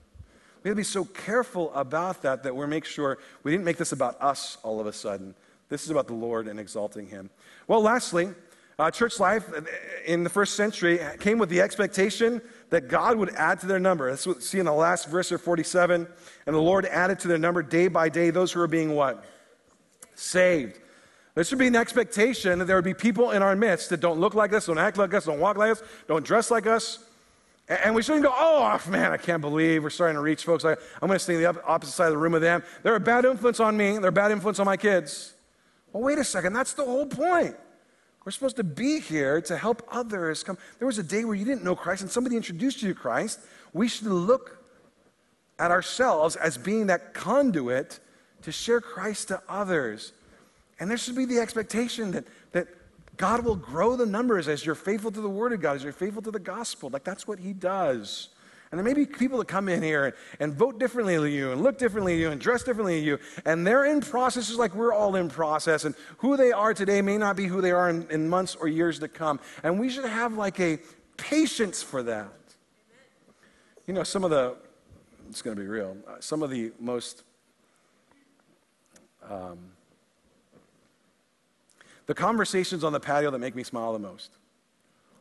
We 0.62 0.68
have 0.68 0.76
to 0.76 0.80
be 0.80 0.84
so 0.84 1.04
careful 1.04 1.72
about 1.74 2.22
that 2.22 2.42
that 2.42 2.54
we 2.54 2.66
make 2.66 2.84
sure 2.84 3.18
we 3.42 3.50
didn't 3.50 3.64
make 3.64 3.78
this 3.78 3.92
about 3.92 4.20
us 4.20 4.58
all 4.62 4.80
of 4.80 4.86
a 4.86 4.92
sudden. 4.92 5.34
This 5.70 5.84
is 5.84 5.90
about 5.90 6.06
the 6.06 6.14
Lord 6.14 6.48
and 6.48 6.60
exalting 6.60 7.06
Him. 7.06 7.30
Well, 7.66 7.80
lastly, 7.80 8.30
uh, 8.78 8.90
church 8.90 9.20
life 9.20 9.44
in 10.06 10.24
the 10.24 10.30
first 10.30 10.56
century 10.56 11.00
came 11.18 11.38
with 11.38 11.48
the 11.48 11.60
expectation 11.60 12.42
that 12.70 12.88
God 12.88 13.16
would 13.16 13.34
add 13.34 13.60
to 13.60 13.66
their 13.66 13.78
number. 13.78 14.10
That's 14.10 14.26
what 14.26 14.36
we 14.36 14.42
see 14.42 14.58
in 14.58 14.66
the 14.66 14.72
last 14.72 15.08
verse 15.08 15.30
of 15.32 15.40
47. 15.40 16.06
And 16.46 16.56
the 16.56 16.60
Lord 16.60 16.86
added 16.86 17.18
to 17.20 17.28
their 17.28 17.38
number 17.38 17.62
day 17.62 17.88
by 17.88 18.08
day 18.08 18.30
those 18.30 18.52
who 18.52 18.60
are 18.60 18.66
being 18.66 18.94
what? 18.94 19.24
Saved. 20.14 20.78
There 21.34 21.44
should 21.44 21.58
be 21.58 21.66
an 21.66 21.76
expectation 21.76 22.58
that 22.58 22.64
there 22.64 22.76
would 22.76 22.84
be 22.84 22.94
people 22.94 23.30
in 23.30 23.42
our 23.42 23.54
midst 23.54 23.90
that 23.90 24.00
don't 24.00 24.18
look 24.18 24.34
like 24.34 24.52
us, 24.52 24.66
don't 24.66 24.78
act 24.78 24.98
like 24.98 25.14
us, 25.14 25.26
don't 25.26 25.40
walk 25.40 25.56
like 25.56 25.72
us, 25.72 25.82
don't 26.08 26.24
dress 26.24 26.50
like 26.50 26.66
us. 26.66 26.98
And 27.70 27.94
we 27.94 28.02
shouldn't 28.02 28.24
go, 28.24 28.32
oh, 28.34 28.80
man, 28.88 29.12
I 29.12 29.16
can't 29.16 29.40
believe 29.40 29.84
we're 29.84 29.90
starting 29.90 30.16
to 30.16 30.20
reach 30.20 30.44
folks. 30.44 30.64
I'm 30.64 30.76
going 31.00 31.12
to 31.12 31.18
stay 31.20 31.36
the 31.36 31.46
opposite 31.46 31.92
side 31.92 32.06
of 32.06 32.12
the 32.12 32.18
room 32.18 32.32
with 32.32 32.42
them. 32.42 32.64
They're 32.82 32.96
a 32.96 33.00
bad 33.00 33.24
influence 33.24 33.60
on 33.60 33.76
me, 33.76 33.96
they're 33.98 34.08
a 34.08 34.12
bad 34.12 34.32
influence 34.32 34.58
on 34.58 34.66
my 34.66 34.76
kids. 34.76 35.34
Well, 35.92 36.02
wait 36.02 36.18
a 36.18 36.24
second, 36.24 36.52
that's 36.52 36.72
the 36.72 36.84
whole 36.84 37.06
point. 37.06 37.56
We're 38.24 38.32
supposed 38.32 38.56
to 38.56 38.64
be 38.64 38.98
here 38.98 39.40
to 39.42 39.56
help 39.56 39.86
others 39.90 40.42
come. 40.42 40.58
There 40.78 40.86
was 40.86 40.98
a 40.98 41.02
day 41.02 41.24
where 41.24 41.36
you 41.36 41.44
didn't 41.44 41.62
know 41.62 41.76
Christ 41.76 42.02
and 42.02 42.10
somebody 42.10 42.36
introduced 42.36 42.82
you 42.82 42.92
to 42.92 42.94
Christ. 42.98 43.40
We 43.72 43.86
should 43.86 44.08
look 44.08 44.58
at 45.60 45.70
ourselves 45.70 46.34
as 46.36 46.58
being 46.58 46.88
that 46.88 47.14
conduit 47.14 48.00
to 48.42 48.50
share 48.50 48.80
Christ 48.80 49.28
to 49.28 49.40
others. 49.48 50.12
And 50.80 50.90
there 50.90 50.98
should 50.98 51.14
be 51.14 51.24
the 51.24 51.38
expectation 51.38 52.10
that, 52.12 52.24
that 52.52 52.66
God 53.20 53.44
will 53.44 53.56
grow 53.56 53.96
the 53.96 54.06
numbers 54.06 54.48
as 54.48 54.64
you're 54.64 54.74
faithful 54.74 55.10
to 55.10 55.20
the 55.20 55.28
Word 55.28 55.52
of 55.52 55.60
God, 55.60 55.76
as 55.76 55.84
you're 55.84 55.92
faithful 55.92 56.22
to 56.22 56.30
the 56.30 56.38
gospel. 56.38 56.88
Like 56.88 57.04
that's 57.04 57.28
what 57.28 57.38
He 57.38 57.52
does. 57.52 58.30
And 58.70 58.78
there 58.78 58.84
may 58.84 58.94
be 58.94 59.04
people 59.04 59.36
that 59.40 59.46
come 59.46 59.68
in 59.68 59.82
here 59.82 60.06
and, 60.06 60.14
and 60.38 60.54
vote 60.54 60.80
differently 60.80 61.18
than 61.18 61.30
you 61.30 61.52
and 61.52 61.62
look 61.62 61.76
differently 61.76 62.14
than 62.14 62.20
you 62.22 62.30
and 62.30 62.40
dress 62.40 62.62
differently 62.62 62.96
than 62.96 63.04
you. 63.04 63.18
And 63.44 63.66
they're 63.66 63.84
in 63.84 64.00
processes 64.00 64.56
like 64.56 64.74
we're 64.74 64.94
all 64.94 65.16
in 65.16 65.28
process. 65.28 65.84
And 65.84 65.94
who 66.16 66.38
they 66.38 66.50
are 66.50 66.72
today 66.72 67.02
may 67.02 67.18
not 67.18 67.36
be 67.36 67.44
who 67.44 67.60
they 67.60 67.72
are 67.72 67.90
in, 67.90 68.10
in 68.10 68.26
months 68.26 68.54
or 68.54 68.68
years 68.68 68.98
to 69.00 69.08
come. 69.08 69.38
And 69.62 69.78
we 69.78 69.90
should 69.90 70.06
have 70.06 70.38
like 70.38 70.58
a 70.58 70.78
patience 71.18 71.82
for 71.82 72.02
that. 72.04 72.32
You 73.86 73.92
know, 73.92 74.02
some 74.02 74.24
of 74.24 74.30
the, 74.30 74.56
it's 75.28 75.42
going 75.42 75.54
to 75.54 75.62
be 75.62 75.68
real, 75.68 75.94
uh, 76.08 76.14
some 76.20 76.42
of 76.42 76.48
the 76.48 76.72
most 76.80 77.22
um, 79.28 79.58
the 82.10 82.14
conversations 82.14 82.82
on 82.82 82.92
the 82.92 82.98
patio 82.98 83.30
that 83.30 83.38
make 83.38 83.54
me 83.54 83.62
smile 83.62 83.92
the 83.92 83.98
most 84.00 84.32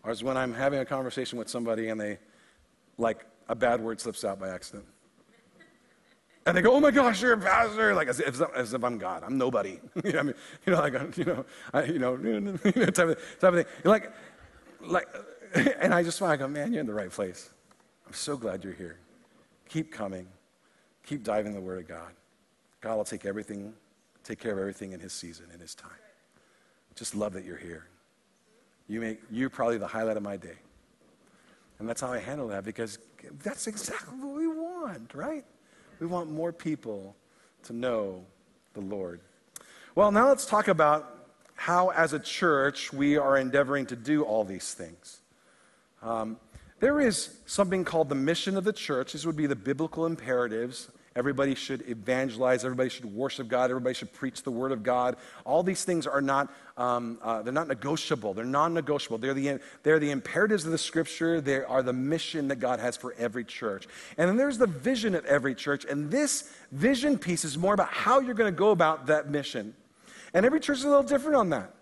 are 0.04 0.16
when 0.16 0.36
I'm 0.36 0.52
having 0.52 0.80
a 0.80 0.86
conversation 0.86 1.38
with 1.38 1.48
somebody 1.48 1.90
and 1.90 2.02
they, 2.02 2.18
like, 2.98 3.28
a 3.48 3.54
bad 3.54 3.80
word 3.80 4.02
slips 4.02 4.26
out 4.26 4.40
by 4.40 4.50
accident. 4.50 4.86
And 6.48 6.58
they 6.58 6.64
go, 6.64 6.74
"Oh 6.74 6.80
my 6.80 6.90
gosh, 6.90 7.22
you're 7.22 7.34
a 7.34 7.38
pastor!" 7.38 7.94
Like 7.94 8.08
as 8.08 8.20
if, 8.20 8.42
as 8.56 8.74
if 8.74 8.84
I'm 8.84 8.98
God. 8.98 9.24
I'm 9.24 9.38
nobody. 9.38 9.80
you 10.04 10.14
know, 10.14 10.20
I 10.20 10.24
mean, 10.24 10.34
you 10.66 10.74
know, 10.74 10.80
like 10.80 10.94
you 11.18 11.26
know, 11.26 11.46
I, 11.72 11.84
you 11.84 12.00
know, 12.00 12.58
type 12.58 13.10
of, 13.10 13.20
type 13.40 13.54
of 13.54 13.56
thing. 13.56 13.66
Like, 13.84 14.12
like, 14.82 15.08
and 15.54 15.94
I 15.94 16.02
just 16.02 16.18
smile. 16.18 16.32
I 16.32 16.38
go, 16.38 16.48
"Man, 16.48 16.74
you're 16.74 16.82
in 16.82 16.88
the 16.88 16.94
right 16.94 17.12
place. 17.12 17.52
I'm 18.08 18.14
so 18.14 18.36
glad 18.36 18.64
you're 18.64 18.74
here. 18.74 18.98
Keep 19.68 19.92
coming. 19.92 20.26
Keep 21.06 21.24
diving 21.24 21.54
the 21.54 21.62
Word 21.62 21.78
of 21.78 21.88
God. 21.88 22.14
God 22.82 22.96
will 22.96 23.06
take 23.06 23.28
everything, 23.28 23.76
take 24.24 24.40
care 24.40 24.54
of 24.54 24.58
everything 24.58 24.94
in 24.94 25.00
His 25.00 25.14
season, 25.14 25.52
in 25.54 25.60
His 25.60 25.76
time." 25.76 25.92
Just 27.00 27.16
love 27.16 27.32
that 27.32 27.46
you're 27.46 27.56
here. 27.56 27.86
You 28.90 29.00
make, 29.00 29.22
you're 29.32 29.50
probably 29.50 29.78
the 29.78 29.88
highlight 29.88 30.18
of 30.18 30.24
my 30.24 30.36
day. 30.36 30.58
And 31.80 31.88
that's 31.88 32.02
how 32.02 32.12
I 32.12 32.20
handle 32.20 32.50
that 32.50 32.66
because 32.66 33.00
that's 33.42 33.68
exactly 33.68 34.18
what 34.18 34.36
we 34.36 34.48
want, 34.48 35.14
right? 35.14 35.46
We 36.02 36.08
want 36.08 36.30
more 36.30 36.52
people 36.52 37.16
to 37.64 37.72
know 37.72 38.26
the 38.74 38.82
Lord. 38.82 39.22
Well, 39.96 40.12
now 40.12 40.28
let's 40.28 40.46
talk 40.46 40.68
about 40.68 41.30
how, 41.56 41.92
as 41.92 42.12
a 42.12 42.20
church, 42.20 42.92
we 42.92 43.18
are 43.18 43.38
endeavoring 43.38 43.86
to 43.86 43.96
do 43.96 44.24
all 44.24 44.44
these 44.44 44.74
things. 44.74 45.22
Um, 46.02 46.36
there 46.82 47.00
is 47.00 47.38
something 47.46 47.86
called 47.86 48.10
the 48.10 48.16
mission 48.16 48.58
of 48.58 48.66
the 48.66 48.74
church. 48.74 49.14
These 49.14 49.26
would 49.26 49.38
be 49.38 49.48
the 49.48 49.56
biblical 49.56 50.06
imperatives 50.06 50.90
Everybody 51.16 51.56
should 51.56 51.88
evangelize. 51.90 52.64
Everybody 52.64 52.90
should 52.90 53.06
worship 53.06 53.48
God. 53.48 53.72
Everybody 53.72 53.96
should 53.96 54.14
preach 54.14 54.44
the 54.44 54.52
word 54.52 54.72
of 54.72 54.84
God. 54.84 55.18
All 55.46 55.64
these 55.64 55.84
things 55.84 56.06
are 56.06 56.22
not, 56.22 56.54
um, 56.78 57.18
uh, 57.22 57.42
they're 57.42 57.52
not 57.52 57.68
negotiable. 57.68 58.34
They're 58.34 58.46
non-negotiable. 58.46 59.18
They're 59.18 59.34
the, 59.34 59.60
they're 59.84 60.00
the 60.00 60.12
imperatives 60.12 60.66
of 60.66 60.72
the 60.72 60.78
scripture. 60.78 61.42
They 61.42 61.64
are 61.64 61.82
the 61.82 61.94
mission 61.94 62.48
that 62.50 62.58
God 62.58 62.80
has 62.80 62.96
for 62.96 63.14
every 63.18 63.44
church. 63.44 63.88
And 64.18 64.30
then 64.30 64.38
there's 64.38 64.58
the 64.58 64.68
vision 64.68 65.16
of 65.16 65.26
every 65.26 65.56
church. 65.56 65.86
And 65.86 66.12
this 66.12 66.54
vision 66.72 67.18
piece 67.18 67.44
is 67.44 67.58
more 67.58 67.74
about 67.74 67.90
how 67.90 68.20
you're 68.20 68.36
going 68.36 68.54
to 68.54 68.58
go 68.58 68.70
about 68.70 69.08
that 69.08 69.30
mission. 69.30 69.74
And 70.34 70.46
every 70.46 70.60
church 70.60 70.78
is 70.78 70.84
a 70.84 70.90
little 70.90 71.04
different 71.04 71.36
on 71.36 71.50
that. 71.50 71.74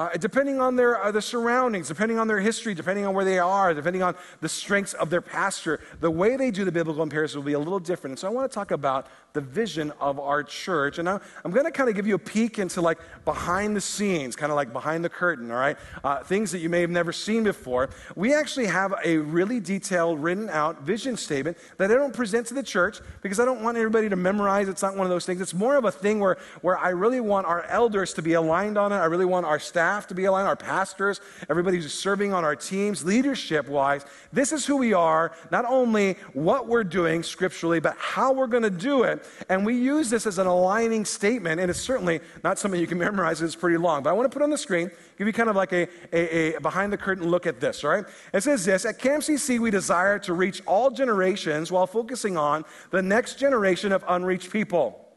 Uh, 0.00 0.08
depending 0.16 0.62
on 0.62 0.76
their 0.76 0.98
uh, 1.04 1.12
the 1.12 1.20
surroundings, 1.20 1.86
depending 1.86 2.18
on 2.18 2.26
their 2.26 2.40
history, 2.40 2.72
depending 2.72 3.04
on 3.04 3.12
where 3.12 3.22
they 3.26 3.38
are, 3.38 3.74
depending 3.74 4.02
on 4.02 4.14
the 4.40 4.48
strengths 4.48 4.94
of 4.94 5.10
their 5.10 5.20
pastor, 5.20 5.78
the 6.00 6.10
way 6.10 6.38
they 6.38 6.50
do 6.50 6.64
the 6.64 6.72
biblical 6.72 7.02
imperatives 7.02 7.36
will 7.36 7.42
be 7.42 7.52
a 7.52 7.58
little 7.58 7.78
different. 7.78 8.12
And 8.12 8.18
so 8.18 8.26
I 8.26 8.30
want 8.30 8.50
to 8.50 8.54
talk 8.54 8.70
about 8.70 9.08
the 9.34 9.42
vision 9.42 9.92
of 10.00 10.18
our 10.18 10.42
church. 10.42 10.96
And 10.96 11.04
now 11.04 11.20
I'm 11.44 11.50
going 11.50 11.66
to 11.66 11.70
kind 11.70 11.90
of 11.90 11.94
give 11.94 12.06
you 12.06 12.14
a 12.14 12.18
peek 12.18 12.58
into 12.58 12.80
like 12.80 12.98
behind 13.26 13.76
the 13.76 13.80
scenes, 13.82 14.36
kind 14.36 14.50
of 14.50 14.56
like 14.56 14.72
behind 14.72 15.04
the 15.04 15.10
curtain, 15.10 15.50
all 15.50 15.58
right? 15.58 15.76
Uh, 16.02 16.24
things 16.24 16.50
that 16.52 16.60
you 16.60 16.70
may 16.70 16.80
have 16.80 16.88
never 16.88 17.12
seen 17.12 17.44
before. 17.44 17.90
We 18.16 18.32
actually 18.32 18.68
have 18.68 18.94
a 19.04 19.18
really 19.18 19.60
detailed, 19.60 20.22
written 20.22 20.48
out 20.48 20.80
vision 20.80 21.18
statement 21.18 21.58
that 21.76 21.90
I 21.90 21.94
don't 21.94 22.14
present 22.14 22.46
to 22.46 22.54
the 22.54 22.62
church 22.62 23.00
because 23.20 23.38
I 23.38 23.44
don't 23.44 23.60
want 23.60 23.76
everybody 23.76 24.08
to 24.08 24.16
memorize. 24.16 24.70
It's 24.70 24.82
not 24.82 24.96
one 24.96 25.04
of 25.04 25.10
those 25.10 25.26
things. 25.26 25.42
It's 25.42 25.52
more 25.52 25.76
of 25.76 25.84
a 25.84 25.92
thing 25.92 26.20
where, 26.20 26.38
where 26.62 26.78
I 26.78 26.88
really 26.88 27.20
want 27.20 27.46
our 27.46 27.64
elders 27.64 28.14
to 28.14 28.22
be 28.22 28.32
aligned 28.32 28.78
on 28.78 28.92
it. 28.92 28.96
I 28.96 29.04
really 29.04 29.26
want 29.26 29.44
our 29.44 29.58
staff 29.58 29.89
staff 29.90 30.06
to 30.06 30.14
be 30.14 30.24
aligned, 30.26 30.46
our 30.46 30.54
pastors, 30.54 31.20
everybody 31.48 31.76
who's 31.76 31.92
serving 31.92 32.32
on 32.32 32.44
our 32.44 32.54
teams, 32.54 33.04
leadership 33.04 33.66
wise. 33.68 34.04
This 34.32 34.52
is 34.52 34.64
who 34.64 34.76
we 34.76 34.92
are, 34.92 35.32
not 35.50 35.64
only 35.64 36.12
what 36.32 36.68
we're 36.68 36.84
doing 36.84 37.24
scripturally, 37.24 37.80
but 37.80 37.96
how 37.98 38.32
we're 38.32 38.46
going 38.46 38.62
to 38.62 38.70
do 38.70 39.02
it. 39.02 39.26
And 39.48 39.66
we 39.66 39.74
use 39.76 40.08
this 40.08 40.26
as 40.28 40.38
an 40.38 40.46
aligning 40.46 41.04
statement, 41.04 41.60
and 41.60 41.68
it's 41.68 41.80
certainly 41.80 42.20
not 42.44 42.56
something 42.56 42.80
you 42.80 42.86
can 42.86 42.98
memorize, 43.08 43.42
it's 43.42 43.56
pretty 43.56 43.78
long. 43.78 44.04
But 44.04 44.10
I 44.10 44.12
want 44.12 44.30
to 44.30 44.32
put 44.32 44.44
on 44.44 44.50
the 44.50 44.58
screen, 44.58 44.92
give 45.18 45.26
you 45.26 45.32
kind 45.32 45.50
of 45.50 45.56
like 45.56 45.72
a, 45.72 45.88
a, 46.12 46.54
a 46.54 46.60
behind 46.60 46.92
the 46.92 46.98
curtain 46.98 47.28
look 47.28 47.48
at 47.48 47.58
this, 47.58 47.82
all 47.82 47.90
right? 47.90 48.04
It 48.32 48.44
says 48.44 48.64
this 48.64 48.84
At 48.84 49.00
Camp 49.00 49.24
CC, 49.24 49.58
we 49.58 49.72
desire 49.72 50.20
to 50.20 50.34
reach 50.34 50.62
all 50.66 50.92
generations 50.92 51.72
while 51.72 51.88
focusing 51.88 52.36
on 52.36 52.64
the 52.92 53.02
next 53.02 53.40
generation 53.40 53.90
of 53.90 54.04
unreached 54.06 54.52
people. 54.52 55.09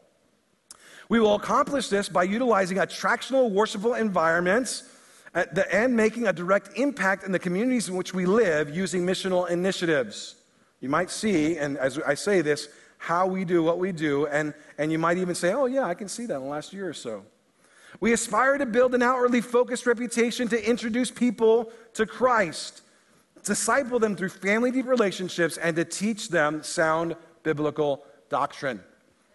We 1.08 1.20
will 1.20 1.34
accomplish 1.34 1.88
this 1.88 2.08
by 2.08 2.24
utilizing 2.24 2.78
attractional, 2.78 3.50
worshipful 3.50 3.94
environments 3.94 4.84
uh, 5.34 5.44
and 5.70 5.94
making 5.96 6.26
a 6.26 6.32
direct 6.32 6.78
impact 6.78 7.24
in 7.24 7.32
the 7.32 7.38
communities 7.38 7.88
in 7.88 7.96
which 7.96 8.14
we 8.14 8.24
live 8.24 8.74
using 8.74 9.04
missional 9.04 9.48
initiatives. 9.50 10.36
You 10.80 10.88
might 10.88 11.10
see, 11.10 11.58
and 11.58 11.76
as 11.78 11.98
I 11.98 12.14
say 12.14 12.40
this, 12.40 12.68
how 12.98 13.26
we 13.26 13.44
do 13.44 13.62
what 13.62 13.78
we 13.78 13.92
do, 13.92 14.26
and, 14.26 14.54
and 14.78 14.90
you 14.90 14.98
might 14.98 15.18
even 15.18 15.34
say, 15.34 15.52
oh, 15.52 15.66
yeah, 15.66 15.84
I 15.84 15.94
can 15.94 16.08
see 16.08 16.26
that 16.26 16.36
in 16.36 16.42
the 16.42 16.48
last 16.48 16.72
year 16.72 16.88
or 16.88 16.94
so. 16.94 17.24
We 18.00 18.12
aspire 18.12 18.58
to 18.58 18.66
build 18.66 18.94
an 18.94 19.02
outwardly 19.02 19.40
focused 19.40 19.86
reputation 19.86 20.48
to 20.48 20.68
introduce 20.68 21.10
people 21.10 21.70
to 21.94 22.06
Christ, 22.06 22.82
disciple 23.42 23.98
them 23.98 24.16
through 24.16 24.30
family 24.30 24.70
deep 24.70 24.86
relationships, 24.86 25.58
and 25.58 25.76
to 25.76 25.84
teach 25.84 26.28
them 26.28 26.62
sound 26.62 27.14
biblical 27.42 28.04
doctrine. 28.30 28.80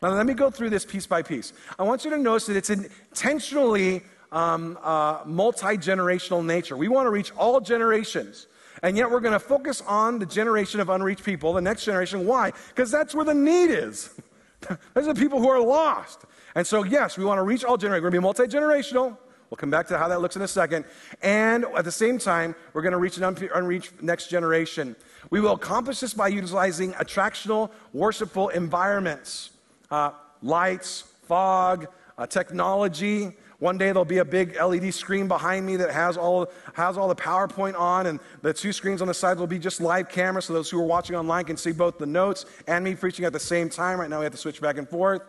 Now, 0.01 0.09
let 0.13 0.25
me 0.25 0.33
go 0.33 0.49
through 0.49 0.69
this 0.69 0.85
piece 0.85 1.05
by 1.05 1.21
piece. 1.21 1.51
I 1.77 1.83
want 1.83 2.05
you 2.05 2.11
to 2.11 2.17
notice 2.17 2.45
that 2.45 2.55
it's 2.55 2.69
intentionally 2.69 4.01
um, 4.31 4.77
uh, 4.81 5.21
multi 5.25 5.77
generational 5.77 6.45
nature. 6.45 6.77
We 6.77 6.87
want 6.87 7.05
to 7.05 7.09
reach 7.09 7.31
all 7.35 7.59
generations. 7.59 8.47
And 8.81 8.95
yet, 8.95 9.11
we're 9.11 9.19
going 9.19 9.33
to 9.33 9.39
focus 9.39 9.81
on 9.85 10.19
the 10.19 10.25
generation 10.25 10.79
of 10.79 10.87
unreached 10.87 11.25
people, 11.25 11.51
the 11.51 11.61
next 11.61 11.83
generation. 11.83 12.25
Why? 12.25 12.53
Because 12.69 12.89
that's 12.89 13.13
where 13.13 13.25
the 13.25 13.33
need 13.33 13.71
is. 13.71 14.13
Those 14.93 15.07
are 15.07 15.13
the 15.13 15.19
people 15.19 15.41
who 15.41 15.49
are 15.49 15.59
lost. 15.59 16.21
And 16.55 16.65
so, 16.65 16.83
yes, 16.83 17.17
we 17.17 17.25
want 17.25 17.39
to 17.39 17.43
reach 17.43 17.65
all 17.65 17.75
generations. 17.75 18.03
We're 18.03 18.09
going 18.11 18.21
to 18.23 18.37
be 18.37 18.43
multi 18.43 18.43
generational. 18.43 19.17
We'll 19.49 19.57
come 19.57 19.71
back 19.71 19.87
to 19.87 19.97
how 19.97 20.07
that 20.07 20.21
looks 20.21 20.37
in 20.37 20.43
a 20.43 20.47
second. 20.47 20.85
And 21.21 21.65
at 21.75 21.83
the 21.83 21.91
same 21.91 22.19
time, 22.19 22.55
we're 22.71 22.83
going 22.83 22.93
to 22.93 22.99
reach 22.99 23.17
an 23.17 23.23
unreached 23.53 24.01
next 24.01 24.29
generation. 24.29 24.95
We 25.29 25.41
will 25.41 25.53
accomplish 25.53 25.99
this 25.99 26.13
by 26.13 26.29
utilizing 26.29 26.93
attractional, 26.93 27.71
worshipful 27.91 28.49
environments 28.49 29.51
uh, 29.91 30.11
lights, 30.41 31.03
fog, 31.23 31.87
uh, 32.17 32.27
technology. 32.27 33.31
One 33.59 33.77
day 33.77 33.87
there'll 33.87 34.05
be 34.05 34.19
a 34.19 34.25
big 34.25 34.55
LED 34.55 34.93
screen 34.93 35.27
behind 35.27 35.65
me 35.65 35.75
that 35.77 35.91
has 35.91 36.15
all, 36.15 36.49
has 36.73 36.97
all 36.97 37.09
the 37.09 37.15
PowerPoint 37.15 37.77
on, 37.77 38.07
and 38.07 38.19
the 38.41 38.53
two 38.53 38.71
screens 38.71 39.01
on 39.01 39.07
the 39.07 39.13
sides 39.13 39.39
will 39.39 39.47
be 39.47 39.59
just 39.59 39.81
live 39.81 40.07
cameras 40.07 40.45
so 40.45 40.53
those 40.53 40.69
who 40.69 40.79
are 40.79 40.85
watching 40.85 41.15
online 41.15 41.43
can 41.43 41.57
see 41.57 41.73
both 41.73 41.97
the 41.97 42.05
notes 42.05 42.45
and 42.67 42.85
me 42.85 42.95
preaching 42.95 43.25
at 43.25 43.33
the 43.33 43.39
same 43.39 43.69
time. 43.69 43.99
Right 43.99 44.09
now 44.09 44.19
we 44.19 44.25
have 44.25 44.31
to 44.31 44.37
switch 44.37 44.61
back 44.61 44.77
and 44.77 44.87
forth. 44.87 45.21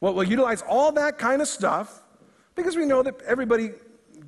Well, 0.00 0.14
we'll 0.14 0.28
utilize 0.28 0.62
all 0.62 0.90
that 0.92 1.18
kind 1.18 1.42
of 1.42 1.48
stuff 1.48 2.02
because 2.56 2.76
we 2.76 2.86
know 2.86 3.02
that 3.02 3.20
everybody, 3.22 3.70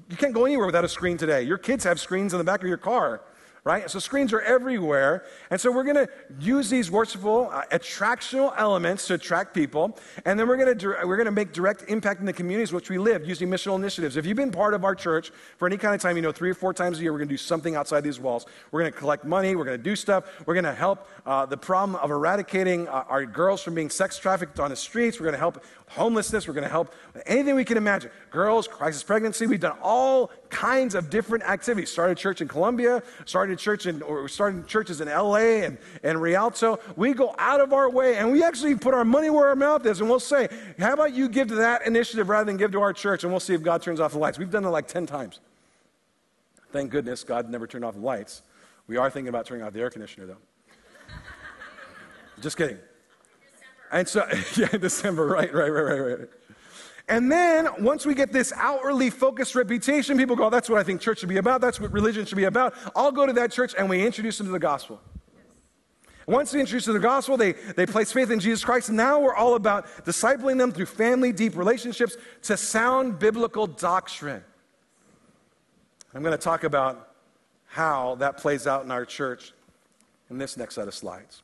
you 0.08 0.16
can't 0.16 0.34
go 0.34 0.44
anywhere 0.44 0.66
without 0.66 0.84
a 0.84 0.88
screen 0.88 1.16
today. 1.16 1.42
Your 1.42 1.58
kids 1.58 1.82
have 1.84 1.98
screens 1.98 2.32
in 2.34 2.38
the 2.38 2.44
back 2.44 2.62
of 2.62 2.68
your 2.68 2.76
car 2.76 3.22
right? 3.64 3.88
So 3.88 4.00
screens 4.00 4.32
are 4.32 4.40
everywhere. 4.40 5.24
And 5.50 5.60
so 5.60 5.70
we're 5.70 5.84
going 5.84 6.06
to 6.06 6.08
use 6.40 6.68
these 6.68 6.90
worshipful, 6.90 7.48
uh, 7.52 7.62
attractional 7.70 8.52
elements 8.58 9.06
to 9.06 9.14
attract 9.14 9.54
people. 9.54 9.98
And 10.24 10.38
then 10.38 10.48
we're 10.48 10.56
going 10.56 10.76
to 10.76 10.96
we're 11.04 11.16
going 11.16 11.26
to 11.26 11.32
make 11.32 11.52
direct 11.52 11.84
impact 11.88 12.20
in 12.20 12.26
the 12.26 12.32
communities 12.32 12.72
which 12.72 12.90
we 12.90 12.98
live 12.98 13.26
using 13.26 13.48
missional 13.48 13.76
initiatives. 13.76 14.16
If 14.16 14.26
you've 14.26 14.36
been 14.36 14.50
part 14.50 14.74
of 14.74 14.84
our 14.84 14.94
church 14.94 15.30
for 15.58 15.66
any 15.66 15.76
kind 15.76 15.94
of 15.94 16.00
time, 16.00 16.16
you 16.16 16.22
know, 16.22 16.32
three 16.32 16.50
or 16.50 16.54
four 16.54 16.74
times 16.74 16.98
a 16.98 17.02
year, 17.02 17.12
we're 17.12 17.18
going 17.18 17.28
to 17.28 17.34
do 17.34 17.38
something 17.38 17.76
outside 17.76 18.02
these 18.02 18.18
walls. 18.18 18.46
We're 18.72 18.80
going 18.80 18.92
to 18.92 18.98
collect 18.98 19.24
money. 19.24 19.54
We're 19.54 19.64
going 19.64 19.78
to 19.78 19.82
do 19.82 19.94
stuff. 19.94 20.24
We're 20.44 20.54
going 20.54 20.64
to 20.64 20.74
help 20.74 21.06
uh, 21.24 21.46
the 21.46 21.56
problem 21.56 21.96
of 21.96 22.10
eradicating 22.10 22.88
uh, 22.88 23.04
our 23.08 23.24
girls 23.26 23.62
from 23.62 23.74
being 23.74 23.90
sex 23.90 24.18
trafficked 24.18 24.58
on 24.58 24.70
the 24.70 24.76
streets. 24.76 25.20
We're 25.20 25.24
going 25.24 25.34
to 25.34 25.38
help 25.38 25.64
homelessness. 25.94 26.48
We're 26.48 26.54
going 26.54 26.64
to 26.64 26.70
help 26.70 26.94
anything 27.26 27.54
we 27.54 27.64
can 27.64 27.76
imagine. 27.76 28.10
Girls, 28.30 28.66
crisis 28.66 29.02
pregnancy. 29.02 29.46
We've 29.46 29.60
done 29.60 29.76
all 29.82 30.30
kinds 30.48 30.94
of 30.94 31.10
different 31.10 31.44
activities. 31.44 31.90
Started 31.90 32.18
a 32.18 32.20
church 32.20 32.40
in 32.40 32.48
Columbia, 32.48 33.02
started 33.24 33.54
a 33.54 33.56
church 33.56 33.86
in, 33.86 34.02
or 34.02 34.28
started 34.28 34.66
churches 34.66 35.00
in 35.00 35.08
LA 35.08 35.64
and, 35.64 35.78
and 36.02 36.20
Rialto. 36.20 36.78
We 36.96 37.12
go 37.12 37.34
out 37.38 37.60
of 37.60 37.72
our 37.72 37.90
way 37.90 38.16
and 38.16 38.32
we 38.32 38.42
actually 38.42 38.74
put 38.74 38.94
our 38.94 39.04
money 39.04 39.30
where 39.30 39.48
our 39.48 39.56
mouth 39.56 39.84
is 39.86 40.00
and 40.00 40.08
we'll 40.08 40.20
say, 40.20 40.48
how 40.78 40.92
about 40.94 41.12
you 41.12 41.28
give 41.28 41.48
to 41.48 41.56
that 41.56 41.86
initiative 41.86 42.28
rather 42.28 42.44
than 42.44 42.56
give 42.56 42.72
to 42.72 42.80
our 42.80 42.92
church 42.92 43.24
and 43.24 43.32
we'll 43.32 43.40
see 43.40 43.54
if 43.54 43.62
God 43.62 43.82
turns 43.82 44.00
off 44.00 44.12
the 44.12 44.18
lights. 44.18 44.38
We've 44.38 44.50
done 44.50 44.64
it 44.64 44.68
like 44.68 44.88
10 44.88 45.06
times. 45.06 45.40
Thank 46.70 46.90
goodness 46.90 47.22
God 47.22 47.50
never 47.50 47.66
turned 47.66 47.84
off 47.84 47.94
the 47.94 48.00
lights. 48.00 48.42
We 48.86 48.96
are 48.96 49.10
thinking 49.10 49.28
about 49.28 49.46
turning 49.46 49.64
off 49.64 49.72
the 49.72 49.80
air 49.80 49.90
conditioner 49.90 50.26
though. 50.26 50.38
Just 52.40 52.56
kidding. 52.56 52.78
And 53.92 54.08
so, 54.08 54.26
yeah, 54.56 54.68
December, 54.68 55.26
right, 55.26 55.52
right, 55.52 55.68
right, 55.68 55.82
right, 55.82 56.18
right. 56.18 56.28
And 57.08 57.30
then 57.30 57.68
once 57.80 58.06
we 58.06 58.14
get 58.14 58.32
this 58.32 58.52
outwardly 58.56 59.10
focused 59.10 59.54
reputation, 59.54 60.16
people 60.16 60.34
go, 60.34 60.46
oh, 60.46 60.50
that's 60.50 60.70
what 60.70 60.78
I 60.78 60.82
think 60.82 61.00
church 61.00 61.18
should 61.18 61.28
be 61.28 61.36
about. 61.36 61.60
That's 61.60 61.78
what 61.78 61.92
religion 61.92 62.24
should 62.24 62.36
be 62.36 62.44
about. 62.44 62.74
I'll 62.96 63.12
go 63.12 63.26
to 63.26 63.32
that 63.34 63.52
church 63.52 63.74
and 63.76 63.90
we 63.90 64.04
introduce 64.04 64.38
them 64.38 64.46
to 64.46 64.52
the 64.52 64.58
gospel. 64.58 65.00
Once 66.26 66.52
they 66.52 66.60
introduce 66.60 66.84
them 66.86 66.94
to 66.94 67.00
the 67.00 67.06
gospel, 67.06 67.36
they, 67.36 67.52
they 67.52 67.84
place 67.84 68.12
faith 68.12 68.30
in 68.30 68.38
Jesus 68.38 68.64
Christ. 68.64 68.90
Now 68.90 69.20
we're 69.20 69.34
all 69.34 69.56
about 69.56 69.86
discipling 70.04 70.56
them 70.56 70.70
through 70.70 70.86
family, 70.86 71.32
deep 71.32 71.56
relationships 71.56 72.16
to 72.42 72.56
sound 72.56 73.18
biblical 73.18 73.66
doctrine. 73.66 74.44
I'm 76.14 76.22
going 76.22 76.36
to 76.36 76.42
talk 76.42 76.62
about 76.62 77.14
how 77.66 78.14
that 78.16 78.36
plays 78.36 78.66
out 78.66 78.84
in 78.84 78.90
our 78.90 79.04
church 79.04 79.52
in 80.30 80.38
this 80.38 80.56
next 80.56 80.76
set 80.76 80.86
of 80.86 80.94
slides. 80.94 81.42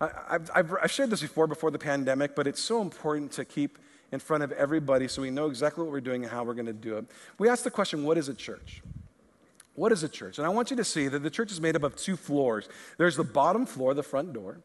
I, 0.00 0.38
have 0.54 0.74
I've 0.82 0.90
shared 0.90 1.10
this 1.10 1.22
before, 1.22 1.46
before 1.46 1.70
the 1.70 1.78
pandemic, 1.78 2.34
but 2.34 2.46
it's 2.46 2.60
so 2.60 2.82
important 2.82 3.32
to 3.32 3.44
keep 3.44 3.78
in 4.12 4.20
front 4.20 4.42
of 4.42 4.52
everybody 4.52 5.08
so 5.08 5.22
we 5.22 5.30
know 5.30 5.46
exactly 5.46 5.82
what 5.82 5.92
we're 5.92 6.00
doing 6.00 6.22
and 6.22 6.30
how 6.30 6.44
we're 6.44 6.54
going 6.54 6.66
to 6.66 6.72
do 6.72 6.96
it. 6.98 7.06
We 7.38 7.48
ask 7.48 7.64
the 7.64 7.70
question 7.70 8.04
what 8.04 8.18
is 8.18 8.28
a 8.28 8.34
church? 8.34 8.82
What 9.74 9.92
is 9.92 10.02
a 10.02 10.08
church? 10.08 10.38
And 10.38 10.46
I 10.46 10.50
want 10.50 10.70
you 10.70 10.76
to 10.76 10.84
see 10.84 11.08
that 11.08 11.22
the 11.22 11.30
church 11.30 11.50
is 11.50 11.60
made 11.60 11.76
up 11.76 11.82
of 11.82 11.96
two 11.96 12.16
floors 12.16 12.68
there's 12.98 13.16
the 13.16 13.24
bottom 13.24 13.66
floor, 13.66 13.94
the 13.94 14.02
front 14.02 14.32
door, 14.32 14.60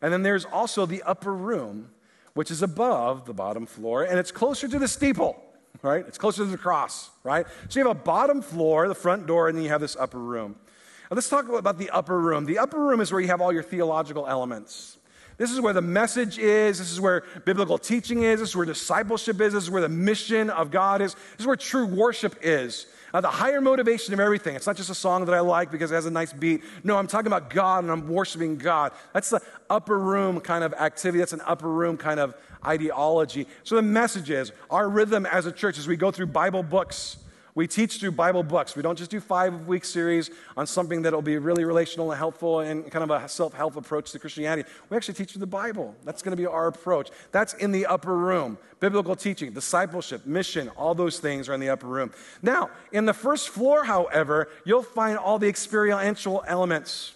and 0.00 0.12
then 0.12 0.22
there's 0.22 0.44
also 0.44 0.86
the 0.86 1.02
upper 1.02 1.32
room, 1.32 1.90
which 2.34 2.50
is 2.50 2.62
above 2.62 3.24
the 3.24 3.34
bottom 3.34 3.66
floor, 3.66 4.02
and 4.02 4.18
it's 4.18 4.32
closer 4.32 4.66
to 4.68 4.78
the 4.78 4.88
steeple. 4.88 5.42
Right? 5.80 6.04
It's 6.06 6.18
closer 6.18 6.44
to 6.44 6.50
the 6.50 6.58
cross, 6.58 7.10
right? 7.24 7.46
So 7.68 7.80
you 7.80 7.86
have 7.86 7.96
a 7.96 8.00
bottom 8.00 8.40
floor, 8.40 8.86
the 8.86 8.94
front 8.94 9.26
door, 9.26 9.48
and 9.48 9.56
then 9.56 9.64
you 9.64 9.70
have 9.70 9.80
this 9.80 9.96
upper 9.96 10.18
room. 10.18 10.54
Let's 11.14 11.28
talk 11.28 11.48
about 11.48 11.78
the 11.78 11.90
upper 11.90 12.18
room. 12.18 12.46
The 12.46 12.58
upper 12.58 12.78
room 12.78 13.00
is 13.00 13.12
where 13.12 13.20
you 13.20 13.28
have 13.28 13.42
all 13.42 13.52
your 13.52 13.62
theological 13.62 14.26
elements. 14.26 14.96
This 15.36 15.50
is 15.50 15.60
where 15.60 15.72
the 15.72 15.82
message 15.82 16.38
is. 16.38 16.78
This 16.78 16.90
is 16.90 17.00
where 17.00 17.24
biblical 17.44 17.76
teaching 17.76 18.22
is. 18.22 18.40
This 18.40 18.50
is 18.50 18.56
where 18.56 18.64
discipleship 18.64 19.40
is. 19.40 19.52
This 19.52 19.64
is 19.64 19.70
where 19.70 19.82
the 19.82 19.88
mission 19.88 20.48
of 20.50 20.70
God 20.70 21.02
is. 21.02 21.14
This 21.14 21.40
is 21.40 21.46
where 21.46 21.56
true 21.56 21.86
worship 21.86 22.36
is. 22.42 22.86
Uh, 23.12 23.20
the 23.20 23.28
higher 23.28 23.60
motivation 23.60 24.14
of 24.14 24.20
everything. 24.20 24.56
It's 24.56 24.66
not 24.66 24.76
just 24.76 24.88
a 24.88 24.94
song 24.94 25.26
that 25.26 25.34
I 25.34 25.40
like 25.40 25.70
because 25.70 25.90
it 25.90 25.94
has 25.96 26.06
a 26.06 26.10
nice 26.10 26.32
beat. 26.32 26.62
No, 26.82 26.96
I'm 26.96 27.06
talking 27.06 27.26
about 27.26 27.50
God 27.50 27.84
and 27.84 27.92
I'm 27.92 28.08
worshiping 28.08 28.56
God. 28.56 28.92
That's 29.12 29.30
the 29.30 29.42
upper 29.68 29.98
room 29.98 30.40
kind 30.40 30.64
of 30.64 30.72
activity. 30.74 31.18
That's 31.18 31.34
an 31.34 31.42
upper 31.44 31.68
room 31.68 31.98
kind 31.98 32.20
of 32.20 32.34
ideology. 32.64 33.46
So 33.64 33.76
the 33.76 33.82
message 33.82 34.30
is 34.30 34.52
our 34.70 34.88
rhythm 34.88 35.26
as 35.26 35.44
a 35.44 35.52
church 35.52 35.76
as 35.76 35.86
we 35.86 35.96
go 35.96 36.10
through 36.10 36.28
Bible 36.28 36.62
books 36.62 37.18
we 37.54 37.66
teach 37.66 37.98
through 37.98 38.12
Bible 38.12 38.42
books. 38.42 38.74
We 38.74 38.82
don't 38.82 38.96
just 38.96 39.10
do 39.10 39.20
five 39.20 39.66
week 39.66 39.84
series 39.84 40.30
on 40.56 40.66
something 40.66 41.02
that 41.02 41.12
will 41.12 41.20
be 41.22 41.36
really 41.36 41.64
relational 41.64 42.10
and 42.10 42.18
helpful 42.18 42.60
and 42.60 42.90
kind 42.90 43.02
of 43.02 43.10
a 43.10 43.28
self 43.28 43.52
help 43.52 43.76
approach 43.76 44.10
to 44.12 44.18
Christianity. 44.18 44.68
We 44.88 44.96
actually 44.96 45.14
teach 45.14 45.32
through 45.32 45.40
the 45.40 45.46
Bible. 45.46 45.94
That's 46.04 46.22
going 46.22 46.34
to 46.34 46.40
be 46.40 46.46
our 46.46 46.66
approach. 46.66 47.10
That's 47.30 47.52
in 47.54 47.70
the 47.70 47.86
upper 47.86 48.16
room. 48.16 48.56
Biblical 48.80 49.14
teaching, 49.14 49.52
discipleship, 49.52 50.26
mission, 50.26 50.70
all 50.70 50.94
those 50.94 51.20
things 51.20 51.48
are 51.48 51.54
in 51.54 51.60
the 51.60 51.68
upper 51.68 51.86
room. 51.86 52.10
Now, 52.40 52.70
in 52.90 53.04
the 53.04 53.14
first 53.14 53.50
floor, 53.50 53.84
however, 53.84 54.48
you'll 54.64 54.82
find 54.82 55.18
all 55.18 55.38
the 55.38 55.48
experiential 55.48 56.42
elements. 56.46 57.12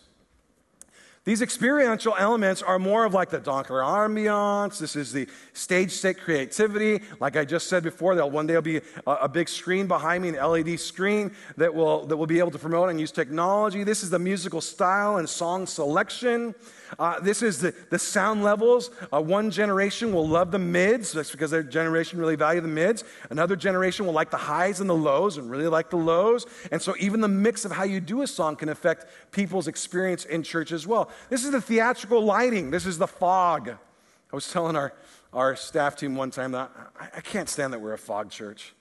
These 1.27 1.43
experiential 1.43 2.15
elements 2.17 2.63
are 2.63 2.79
more 2.79 3.05
of 3.05 3.13
like 3.13 3.31
the 3.31 3.41
darker 3.41 3.81
ambiance. 3.81 4.79
This 4.79 4.95
is 4.95 5.13
the 5.13 5.27
stage 5.55 5.91
set 5.91 6.21
creativity. 6.21 7.03
Like 7.19 7.37
I 7.37 7.45
just 7.45 7.67
said 7.67 7.83
before, 7.83 8.15
there'll 8.15 8.31
one 8.31 8.47
day 8.47 8.55
will 8.55 8.63
be 8.63 8.77
a, 8.77 9.11
a, 9.11 9.29
big 9.29 9.49
screen 9.49 9.89
behind 9.89 10.23
me, 10.23 10.29
an 10.29 10.37
LED 10.37 10.79
screen 10.79 11.33
that 11.57 11.75
will, 11.75 12.07
that 12.07 12.17
will 12.17 12.29
be 12.29 12.39
able 12.39 12.53
to 12.53 12.61
promote 12.61 12.91
and 12.91 13.01
use 13.01 13.11
technology. 13.11 13.83
This 13.83 14.05
is 14.05 14.11
the 14.11 14.21
musical 14.21 14.61
style 14.61 15.17
and 15.17 15.29
song 15.29 15.67
selection. 15.67 16.55
Uh, 16.99 17.21
this 17.21 17.43
is 17.43 17.61
the, 17.61 17.75
the 17.91 17.99
sound 17.99 18.43
levels. 18.43 18.91
Uh, 19.13 19.21
one 19.21 19.51
generation 19.51 20.13
will 20.13 20.27
love 20.27 20.51
the 20.51 20.59
mids. 20.59 21.13
That's 21.13 21.31
because 21.31 21.51
their 21.51 21.63
generation 21.63 22.19
really 22.19 22.37
value 22.37 22.61
the 22.61 22.69
mids. 22.69 23.05
Another 23.31 23.57
generation 23.57 24.07
will 24.07 24.13
like 24.13 24.31
the 24.31 24.37
highs 24.37 24.81
and 24.81 24.89
the 24.89 24.95
lows 24.95 25.37
and 25.37 25.51
really 25.51 25.69
like 25.69 25.91
the 25.91 25.97
lows. 25.97 26.47
And 26.71 26.81
so 26.81 26.95
even 26.99 27.21
the 27.21 27.29
mix 27.29 27.65
of 27.65 27.73
how 27.73 27.85
you 27.85 28.01
do 28.01 28.23
a 28.23 28.27
song 28.27 28.57
can 28.57 28.69
affect 28.69 29.07
people's 29.33 29.69
experience 29.69 30.25
in 30.25 30.43
church 30.43 30.73
as 30.73 30.87
well. 30.87 31.11
This 31.29 31.45
is 31.45 31.51
the 31.51 31.61
theatrical 31.61 32.23
lighting. 32.23 32.71
This 32.71 32.87
is 32.87 32.99
the 32.99 33.07
fog. 33.09 33.69
I 33.69 34.35
was 34.35 34.51
telling 34.51 34.77
our, 34.77 34.93
our 35.33 35.57
staff 35.57 35.97
team 35.97 36.17
one 36.17 36.31
time 36.31 36.53
that 36.53 36.71
I, 36.99 37.09
I 37.17 37.21
can't 37.21 37.49
stand 37.49 37.73
that 37.73 37.81
we're 37.81 37.95
a 37.95 37.99
fog 37.99 38.31
church. 38.31 38.75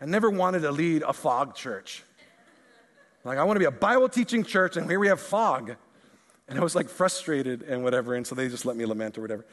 I 0.00 0.04
never 0.04 0.30
wanted 0.30 0.62
to 0.62 0.72
lead 0.72 1.02
a 1.02 1.12
fog 1.12 1.54
church. 1.54 2.02
Like, 3.24 3.38
I 3.38 3.44
want 3.44 3.54
to 3.56 3.60
be 3.60 3.66
a 3.66 3.70
Bible 3.70 4.08
teaching 4.08 4.42
church, 4.42 4.76
and 4.76 4.90
here 4.90 4.98
we 4.98 5.06
have 5.06 5.20
fog. 5.20 5.76
And 6.52 6.60
I 6.60 6.62
was 6.62 6.74
like 6.74 6.90
frustrated 6.90 7.62
and 7.62 7.82
whatever, 7.82 8.14
and 8.14 8.26
so 8.26 8.34
they 8.34 8.46
just 8.46 8.66
let 8.66 8.76
me 8.76 8.84
lament 8.84 9.16
or 9.16 9.22
whatever. 9.22 9.46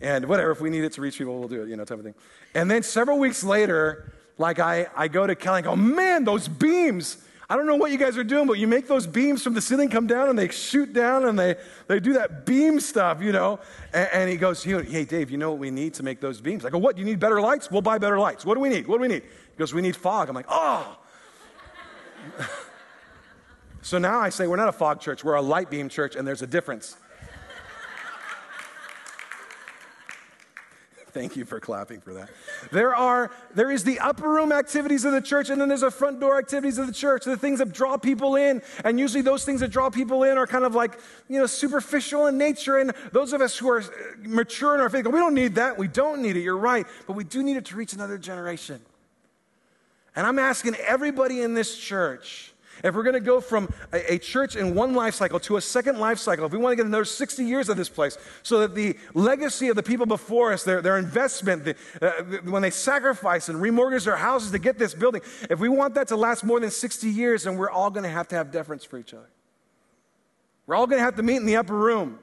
And 0.00 0.26
whatever, 0.26 0.50
if 0.50 0.60
we 0.60 0.68
need 0.68 0.82
it 0.82 0.92
to 0.94 1.00
reach 1.00 1.16
people, 1.16 1.38
we'll 1.38 1.46
do 1.46 1.62
it, 1.62 1.68
you 1.68 1.76
know, 1.76 1.84
type 1.84 1.98
of 1.98 2.04
thing. 2.04 2.16
And 2.56 2.68
then 2.68 2.82
several 2.82 3.20
weeks 3.20 3.44
later, 3.44 4.12
like 4.36 4.58
I, 4.58 4.88
I 4.96 5.06
go 5.06 5.28
to 5.28 5.36
Kelly 5.36 5.58
and 5.58 5.64
go, 5.64 5.76
man, 5.76 6.24
those 6.24 6.48
beams. 6.48 7.18
I 7.48 7.54
don't 7.54 7.66
know 7.66 7.76
what 7.76 7.92
you 7.92 7.98
guys 7.98 8.18
are 8.18 8.24
doing, 8.24 8.48
but 8.48 8.58
you 8.58 8.66
make 8.66 8.88
those 8.88 9.06
beams 9.06 9.44
from 9.44 9.54
the 9.54 9.60
ceiling 9.60 9.90
come 9.90 10.08
down 10.08 10.28
and 10.28 10.36
they 10.36 10.48
shoot 10.48 10.92
down 10.92 11.24
and 11.26 11.38
they, 11.38 11.54
they 11.86 12.00
do 12.00 12.14
that 12.14 12.46
beam 12.46 12.80
stuff, 12.80 13.22
you 13.22 13.30
know. 13.30 13.60
And, 13.92 14.08
and 14.12 14.30
he 14.30 14.36
goes, 14.36 14.64
hey, 14.64 15.04
Dave, 15.04 15.30
you 15.30 15.36
know 15.36 15.50
what 15.50 15.60
we 15.60 15.70
need 15.70 15.94
to 15.94 16.02
make 16.02 16.20
those 16.20 16.40
beams? 16.40 16.64
I 16.64 16.70
go, 16.70 16.78
what? 16.78 16.98
You 16.98 17.04
need 17.04 17.20
better 17.20 17.40
lights? 17.40 17.70
We'll 17.70 17.80
buy 17.80 17.98
better 17.98 18.18
lights. 18.18 18.44
What 18.44 18.54
do 18.54 18.60
we 18.60 18.70
need? 18.70 18.88
What 18.88 18.96
do 18.96 19.02
we 19.02 19.08
need? 19.08 19.22
He 19.22 19.56
goes, 19.56 19.72
we 19.72 19.82
need 19.82 19.94
fog. 19.94 20.28
I'm 20.28 20.34
like, 20.34 20.46
oh. 20.48 20.98
So 23.82 23.98
now 23.98 24.18
I 24.18 24.28
say, 24.28 24.46
we're 24.46 24.56
not 24.56 24.68
a 24.68 24.72
fog 24.72 25.00
church, 25.00 25.24
we're 25.24 25.34
a 25.34 25.42
light 25.42 25.70
beam 25.70 25.88
church, 25.88 26.14
and 26.16 26.28
there's 26.28 26.42
a 26.42 26.46
difference. 26.46 26.96
Thank 31.12 31.34
you 31.34 31.44
for 31.44 31.58
clapping 31.60 32.00
for 32.00 32.12
that. 32.14 32.28
There 32.70 32.94
are 32.94 33.30
there 33.54 33.70
is 33.70 33.82
the 33.84 33.98
upper 33.98 34.28
room 34.28 34.52
activities 34.52 35.04
of 35.04 35.12
the 35.12 35.20
church 35.20 35.50
and 35.50 35.60
then 35.60 35.68
there's 35.68 35.80
the 35.80 35.90
front 35.90 36.20
door 36.20 36.38
activities 36.38 36.78
of 36.78 36.86
the 36.86 36.92
church, 36.92 37.24
the 37.24 37.36
things 37.36 37.58
that 37.58 37.72
draw 37.72 37.96
people 37.96 38.36
in. 38.36 38.62
And 38.84 39.00
usually 39.00 39.22
those 39.22 39.44
things 39.44 39.60
that 39.60 39.68
draw 39.68 39.90
people 39.90 40.22
in 40.24 40.38
are 40.38 40.46
kind 40.46 40.64
of 40.64 40.74
like, 40.74 41.00
you 41.28 41.38
know, 41.38 41.46
superficial 41.46 42.26
in 42.26 42.38
nature 42.38 42.78
and 42.78 42.92
those 43.12 43.32
of 43.32 43.40
us 43.40 43.56
who 43.58 43.70
are 43.70 43.80
uh, 43.80 43.86
mature 44.18 44.74
in 44.74 44.80
our 44.80 44.90
faith, 44.90 45.04
go, 45.04 45.10
we 45.10 45.18
don't 45.18 45.34
need 45.34 45.56
that. 45.56 45.78
We 45.78 45.88
don't 45.88 46.22
need 46.22 46.36
it. 46.36 46.42
You're 46.42 46.56
right, 46.56 46.86
but 47.06 47.14
we 47.14 47.24
do 47.24 47.42
need 47.42 47.56
it 47.56 47.64
to 47.66 47.76
reach 47.76 47.92
another 47.92 48.18
generation. 48.18 48.80
And 50.14 50.26
I'm 50.26 50.38
asking 50.38 50.74
everybody 50.76 51.40
in 51.40 51.54
this 51.54 51.76
church 51.76 52.49
if 52.82 52.94
we're 52.94 53.02
going 53.02 53.14
to 53.14 53.20
go 53.20 53.40
from 53.40 53.72
a, 53.92 54.14
a, 54.14 54.18
church 54.18 54.56
in 54.56 54.74
one 54.74 54.94
life 54.94 55.14
cycle 55.14 55.38
to 55.40 55.56
a 55.56 55.60
second 55.60 55.98
life 55.98 56.18
cycle, 56.18 56.46
if 56.46 56.52
we 56.52 56.58
want 56.58 56.72
to 56.72 56.76
get 56.76 56.86
another 56.86 57.04
60 57.04 57.44
years 57.44 57.68
of 57.68 57.76
this 57.76 57.88
place, 57.88 58.16
so 58.42 58.60
that 58.60 58.74
the 58.74 58.96
legacy 59.14 59.68
of 59.68 59.76
the 59.76 59.82
people 59.82 60.06
before 60.06 60.52
us, 60.52 60.64
their, 60.64 60.80
their 60.80 60.98
investment, 60.98 61.64
the, 61.64 61.76
uh, 62.00 62.40
when 62.50 62.62
they 62.62 62.70
sacrifice 62.70 63.48
and 63.48 63.60
remortgage 63.60 64.04
their 64.04 64.16
houses 64.16 64.50
to 64.50 64.58
get 64.58 64.78
this 64.78 64.94
building, 64.94 65.22
if 65.48 65.58
we 65.58 65.68
want 65.68 65.94
that 65.94 66.08
to 66.08 66.16
last 66.16 66.44
more 66.44 66.60
than 66.60 66.70
60 66.70 67.08
years, 67.08 67.44
then 67.44 67.56
we're 67.56 67.70
all 67.70 67.90
going 67.90 68.04
to 68.04 68.10
have 68.10 68.28
to 68.28 68.36
have 68.36 68.50
deference 68.50 68.84
for 68.84 68.98
each 68.98 69.14
other. 69.14 69.28
We're 70.66 70.76
all 70.76 70.86
going 70.86 70.98
to 70.98 71.04
have 71.04 71.16
to 71.16 71.22
meet 71.22 71.36
in 71.36 71.46
the 71.46 71.56
upper 71.56 71.76
room. 71.76 72.18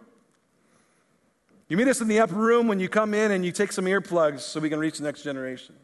You 1.70 1.76
meet 1.76 1.88
us 1.88 2.00
in 2.00 2.08
the 2.08 2.20
upper 2.20 2.36
room 2.36 2.68
when 2.68 2.80
you 2.80 2.88
come 2.88 3.14
in 3.14 3.32
and 3.32 3.44
you 3.44 3.52
take 3.52 3.74
some 3.74 3.86
earplugs 3.86 4.40
so 4.40 4.60
we 4.60 4.70
can 4.70 4.80
reach 4.80 5.00
the 5.00 5.04
next 5.04 5.24
generation. 5.24 5.76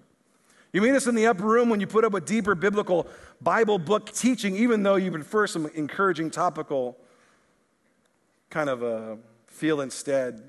You 0.74 0.82
meet 0.82 0.95
us 0.95 1.05
in 1.05 1.13
the 1.13 1.28
upper 1.28 1.43
room 1.43 1.69
when 1.69 1.80
you 1.80 1.86
put 1.86 2.03
up 2.03 2.15
a 2.15 2.19
deeper 2.19 2.55
biblical 2.55 3.07
Bible 3.39 3.78
book 3.78 4.11
teaching, 4.11 4.55
even 4.55 4.82
though 4.82 4.95
you 4.95 5.11
prefer 5.11 5.45
some 5.45 5.67
encouraging 5.76 6.32
topical 6.32 6.97
kind 8.49 8.69
of 8.69 8.82
a 8.82 9.19
feel 9.45 9.82
instead. 9.82 10.41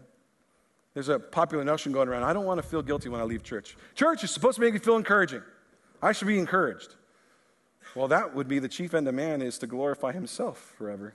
There's 0.94 1.10
a 1.10 1.18
popular 1.18 1.62
notion 1.62 1.92
going 1.92 2.08
around 2.08 2.22
I 2.22 2.32
don't 2.32 2.46
want 2.46 2.60
to 2.62 2.66
feel 2.66 2.82
guilty 2.82 3.10
when 3.10 3.20
I 3.20 3.24
leave 3.24 3.42
church. 3.42 3.76
Church 3.94 4.24
is 4.24 4.30
supposed 4.30 4.54
to 4.56 4.62
make 4.62 4.72
me 4.72 4.78
feel 4.80 4.96
encouraging. 4.96 5.42
I 6.02 6.12
should 6.12 6.28
be 6.28 6.38
encouraged. 6.38 6.94
Well, 7.94 8.08
that 8.08 8.34
would 8.34 8.48
be 8.48 8.58
the 8.58 8.68
chief 8.68 8.94
end 8.94 9.06
of 9.06 9.14
man 9.14 9.42
is 9.42 9.58
to 9.58 9.66
glorify 9.66 10.12
himself 10.12 10.74
forever, 10.78 11.14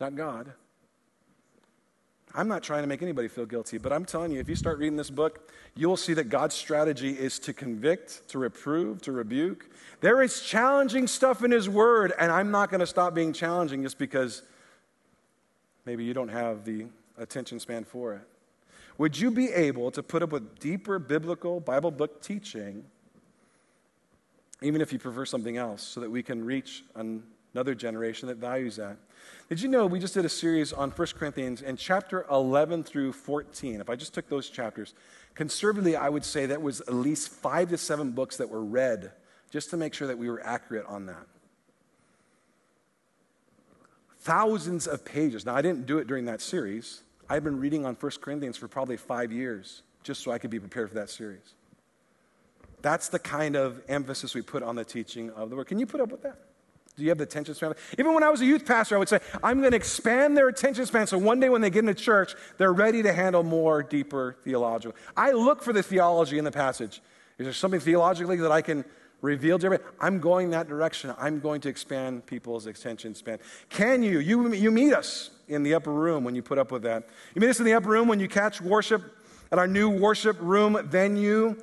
not 0.00 0.14
God. 0.14 0.52
I'm 2.34 2.48
not 2.48 2.62
trying 2.62 2.82
to 2.82 2.86
make 2.86 3.02
anybody 3.02 3.28
feel 3.28 3.46
guilty, 3.46 3.78
but 3.78 3.92
I'm 3.92 4.04
telling 4.04 4.32
you, 4.32 4.40
if 4.40 4.48
you 4.48 4.54
start 4.54 4.78
reading 4.78 4.96
this 4.96 5.10
book, 5.10 5.50
you'll 5.74 5.96
see 5.96 6.14
that 6.14 6.28
God's 6.28 6.54
strategy 6.54 7.10
is 7.10 7.38
to 7.40 7.52
convict, 7.52 8.28
to 8.28 8.38
reprove, 8.38 9.00
to 9.02 9.12
rebuke. 9.12 9.70
There 10.00 10.22
is 10.22 10.42
challenging 10.42 11.06
stuff 11.06 11.42
in 11.42 11.50
His 11.50 11.68
Word, 11.68 12.12
and 12.18 12.30
I'm 12.30 12.50
not 12.50 12.70
going 12.70 12.80
to 12.80 12.86
stop 12.86 13.14
being 13.14 13.32
challenging 13.32 13.82
just 13.82 13.98
because 13.98 14.42
maybe 15.86 16.04
you 16.04 16.12
don't 16.12 16.28
have 16.28 16.64
the 16.64 16.86
attention 17.16 17.58
span 17.58 17.84
for 17.84 18.14
it. 18.14 18.22
Would 18.98 19.18
you 19.18 19.30
be 19.30 19.50
able 19.52 19.90
to 19.92 20.02
put 20.02 20.22
up 20.22 20.30
with 20.30 20.58
deeper 20.58 20.98
biblical 20.98 21.60
Bible 21.60 21.90
book 21.90 22.20
teaching, 22.20 22.84
even 24.60 24.80
if 24.80 24.92
you 24.92 24.98
prefer 24.98 25.24
something 25.24 25.56
else, 25.56 25.82
so 25.82 26.00
that 26.00 26.10
we 26.10 26.22
can 26.22 26.44
reach 26.44 26.84
another 26.94 27.74
generation 27.74 28.28
that 28.28 28.36
values 28.36 28.76
that? 28.76 28.98
Did 29.48 29.62
you 29.62 29.68
know 29.68 29.86
we 29.86 29.98
just 29.98 30.14
did 30.14 30.24
a 30.24 30.28
series 30.28 30.72
on 30.72 30.90
1 30.90 31.08
Corinthians 31.18 31.62
in 31.62 31.76
chapter 31.76 32.26
11 32.30 32.84
through 32.84 33.12
14? 33.12 33.80
If 33.80 33.88
I 33.88 33.96
just 33.96 34.12
took 34.12 34.28
those 34.28 34.50
chapters, 34.50 34.94
conservatively, 35.34 35.96
I 35.96 36.08
would 36.08 36.24
say 36.24 36.46
that 36.46 36.60
was 36.60 36.80
at 36.82 36.92
least 36.92 37.30
five 37.30 37.70
to 37.70 37.78
seven 37.78 38.10
books 38.10 38.36
that 38.36 38.48
were 38.48 38.64
read 38.64 39.12
just 39.50 39.70
to 39.70 39.76
make 39.76 39.94
sure 39.94 40.06
that 40.06 40.18
we 40.18 40.28
were 40.28 40.44
accurate 40.44 40.84
on 40.86 41.06
that. 41.06 41.26
Thousands 44.20 44.86
of 44.86 45.04
pages. 45.04 45.46
Now, 45.46 45.54
I 45.54 45.62
didn't 45.62 45.86
do 45.86 45.98
it 45.98 46.06
during 46.06 46.26
that 46.26 46.42
series. 46.42 47.02
I've 47.30 47.44
been 47.44 47.58
reading 47.58 47.86
on 47.86 47.94
1 47.94 48.12
Corinthians 48.20 48.56
for 48.56 48.68
probably 48.68 48.96
five 48.96 49.32
years 49.32 49.82
just 50.02 50.22
so 50.22 50.30
I 50.30 50.38
could 50.38 50.50
be 50.50 50.60
prepared 50.60 50.88
for 50.88 50.96
that 50.96 51.10
series. 51.10 51.54
That's 52.82 53.08
the 53.08 53.18
kind 53.18 53.56
of 53.56 53.80
emphasis 53.88 54.34
we 54.34 54.42
put 54.42 54.62
on 54.62 54.76
the 54.76 54.84
teaching 54.84 55.30
of 55.30 55.50
the 55.50 55.56
word. 55.56 55.66
Can 55.66 55.78
you 55.78 55.86
put 55.86 56.00
up 56.00 56.10
with 56.10 56.22
that? 56.22 56.38
Do 56.98 57.04
you 57.04 57.10
have 57.10 57.18
the 57.18 57.24
attention 57.24 57.54
span? 57.54 57.74
Even 57.96 58.12
when 58.12 58.24
I 58.24 58.28
was 58.28 58.40
a 58.40 58.44
youth 58.44 58.66
pastor, 58.66 58.96
I 58.96 58.98
would 58.98 59.08
say, 59.08 59.20
I'm 59.42 59.60
going 59.60 59.70
to 59.70 59.76
expand 59.76 60.36
their 60.36 60.48
attention 60.48 60.84
span 60.84 61.06
so 61.06 61.16
one 61.16 61.38
day 61.38 61.48
when 61.48 61.60
they 61.60 61.70
get 61.70 61.80
into 61.80 61.94
church, 61.94 62.34
they're 62.58 62.72
ready 62.72 63.04
to 63.04 63.12
handle 63.12 63.44
more 63.44 63.84
deeper 63.84 64.36
theological. 64.42 64.96
I 65.16 65.30
look 65.30 65.62
for 65.62 65.72
the 65.72 65.82
theology 65.82 66.38
in 66.38 66.44
the 66.44 66.50
passage. 66.50 67.00
Is 67.38 67.46
there 67.46 67.52
something 67.52 67.78
theologically 67.78 68.36
that 68.38 68.50
I 68.50 68.62
can 68.62 68.84
reveal 69.20 69.60
to 69.60 69.66
everybody? 69.66 69.88
I'm 70.00 70.18
going 70.18 70.50
that 70.50 70.68
direction. 70.68 71.14
I'm 71.18 71.38
going 71.38 71.60
to 71.60 71.68
expand 71.68 72.26
people's 72.26 72.66
attention 72.66 73.14
span. 73.14 73.38
Can 73.70 74.02
you? 74.02 74.18
You, 74.18 74.52
you 74.52 74.72
meet 74.72 74.92
us 74.92 75.30
in 75.46 75.62
the 75.62 75.74
upper 75.74 75.92
room 75.92 76.24
when 76.24 76.34
you 76.34 76.42
put 76.42 76.58
up 76.58 76.72
with 76.72 76.82
that. 76.82 77.08
You 77.32 77.40
meet 77.40 77.50
us 77.50 77.60
in 77.60 77.64
the 77.64 77.74
upper 77.74 77.90
room 77.90 78.08
when 78.08 78.18
you 78.18 78.26
catch 78.26 78.60
worship 78.60 79.04
at 79.52 79.58
our 79.60 79.68
new 79.68 79.88
worship 79.88 80.36
room 80.40 80.84
venue. 80.88 81.54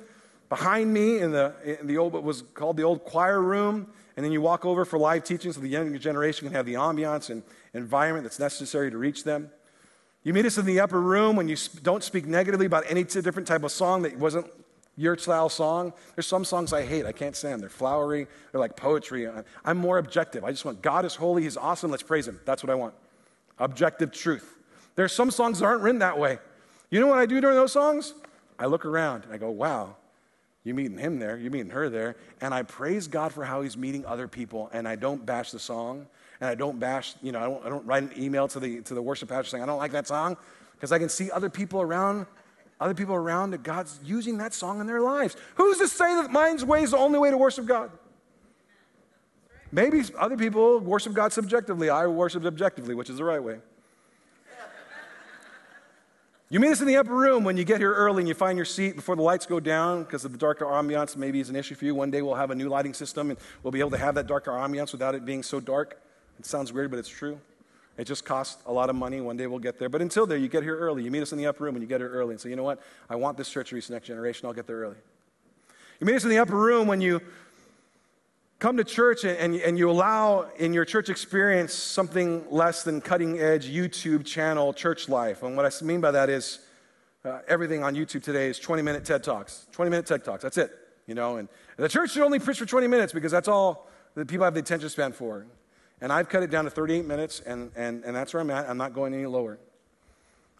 Behind 0.48 0.94
me 0.94 1.18
in 1.18 1.32
the, 1.32 1.52
in 1.80 1.86
the 1.86 1.98
old, 1.98 2.14
what 2.14 2.22
was 2.22 2.42
called 2.54 2.78
the 2.78 2.84
old 2.84 3.04
choir 3.04 3.42
room, 3.42 3.88
and 4.16 4.24
then 4.24 4.32
you 4.32 4.40
walk 4.40 4.64
over 4.64 4.84
for 4.84 4.98
live 4.98 5.24
teaching 5.24 5.52
so 5.52 5.60
the 5.60 5.68
younger 5.68 5.98
generation 5.98 6.48
can 6.48 6.54
have 6.54 6.66
the 6.66 6.74
ambiance 6.74 7.30
and 7.30 7.42
environment 7.74 8.24
that's 8.24 8.38
necessary 8.38 8.90
to 8.90 8.98
reach 8.98 9.24
them. 9.24 9.50
You 10.22 10.32
meet 10.32 10.46
us 10.46 10.58
in 10.58 10.64
the 10.64 10.80
upper 10.80 11.00
room 11.00 11.36
when 11.36 11.48
you 11.48 11.56
don't 11.82 12.02
speak 12.02 12.26
negatively 12.26 12.66
about 12.66 12.84
any 12.88 13.04
different 13.04 13.46
type 13.46 13.62
of 13.62 13.70
song 13.70 14.02
that 14.02 14.18
wasn't 14.18 14.46
your 14.96 15.16
style 15.18 15.48
song. 15.48 15.92
There's 16.14 16.26
some 16.26 16.44
songs 16.44 16.72
I 16.72 16.84
hate. 16.84 17.04
I 17.04 17.12
can't 17.12 17.36
stand. 17.36 17.62
They're 17.62 17.68
flowery. 17.68 18.26
They're 18.50 18.60
like 18.60 18.76
poetry. 18.76 19.28
I'm 19.64 19.76
more 19.76 19.98
objective. 19.98 20.42
I 20.42 20.50
just 20.50 20.64
want 20.64 20.82
God 20.82 21.04
is 21.04 21.14
holy. 21.14 21.42
He's 21.42 21.56
awesome. 21.56 21.90
Let's 21.90 22.02
praise 22.02 22.26
Him. 22.26 22.40
That's 22.44 22.62
what 22.62 22.70
I 22.70 22.74
want. 22.74 22.94
Objective 23.58 24.10
truth. 24.10 24.56
There's 24.96 25.12
some 25.12 25.30
songs 25.30 25.58
that 25.58 25.66
aren't 25.66 25.82
written 25.82 25.98
that 25.98 26.18
way. 26.18 26.38
You 26.90 27.00
know 27.00 27.06
what 27.06 27.18
I 27.18 27.26
do 27.26 27.40
during 27.40 27.56
those 27.56 27.72
songs? 27.72 28.14
I 28.58 28.66
look 28.66 28.86
around 28.86 29.24
and 29.24 29.32
I 29.32 29.36
go, 29.36 29.50
wow, 29.50 29.96
you 30.66 30.74
meeting 30.74 30.98
him 30.98 31.20
there, 31.20 31.38
you're 31.38 31.52
meeting 31.52 31.70
her 31.70 31.88
there. 31.88 32.16
And 32.40 32.52
I 32.52 32.64
praise 32.64 33.06
God 33.06 33.32
for 33.32 33.44
how 33.44 33.62
he's 33.62 33.76
meeting 33.76 34.04
other 34.04 34.26
people. 34.26 34.68
And 34.72 34.88
I 34.88 34.96
don't 34.96 35.24
bash 35.24 35.52
the 35.52 35.60
song. 35.60 36.08
And 36.40 36.50
I 36.50 36.56
don't 36.56 36.80
bash, 36.80 37.14
you 37.22 37.30
know, 37.30 37.38
I 37.38 37.44
don't, 37.44 37.66
I 37.66 37.68
don't 37.68 37.86
write 37.86 38.02
an 38.02 38.12
email 38.18 38.48
to 38.48 38.58
the, 38.58 38.80
to 38.82 38.94
the 38.94 39.00
worship 39.00 39.28
pastor 39.28 39.48
saying, 39.50 39.62
I 39.62 39.66
don't 39.66 39.78
like 39.78 39.92
that 39.92 40.08
song. 40.08 40.36
Because 40.72 40.90
I 40.90 40.98
can 40.98 41.08
see 41.08 41.30
other 41.30 41.48
people 41.48 41.80
around, 41.80 42.26
other 42.80 42.94
people 42.94 43.14
around 43.14 43.52
that 43.52 43.62
God's 43.62 44.00
using 44.04 44.38
that 44.38 44.52
song 44.52 44.80
in 44.80 44.86
their 44.86 45.00
lives. 45.00 45.36
Who's 45.54 45.78
to 45.78 45.86
say 45.86 46.14
that 46.16 46.32
mine's 46.32 46.64
way 46.64 46.82
is 46.82 46.90
the 46.90 46.98
only 46.98 47.20
way 47.20 47.30
to 47.30 47.38
worship 47.38 47.66
God? 47.66 47.90
Maybe 49.70 50.02
other 50.18 50.36
people 50.36 50.80
worship 50.80 51.12
God 51.12 51.32
subjectively. 51.32 51.90
I 51.90 52.06
worship 52.08 52.44
objectively, 52.44 52.94
which 52.94 53.08
is 53.08 53.18
the 53.18 53.24
right 53.24 53.42
way. 53.42 53.58
You 56.48 56.60
meet 56.60 56.70
us 56.70 56.80
in 56.80 56.86
the 56.86 56.96
upper 56.96 57.12
room 57.12 57.42
when 57.42 57.56
you 57.56 57.64
get 57.64 57.80
here 57.80 57.92
early 57.92 58.20
and 58.20 58.28
you 58.28 58.34
find 58.34 58.56
your 58.56 58.64
seat 58.64 58.94
before 58.94 59.16
the 59.16 59.22
lights 59.22 59.46
go 59.46 59.58
down 59.58 60.04
because 60.04 60.24
of 60.24 60.30
the 60.30 60.38
darker 60.38 60.64
ambiance 60.64 61.16
maybe 61.16 61.40
is 61.40 61.48
an 61.50 61.56
issue 61.56 61.74
for 61.74 61.84
you. 61.84 61.92
One 61.92 62.08
day 62.12 62.22
we'll 62.22 62.36
have 62.36 62.52
a 62.52 62.54
new 62.54 62.68
lighting 62.68 62.94
system 62.94 63.30
and 63.30 63.38
we'll 63.64 63.72
be 63.72 63.80
able 63.80 63.90
to 63.90 63.98
have 63.98 64.14
that 64.14 64.28
darker 64.28 64.52
ambiance 64.52 64.92
without 64.92 65.16
it 65.16 65.24
being 65.24 65.42
so 65.42 65.58
dark. 65.58 66.00
It 66.38 66.46
sounds 66.46 66.72
weird, 66.72 66.92
but 66.92 67.00
it's 67.00 67.08
true. 67.08 67.40
It 67.98 68.04
just 68.04 68.24
costs 68.24 68.62
a 68.64 68.72
lot 68.72 68.90
of 68.90 68.94
money. 68.94 69.20
One 69.20 69.36
day 69.36 69.48
we'll 69.48 69.58
get 69.58 69.80
there. 69.80 69.88
But 69.88 70.02
until 70.02 70.24
there, 70.24 70.38
you 70.38 70.46
get 70.46 70.62
here 70.62 70.78
early. 70.78 71.02
You 71.02 71.10
meet 71.10 71.22
us 71.22 71.32
in 71.32 71.38
the 71.38 71.46
upper 71.46 71.64
room 71.64 71.74
and 71.74 71.82
you 71.82 71.88
get 71.88 72.00
here 72.00 72.10
early 72.10 72.34
and 72.34 72.40
say, 72.40 72.50
you 72.50 72.56
know 72.56 72.62
what? 72.62 72.80
I 73.10 73.16
want 73.16 73.36
this 73.36 73.50
church 73.50 73.70
to 73.70 73.74
reach 73.74 73.88
the 73.88 73.94
next 73.94 74.06
generation. 74.06 74.46
I'll 74.46 74.52
get 74.52 74.68
there 74.68 74.78
early. 74.78 74.96
You 75.98 76.06
meet 76.06 76.14
us 76.14 76.22
in 76.22 76.30
the 76.30 76.38
upper 76.38 76.56
room 76.56 76.86
when 76.86 77.00
you 77.00 77.22
come 78.58 78.76
to 78.76 78.84
church 78.84 79.24
and, 79.24 79.54
and 79.54 79.78
you 79.78 79.90
allow 79.90 80.48
in 80.56 80.72
your 80.72 80.84
church 80.84 81.08
experience 81.08 81.74
something 81.74 82.44
less 82.50 82.82
than 82.84 83.00
cutting 83.00 83.38
edge 83.38 83.70
YouTube 83.70 84.24
channel 84.24 84.72
church 84.72 85.08
life. 85.08 85.42
And 85.42 85.56
what 85.56 85.66
I 85.66 85.84
mean 85.84 86.00
by 86.00 86.10
that 86.12 86.30
is 86.30 86.60
uh, 87.24 87.40
everything 87.48 87.82
on 87.82 87.94
YouTube 87.94 88.22
today 88.22 88.48
is 88.48 88.58
20 88.58 88.82
minute 88.82 89.04
TED 89.04 89.22
Talks. 89.22 89.66
20 89.72 89.90
minute 89.90 90.06
TED 90.06 90.24
Talks, 90.24 90.42
that's 90.42 90.56
it. 90.56 90.70
You 91.06 91.14
know, 91.14 91.36
and 91.36 91.48
the 91.76 91.88
church 91.88 92.12
should 92.12 92.22
only 92.22 92.38
preach 92.38 92.58
for 92.58 92.66
20 92.66 92.86
minutes 92.86 93.12
because 93.12 93.30
that's 93.30 93.48
all 93.48 93.88
that 94.14 94.26
people 94.26 94.44
have 94.44 94.54
the 94.54 94.60
attention 94.60 94.88
span 94.88 95.12
for. 95.12 95.46
And 96.00 96.12
I've 96.12 96.28
cut 96.28 96.42
it 96.42 96.50
down 96.50 96.64
to 96.64 96.70
38 96.70 97.06
minutes, 97.06 97.40
and, 97.40 97.70
and, 97.76 98.04
and 98.04 98.14
that's 98.14 98.34
where 98.34 98.40
I'm 98.42 98.50
at. 98.50 98.68
I'm 98.68 98.76
not 98.76 98.92
going 98.92 99.14
any 99.14 99.24
lower. 99.24 99.58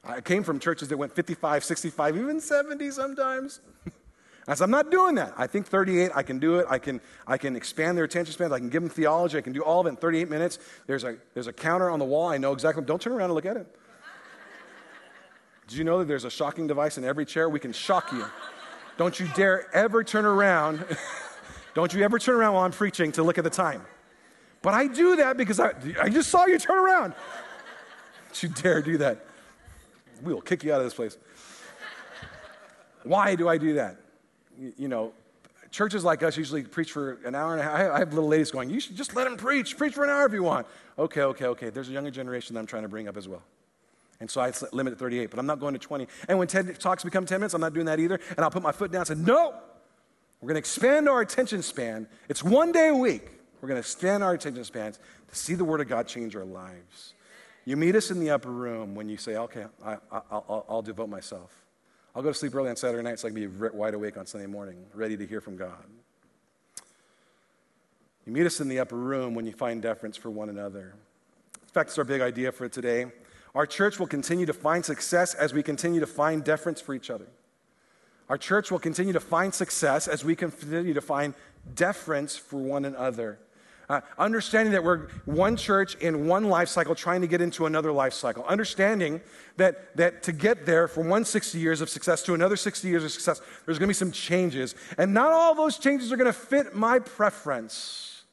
I 0.05 0.21
came 0.21 0.43
from 0.45 0.61
churches 0.61 0.89
that 0.89 0.97
went 0.97 1.13
55, 1.13 1.65
65, 1.65 2.17
even 2.17 2.41
70 2.41 2.91
sometimes. 2.91 3.61
I 4.49 4.55
said, 4.55 4.65
I'm 4.65 4.71
not 4.71 4.93
doing 4.93 5.17
that. 5.17 5.35
I 5.37 5.49
think 5.49 5.67
38, 5.67 6.13
I 6.15 6.23
can 6.23 6.39
do 6.39 6.57
it. 6.57 6.67
I 6.71 6.79
can, 6.79 7.01
I 7.27 7.37
can 7.37 7.57
expand 7.57 7.99
their 7.99 8.05
attention 8.05 8.33
span. 8.33 8.53
I 8.53 8.59
can 8.59 8.69
give 8.69 8.83
them 8.83 8.91
theology. 8.91 9.37
I 9.37 9.41
can 9.41 9.53
do 9.53 9.63
all 9.63 9.81
of 9.81 9.87
it 9.87 9.91
in 9.91 9.97
38 9.97 10.31
minutes. 10.31 10.61
There's 10.87 11.03
a, 11.03 11.17
there's 11.35 11.49
a 11.49 11.53
counter 11.53 11.91
on 11.91 11.99
the 11.99 12.05
wall. 12.05 12.29
I 12.29 12.39
know 12.39 12.53
exactly. 12.53 12.85
Don't 12.85 13.01
turn 13.01 13.13
around 13.13 13.31
and 13.31 13.35
look 13.35 13.47
at 13.47 13.57
it. 13.57 13.67
Did 15.67 15.79
you 15.79 15.85
know 15.85 15.99
that 15.99 16.07
there's 16.07 16.25
a 16.25 16.31
shocking 16.31 16.69
device 16.69 16.97
in 16.97 17.05
every 17.05 17.27
chair? 17.27 17.49
We 17.49 17.59
can 17.59 17.73
shock 17.73 18.13
you. 18.13 18.25
Don't 18.97 19.19
you 19.19 19.29
dare 19.35 19.75
ever 19.75 20.05
turn 20.05 20.25
around. 20.25 20.85
Don't 21.75 21.93
you 21.93 22.05
ever 22.05 22.19
turn 22.19 22.37
around 22.37 22.55
while 22.55 22.65
I'm 22.65 22.73
preaching 22.73 23.11
to 23.13 23.25
look 23.25 23.39
at 23.39 23.45
the 23.45 23.51
time. 23.51 23.83
But 24.63 24.75
I 24.75 24.87
do 24.87 25.17
that 25.17 25.37
because 25.37 25.59
I, 25.59 25.73
I 26.01 26.09
just 26.09 26.31
saw 26.31 26.47
you 26.47 26.59
turn 26.59 26.79
around. 26.79 27.15
Don't 28.29 28.43
you 28.45 28.49
dare 28.51 28.81
do 28.81 28.97
that. 28.99 29.27
We 30.23 30.33
will 30.33 30.41
kick 30.41 30.63
you 30.63 30.73
out 30.73 30.79
of 30.79 30.87
this 30.87 30.95
place. 30.95 31.19
Why 33.03 33.35
do 33.35 33.49
I 33.49 33.59
do 33.59 33.75
that? 33.75 33.97
You, 34.59 34.89
know, 34.89 35.13
churches 35.71 36.05
like 36.05 36.23
us 36.23 36.37
usually 36.37 36.63
preach 36.63 36.93
for 36.93 37.19
an 37.25 37.35
hour 37.35 37.53
and 37.53 37.61
a 37.61 37.65
half. 37.65 37.93
I 37.93 37.99
have 37.99 38.13
little 38.13 38.29
ladies 38.29 38.51
going, 38.51 38.71
You 38.71 38.81
should 38.81 38.97
just 38.97 39.15
let 39.15 39.25
them 39.25 39.37
preach. 39.37 39.77
Preach 39.77 39.95
for 39.95 40.05
an 40.05 40.11
hour 40.11 40.27
if 40.27 40.33
you 40.33 40.43
want. 40.43 40.67
Okay, 40.99 41.23
okay, 41.23 41.47
okay. 41.47 41.71
There's 41.71 41.89
a 41.89 41.93
younger 41.93 42.11
generation 42.11 42.55
that 42.55 42.61
I'm 42.61 42.67
trying 42.67 42.83
to 42.83 42.89
bring 42.89 43.09
up 43.09 43.17
as 43.17 43.29
well. 43.29 43.43
And 44.21 44.31
so 44.31 44.41
I 44.41 44.53
limit 44.73 44.95
it 44.95 44.99
38, 44.99 45.31
but 45.31 45.39
I'm 45.39 45.47
not 45.47 45.61
going 45.61 45.75
to 45.75 45.79
20. 45.79 46.07
And 46.29 46.39
when 46.39 46.49
TED 46.49 46.79
Talks 46.81 47.05
become 47.05 47.27
10 47.27 47.41
minutes, 47.41 47.55
I'm 47.55 47.61
not 47.61 47.75
doing 47.75 47.87
that 47.87 48.01
either. 48.01 48.19
And 48.31 48.41
I'll 48.41 48.51
put 48.51 48.63
my 48.63 48.73
foot 48.73 48.91
down 48.91 49.01
and 49.01 49.09
say, 49.09 49.15
No, 49.15 49.55
we're 50.41 50.49
going 50.49 50.55
to 50.55 50.61
expand 50.61 51.09
our 51.09 51.21
attention 51.21 51.63
span. 51.63 52.07
It's 52.29 52.43
one 52.43 52.73
day 52.73 52.89
a 52.89 52.95
week. 52.95 53.29
We're 53.61 53.69
going 53.69 53.77
to 53.77 53.81
expand 53.81 54.23
our 54.23 54.33
attention 54.33 54.65
spans 54.65 54.99
to 55.29 55.37
see 55.37 55.55
the 55.55 55.65
Word 55.65 55.81
of 55.81 55.89
God 55.89 56.07
change 56.07 56.37
our 56.37 56.45
lives. 56.45 57.15
You 57.65 57.77
meet 57.77 57.97
us 57.97 58.11
in 58.11 58.21
the 58.21 58.31
upper 58.31 58.51
room 58.51 58.95
when 58.95 59.09
you 59.09 59.17
say, 59.17 59.37
Okay, 59.37 59.67
I, 59.85 59.99
will 60.69 60.83
devote 60.83 61.09
myself. 61.09 61.66
I'll 62.17 62.23
go 62.23 62.31
to 62.31 62.35
sleep 62.35 62.55
early 62.55 62.71
on 62.71 62.77
Saturday 62.77 63.03
night 63.03 63.19
so 63.19 63.29
I 63.29 63.31
can 63.31 63.35
be 63.35 63.47
wide 63.47 63.93
awake 63.93 64.17
on 64.17 64.25
Sunday 64.25 64.47
morning, 64.47 64.87
ready 64.95 65.19
to 65.19 65.27
hear 65.27 65.43
from 65.43 65.59
God. 65.59 65.85
You 68.25 68.33
meet 68.33 68.47
us 68.47 68.59
in 68.59 68.69
the 68.69 68.79
upper 68.79 68.97
room 68.97 69.35
when 69.35 69.45
you 69.45 69.53
find 69.53 69.83
deference 69.83 70.17
for 70.17 70.31
one 70.31 70.49
another. 70.49 70.95
In 71.63 71.69
fact, 71.75 71.91
it's 71.91 71.99
our 71.99 72.05
big 72.05 72.23
idea 72.23 72.53
for 72.53 72.71
today. 72.71 73.05
Our 73.55 73.67
church 73.67 73.99
will 73.99 74.07
continue 74.07 74.47
to 74.47 74.55
find 74.55 74.83
success 74.83 75.35
as 75.35 75.53
we 75.53 75.63
continue 75.63 76.01
to 76.01 76.07
find 76.07 76.43
deference 76.43 76.81
for 76.81 76.95
each 76.95 77.11
other. 77.11 77.27
Our 78.31 78.39
church 78.39 78.71
will 78.71 78.79
continue 78.79 79.13
to 79.13 79.21
find 79.21 79.53
success 79.53 80.09
as 80.09 80.25
we 80.25 80.35
continue 80.35 80.95
to 80.95 81.03
find 81.03 81.35
deference 81.75 82.35
for 82.35 82.57
one 82.57 82.87
another. 82.87 83.39
Uh, 83.89 84.01
understanding 84.19 84.73
that 84.73 84.83
we're 84.83 85.09
one 85.27 85.57
church 85.57 85.95
in 85.97 86.27
one 86.27 86.45
life 86.45 86.69
cycle 86.69 86.95
trying 86.95 87.21
to 87.21 87.27
get 87.27 87.41
into 87.41 87.67
another 87.67 87.93
life 87.93 88.13
cycle. 88.13 88.45
Understanding 88.45 89.21
that, 89.57 89.97
that 89.97 90.23
to 90.25 90.33
get 90.33 90.67
there 90.67 90.89
from 90.89 91.09
one 91.09 91.25
60 91.25 91.59
years 91.59 91.81
of 91.81 91.89
success 91.89 92.23
to 92.23 92.35
another 92.35 92.57
60 92.57 92.89
years 92.89 93.05
of 93.05 93.13
success, 93.13 93.41
there's 93.65 93.79
going 93.79 93.87
to 93.87 93.91
be 93.91 93.95
some 93.95 94.11
changes. 94.11 94.75
And 94.99 95.15
not 95.15 95.31
all 95.33 95.55
those 95.55 95.79
changes 95.79 96.11
are 96.11 96.17
going 96.17 96.27
to 96.27 96.33
fit 96.33 96.75
my 96.75 96.99
preference 96.99 98.25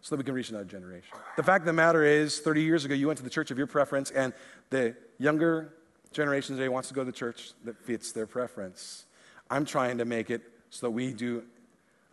so 0.00 0.14
that 0.14 0.18
we 0.18 0.24
can 0.24 0.34
reach 0.34 0.50
another 0.50 0.64
generation. 0.64 1.16
The 1.36 1.42
fact 1.42 1.62
of 1.62 1.66
the 1.66 1.72
matter 1.72 2.04
is, 2.04 2.40
30 2.40 2.62
years 2.62 2.84
ago, 2.84 2.94
you 2.94 3.06
went 3.06 3.16
to 3.18 3.24
the 3.24 3.30
church 3.30 3.50
of 3.50 3.56
your 3.56 3.66
preference, 3.66 4.10
and 4.10 4.34
the 4.68 4.94
younger 5.18 5.72
generation 6.12 6.56
today 6.56 6.68
wants 6.68 6.88
to 6.88 6.94
go 6.94 7.00
to 7.00 7.06
the 7.06 7.16
church 7.16 7.52
that 7.64 7.78
fits 7.78 8.12
their 8.12 8.26
preference. 8.26 9.06
I'm 9.50 9.64
trying 9.64 9.96
to 9.98 10.04
make 10.04 10.30
it 10.30 10.42
so 10.68 10.88
that 10.88 10.90
we 10.90 11.12
do 11.12 11.44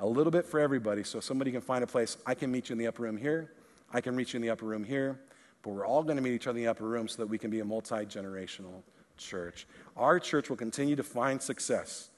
a 0.01 0.05
little 0.05 0.31
bit 0.31 0.45
for 0.45 0.59
everybody 0.59 1.03
so 1.03 1.19
somebody 1.19 1.51
can 1.51 1.61
find 1.61 1.83
a 1.83 1.87
place. 1.87 2.17
I 2.25 2.33
can 2.33 2.51
meet 2.51 2.69
you 2.69 2.73
in 2.73 2.79
the 2.79 2.87
upper 2.87 3.03
room 3.03 3.17
here, 3.17 3.53
I 3.93 4.01
can 4.01 4.15
reach 4.15 4.33
you 4.33 4.37
in 4.37 4.41
the 4.41 4.49
upper 4.49 4.65
room 4.65 4.83
here, 4.83 5.19
but 5.61 5.69
we're 5.71 5.85
all 5.85 6.03
going 6.03 6.17
to 6.17 6.21
meet 6.21 6.33
each 6.33 6.47
other 6.47 6.57
in 6.57 6.65
the 6.65 6.71
upper 6.71 6.85
room 6.85 7.07
so 7.07 7.17
that 7.21 7.27
we 7.27 7.37
can 7.37 7.49
be 7.49 7.59
a 7.59 7.65
multi 7.65 8.05
generational 8.05 8.81
church. 9.17 9.67
Our 9.95 10.19
church 10.19 10.49
will 10.49 10.57
continue 10.57 10.95
to 10.95 11.03
find 11.03 11.41
success 11.41 12.09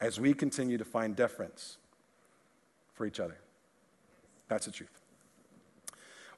as 0.00 0.18
we 0.18 0.32
continue 0.32 0.78
to 0.78 0.84
find 0.84 1.14
deference 1.14 1.76
for 2.94 3.06
each 3.06 3.20
other. 3.20 3.36
That's 4.48 4.66
the 4.66 4.72
truth. 4.72 4.97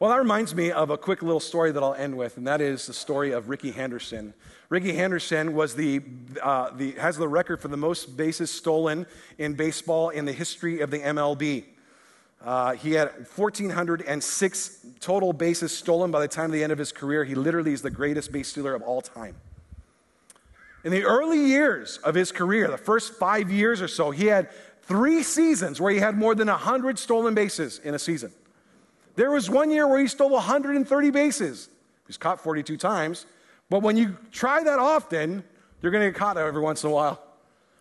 Well, 0.00 0.08
that 0.08 0.18
reminds 0.18 0.54
me 0.54 0.70
of 0.72 0.88
a 0.88 0.96
quick 0.96 1.20
little 1.20 1.40
story 1.40 1.72
that 1.72 1.82
I'll 1.82 1.92
end 1.92 2.16
with, 2.16 2.38
and 2.38 2.46
that 2.46 2.62
is 2.62 2.86
the 2.86 2.94
story 2.94 3.32
of 3.32 3.50
Rickey 3.50 3.70
Henderson. 3.70 4.32
Rickey 4.70 4.94
Henderson 4.94 5.52
was 5.52 5.74
the, 5.74 6.00
uh, 6.42 6.70
the, 6.70 6.92
has 6.92 7.18
the 7.18 7.28
record 7.28 7.60
for 7.60 7.68
the 7.68 7.76
most 7.76 8.16
bases 8.16 8.50
stolen 8.50 9.04
in 9.36 9.52
baseball 9.52 10.08
in 10.08 10.24
the 10.24 10.32
history 10.32 10.80
of 10.80 10.90
the 10.90 11.00
MLB. 11.00 11.64
Uh, 12.42 12.72
he 12.76 12.92
had 12.92 13.10
1,406 13.36 14.86
total 15.00 15.34
bases 15.34 15.76
stolen 15.76 16.10
by 16.10 16.20
the 16.20 16.28
time 16.28 16.46
of 16.46 16.52
the 16.52 16.62
end 16.62 16.72
of 16.72 16.78
his 16.78 16.92
career. 16.92 17.22
He 17.22 17.34
literally 17.34 17.74
is 17.74 17.82
the 17.82 17.90
greatest 17.90 18.32
base 18.32 18.48
stealer 18.48 18.74
of 18.74 18.80
all 18.80 19.02
time. 19.02 19.36
In 20.82 20.92
the 20.92 21.04
early 21.04 21.44
years 21.44 21.98
of 21.98 22.14
his 22.14 22.32
career, 22.32 22.68
the 22.68 22.78
first 22.78 23.12
five 23.12 23.50
years 23.50 23.82
or 23.82 23.88
so, 23.88 24.12
he 24.12 24.28
had 24.28 24.48
three 24.80 25.22
seasons 25.22 25.78
where 25.78 25.92
he 25.92 25.98
had 25.98 26.16
more 26.16 26.34
than 26.34 26.48
100 26.48 26.98
stolen 26.98 27.34
bases 27.34 27.80
in 27.80 27.94
a 27.94 27.98
season. 27.98 28.32
There 29.20 29.30
was 29.30 29.50
one 29.50 29.70
year 29.70 29.86
where 29.86 30.00
he 30.00 30.08
stole 30.08 30.30
130 30.30 31.10
bases. 31.10 31.66
He 31.66 32.06
was 32.06 32.16
caught 32.16 32.40
42 32.40 32.78
times. 32.78 33.26
But 33.68 33.82
when 33.82 33.98
you 33.98 34.16
try 34.32 34.62
that 34.62 34.78
often, 34.78 35.44
you're 35.82 35.92
going 35.92 36.06
to 36.06 36.10
get 36.10 36.18
caught 36.18 36.38
every 36.38 36.62
once 36.62 36.84
in 36.84 36.88
a 36.88 36.92
while. 36.94 37.22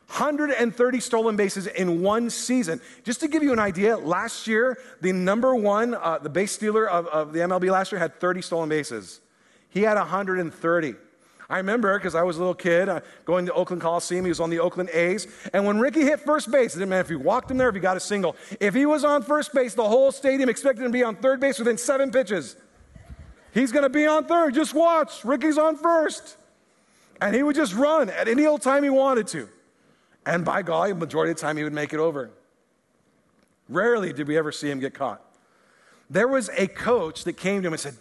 130 0.07 0.99
stolen 0.99 1.37
bases 1.37 1.65
in 1.65 2.01
one 2.01 2.29
season. 2.29 2.81
Just 3.05 3.21
to 3.21 3.29
give 3.29 3.41
you 3.41 3.53
an 3.53 3.59
idea, 3.59 3.97
last 3.97 4.47
year, 4.47 4.79
the 4.99 5.13
number 5.13 5.55
one, 5.55 5.93
uh, 5.93 6.17
the 6.17 6.27
base 6.27 6.51
stealer 6.51 6.89
of, 6.89 7.07
of 7.07 7.31
the 7.31 7.39
MLB 7.39 7.71
last 7.71 7.93
year 7.93 7.99
had 7.99 8.19
30 8.19 8.41
stolen 8.41 8.67
bases. 8.67 9.21
He 9.69 9.83
had 9.83 9.95
130. 9.95 10.95
I 11.49 11.57
remember 11.57 11.97
because 11.97 12.13
I 12.13 12.21
was 12.21 12.37
a 12.37 12.39
little 12.39 12.53
kid 12.53 12.89
uh, 12.89 13.01
going 13.25 13.47
to 13.47 13.53
Oakland 13.53 13.81
Coliseum. 13.81 14.23
He 14.23 14.29
was 14.29 14.39
on 14.39 14.51
the 14.51 14.59
Oakland 14.59 14.89
A's. 14.91 15.27
And 15.51 15.65
when 15.65 15.79
Rickey 15.79 16.01
hit 16.01 16.19
first 16.19 16.51
base, 16.51 16.75
it 16.75 16.79
didn't 16.79 16.89
matter 16.89 17.01
if 17.01 17.09
he 17.09 17.15
walked 17.15 17.49
him 17.49 17.57
there, 17.57 17.69
if 17.69 17.75
he 17.75 17.81
got 17.81 17.97
a 17.97 17.99
single. 17.99 18.35
If 18.59 18.75
he 18.75 18.85
was 18.85 19.03
on 19.03 19.23
first 19.23 19.51
base, 19.51 19.73
the 19.73 19.87
whole 19.87 20.11
stadium 20.11 20.47
expected 20.47 20.85
him 20.85 20.91
to 20.91 20.97
be 20.97 21.03
on 21.03 21.15
third 21.15 21.39
base 21.39 21.57
within 21.57 21.77
seven 21.77 22.11
pitches. 22.11 22.55
He's 23.51 23.71
going 23.71 23.83
to 23.83 23.89
be 23.89 24.05
on 24.05 24.25
third. 24.25 24.53
Just 24.53 24.75
watch. 24.75 25.25
Rickey's 25.25 25.57
on 25.57 25.75
first. 25.75 26.37
And 27.19 27.35
he 27.35 27.41
would 27.41 27.55
just 27.55 27.73
run 27.73 28.09
at 28.11 28.27
any 28.27 28.45
old 28.45 28.61
time 28.61 28.83
he 28.83 28.91
wanted 28.91 29.27
to. 29.29 29.49
And 30.27 30.45
by 30.45 30.61
golly, 30.61 30.93
majority 30.93 31.31
of 31.31 31.37
the 31.37 31.41
time 31.41 31.57
he 31.57 31.63
would 31.63 31.73
make 31.73 31.93
it 31.93 31.99
over. 31.99 32.29
Rarely 33.67 34.13
did 34.13 34.27
we 34.27 34.37
ever 34.37 34.51
see 34.51 34.69
him 34.69 34.79
get 34.79 34.93
caught. 34.93 35.21
There 36.11 36.27
was 36.27 36.49
a 36.55 36.67
coach 36.67 37.23
that 37.23 37.33
came 37.33 37.63
to 37.63 37.67
him 37.67 37.73
and 37.73 37.79
said, 37.79 37.95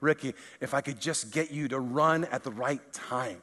Rickey, 0.00 0.34
if 0.60 0.74
I 0.74 0.80
could 0.80 1.00
just 1.00 1.30
get 1.30 1.50
you 1.50 1.68
to 1.68 1.78
run 1.78 2.24
at 2.26 2.42
the 2.42 2.50
right 2.50 2.80
time. 2.92 3.40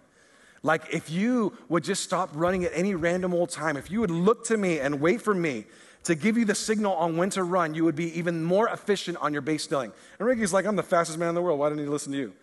Like 0.63 0.83
if 0.91 1.09
you 1.09 1.53
would 1.69 1.83
just 1.83 2.03
stop 2.03 2.29
running 2.33 2.63
at 2.65 2.71
any 2.73 2.95
random 2.95 3.33
old 3.33 3.49
time, 3.49 3.77
if 3.77 3.91
you 3.91 3.99
would 4.01 4.11
look 4.11 4.45
to 4.45 4.57
me 4.57 4.79
and 4.79 4.99
wait 4.99 5.21
for 5.21 5.33
me 5.33 5.65
to 6.03 6.15
give 6.15 6.37
you 6.37 6.45
the 6.45 6.55
signal 6.55 6.93
on 6.93 7.17
when 7.17 7.29
to 7.31 7.43
run, 7.43 7.73
you 7.73 7.83
would 7.83 7.95
be 7.95 8.17
even 8.17 8.43
more 8.43 8.69
efficient 8.69 9.17
on 9.17 9.33
your 9.33 9.41
base 9.41 9.63
stealing. 9.63 9.91
And 10.19 10.27
Rickey's 10.27 10.53
like, 10.53 10.65
I'm 10.65 10.75
the 10.75 10.83
fastest 10.83 11.19
man 11.19 11.29
in 11.29 11.35
the 11.35 11.41
world. 11.41 11.59
Why 11.59 11.69
didn't 11.69 11.83
he 11.83 11.89
listen 11.89 12.11
to 12.13 12.17
you? 12.17 12.33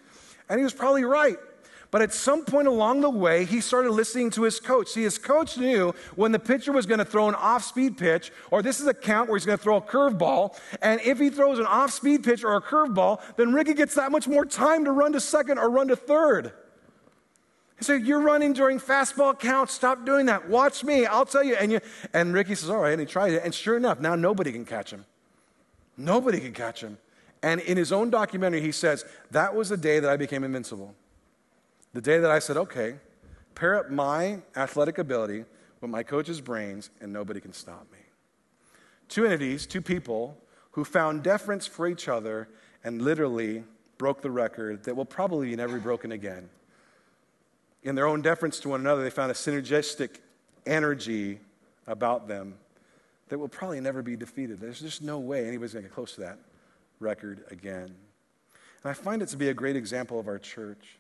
And 0.48 0.60
he 0.60 0.64
was 0.64 0.74
probably 0.74 1.04
right. 1.04 1.36
But 1.95 2.03
at 2.03 2.12
some 2.12 2.45
point 2.45 2.66
along 2.66 3.03
the 3.03 3.09
way, 3.09 3.45
he 3.45 3.61
started 3.61 3.92
listening 3.92 4.30
to 4.30 4.42
his 4.42 4.59
coach. 4.59 4.88
See, 4.88 5.05
his 5.05 5.16
coach 5.16 5.57
knew 5.57 5.95
when 6.16 6.32
the 6.32 6.40
pitcher 6.40 6.72
was 6.72 6.86
going 6.86 6.99
to 6.99 7.05
throw 7.05 7.28
an 7.28 7.36
off 7.36 7.62
speed 7.62 7.97
pitch, 7.97 8.32
or 8.51 8.62
this 8.62 8.80
is 8.80 8.88
a 8.88 8.92
count 8.92 9.28
where 9.28 9.38
he's 9.38 9.47
going 9.47 9.59
to 9.59 9.62
throw 9.62 9.76
a 9.76 9.80
curveball. 9.80 10.59
And 10.82 11.01
if 11.03 11.20
he 11.20 11.30
throws 11.30 11.61
an 11.61 11.66
off 11.66 11.92
speed 11.92 12.24
pitch 12.24 12.42
or 12.42 12.57
a 12.57 12.61
curveball, 12.61 13.20
then 13.36 13.53
Rickey 13.53 13.74
gets 13.74 13.95
that 13.95 14.11
much 14.11 14.26
more 14.26 14.45
time 14.45 14.84
to 14.86 14.90
run 14.90 15.12
to 15.12 15.20
second 15.20 15.59
or 15.59 15.70
run 15.70 15.86
to 15.86 15.95
third. 15.95 16.53
He 17.78 17.84
said, 17.84 18.05
You're 18.05 18.22
running 18.22 18.55
during 18.55 18.80
fastball 18.80 19.38
counts. 19.38 19.72
Stop 19.72 20.05
doing 20.05 20.26
that. 20.26 20.49
Watch 20.49 20.82
me. 20.82 21.07
I'll 21.07 21.24
tell 21.24 21.45
you. 21.45 21.55
And, 21.55 21.70
you, 21.70 21.80
and 22.12 22.34
Rickey 22.34 22.57
says, 22.57 22.70
All 22.70 22.80
right. 22.80 22.90
And 22.90 23.01
he 23.01 23.07
tried 23.07 23.34
it. 23.34 23.42
And 23.45 23.55
sure 23.55 23.76
enough, 23.76 24.01
now 24.01 24.16
nobody 24.16 24.51
can 24.51 24.64
catch 24.64 24.92
him. 24.92 25.05
Nobody 25.97 26.40
can 26.40 26.55
catch 26.55 26.82
him. 26.82 26.99
And 27.40 27.61
in 27.61 27.76
his 27.76 27.92
own 27.92 28.11
documentary, 28.11 28.62
he 28.62 28.72
says, 28.72 29.05
That 29.30 29.55
was 29.55 29.68
the 29.68 29.76
day 29.76 30.01
that 30.01 30.11
I 30.11 30.16
became 30.16 30.42
invincible. 30.42 30.97
The 31.95 32.01
day 32.01 32.18
that 32.18 32.30
I 32.30 32.40
said, 32.40 32.57
okay, 32.57 32.97
pair 33.55 33.78
up 33.78 33.88
my 33.88 34.42
athletic 34.57 34.99
ability 34.99 35.45
with 35.80 35.90
my 35.90 36.03
coach's 36.03 36.40
brains, 36.40 36.90
and 37.01 37.12
nobody 37.12 37.40
can 37.40 37.53
stop 37.53 37.86
me. 37.92 37.99
Two 39.09 39.26
entities, 39.26 39.64
two 39.64 39.80
people 39.80 40.36
who 40.72 40.84
found 40.84 41.22
deference 41.22 41.68
for 41.68 41.86
each 41.86 42.09
other 42.09 42.49
and 42.82 43.01
literally 43.01 43.62
broke 43.97 44.22
the 44.22 44.30
record 44.30 44.82
that 44.84 44.97
will 44.97 45.05
probably 45.05 45.55
never 45.55 45.76
be 45.76 45.80
broken 45.80 46.11
again. 46.11 46.49
In 47.84 47.95
their 47.95 48.09
own 48.09 48.22
deference 48.22 48.59
to 48.61 48.70
one 48.70 48.80
another, 48.80 49.05
they 49.05 49.11
found 49.11 49.30
a 49.30 49.34
synergistic 49.34 50.16
energy 50.66 51.38
about 51.86 52.26
them 52.26 52.55
that 53.28 53.38
will 53.38 53.49
probably 53.49 53.80
never 53.80 54.03
be 54.03 54.16
defeated. 54.16 54.61
There's 54.61 54.80
just 54.80 55.01
no 55.01 55.20
way 55.20 55.47
anybody's 55.47 55.74
going 55.74 55.84
to 55.84 55.88
get 55.88 55.95
close 55.95 56.16
to 56.16 56.22
that 56.22 56.38
record 56.99 57.45
again. 57.53 57.84
And 57.84 58.90
I 58.90 58.95
find 58.95 59.22
it 59.22 59.28
to 59.28 59.36
be 59.36 59.51
a 59.51 59.55
great 59.55 59.76
example 59.76 60.18
of 60.18 60.26
our 60.26 60.40
church. 60.40 60.99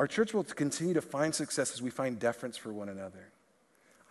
Our 0.00 0.06
church 0.06 0.32
will 0.32 0.44
continue 0.44 0.94
to 0.94 1.02
find 1.02 1.34
success 1.34 1.74
as 1.74 1.82
we 1.82 1.90
find 1.90 2.18
deference 2.18 2.56
for 2.56 2.72
one 2.72 2.88
another. 2.88 3.28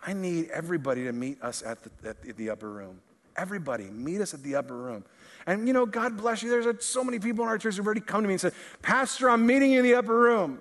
I 0.06 0.12
need 0.12 0.48
everybody 0.50 1.02
to 1.02 1.12
meet 1.12 1.42
us 1.42 1.64
at 1.64 1.82
the, 1.82 2.10
at 2.10 2.36
the 2.36 2.50
upper 2.50 2.70
room. 2.70 3.00
Everybody, 3.36 3.90
meet 3.90 4.20
us 4.20 4.32
at 4.32 4.44
the 4.44 4.54
upper 4.54 4.76
room. 4.76 5.04
And 5.48 5.66
you 5.66 5.74
know, 5.74 5.86
God 5.86 6.16
bless 6.16 6.44
you. 6.44 6.48
There's 6.48 6.84
so 6.84 7.02
many 7.02 7.18
people 7.18 7.42
in 7.42 7.48
our 7.48 7.58
church 7.58 7.74
who've 7.74 7.84
already 7.84 8.02
come 8.02 8.22
to 8.22 8.28
me 8.28 8.34
and 8.34 8.40
said, 8.40 8.52
Pastor, 8.82 9.28
I'm 9.28 9.44
meeting 9.44 9.72
you 9.72 9.80
in 9.80 9.84
the 9.84 9.96
upper 9.96 10.16
room. 10.16 10.60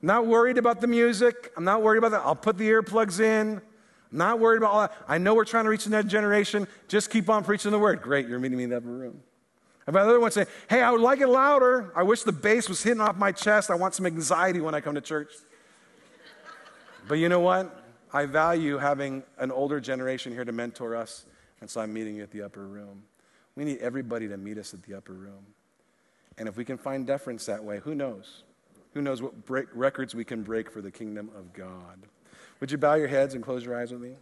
I'm 0.00 0.06
not 0.06 0.26
worried 0.26 0.58
about 0.58 0.80
the 0.80 0.86
music. 0.86 1.50
I'm 1.56 1.64
not 1.64 1.82
worried 1.82 1.98
about 1.98 2.12
that. 2.12 2.22
I'll 2.24 2.36
put 2.36 2.56
the 2.56 2.70
earplugs 2.70 3.18
in. 3.18 3.60
Not 4.12 4.38
worried 4.38 4.58
about 4.58 4.70
all 4.70 4.80
that. 4.82 4.96
I 5.08 5.18
know 5.18 5.34
we're 5.34 5.44
trying 5.44 5.64
to 5.64 5.70
reach 5.70 5.82
the 5.82 5.90
next 5.90 6.08
generation. 6.08 6.68
Just 6.86 7.10
keep 7.10 7.28
on 7.28 7.42
preaching 7.42 7.72
the 7.72 7.80
word. 7.80 8.00
Great, 8.00 8.28
you're 8.28 8.38
meeting 8.38 8.58
me 8.58 8.62
in 8.62 8.70
the 8.70 8.76
upper 8.76 8.90
room. 8.90 9.24
I've 9.90 9.94
had 9.94 10.08
other 10.08 10.20
ones 10.20 10.34
say, 10.34 10.46
Hey, 10.68 10.82
I 10.82 10.90
would 10.92 11.00
like 11.00 11.18
it 11.18 11.26
louder. 11.26 11.90
I 11.96 12.04
wish 12.04 12.22
the 12.22 12.30
bass 12.30 12.68
was 12.68 12.80
hitting 12.80 13.00
off 13.00 13.16
my 13.16 13.32
chest. 13.32 13.72
I 13.72 13.74
want 13.74 13.92
some 13.92 14.06
anxiety 14.06 14.60
when 14.60 14.72
I 14.72 14.80
come 14.80 14.94
to 14.94 15.00
church. 15.00 15.32
but 17.08 17.14
you 17.14 17.28
know 17.28 17.40
what? 17.40 17.84
I 18.12 18.26
value 18.26 18.78
having 18.78 19.24
an 19.38 19.50
older 19.50 19.80
generation 19.80 20.32
here 20.32 20.44
to 20.44 20.52
mentor 20.52 20.94
us, 20.94 21.26
and 21.60 21.68
so 21.68 21.80
I'm 21.80 21.92
meeting 21.92 22.14
you 22.14 22.22
at 22.22 22.30
the 22.30 22.42
upper 22.42 22.68
room. 22.68 23.02
We 23.56 23.64
need 23.64 23.78
everybody 23.78 24.28
to 24.28 24.36
meet 24.36 24.58
us 24.58 24.74
at 24.74 24.84
the 24.84 24.94
upper 24.94 25.12
room. 25.12 25.44
And 26.38 26.48
if 26.48 26.56
we 26.56 26.64
can 26.64 26.78
find 26.78 27.04
deference 27.04 27.46
that 27.46 27.64
way, 27.64 27.80
who 27.80 27.96
knows? 27.96 28.44
Who 28.94 29.02
knows 29.02 29.20
what 29.20 29.44
break, 29.44 29.66
records 29.74 30.14
we 30.14 30.24
can 30.24 30.44
break 30.44 30.70
for 30.70 30.80
the 30.80 30.92
kingdom 30.92 31.30
of 31.36 31.52
God? 31.52 31.98
Would 32.60 32.70
you 32.70 32.78
bow 32.78 32.94
your 32.94 33.08
heads 33.08 33.34
and 33.34 33.42
close 33.42 33.64
your 33.64 33.76
eyes 33.76 33.90
with 33.90 34.00
me? 34.00 34.14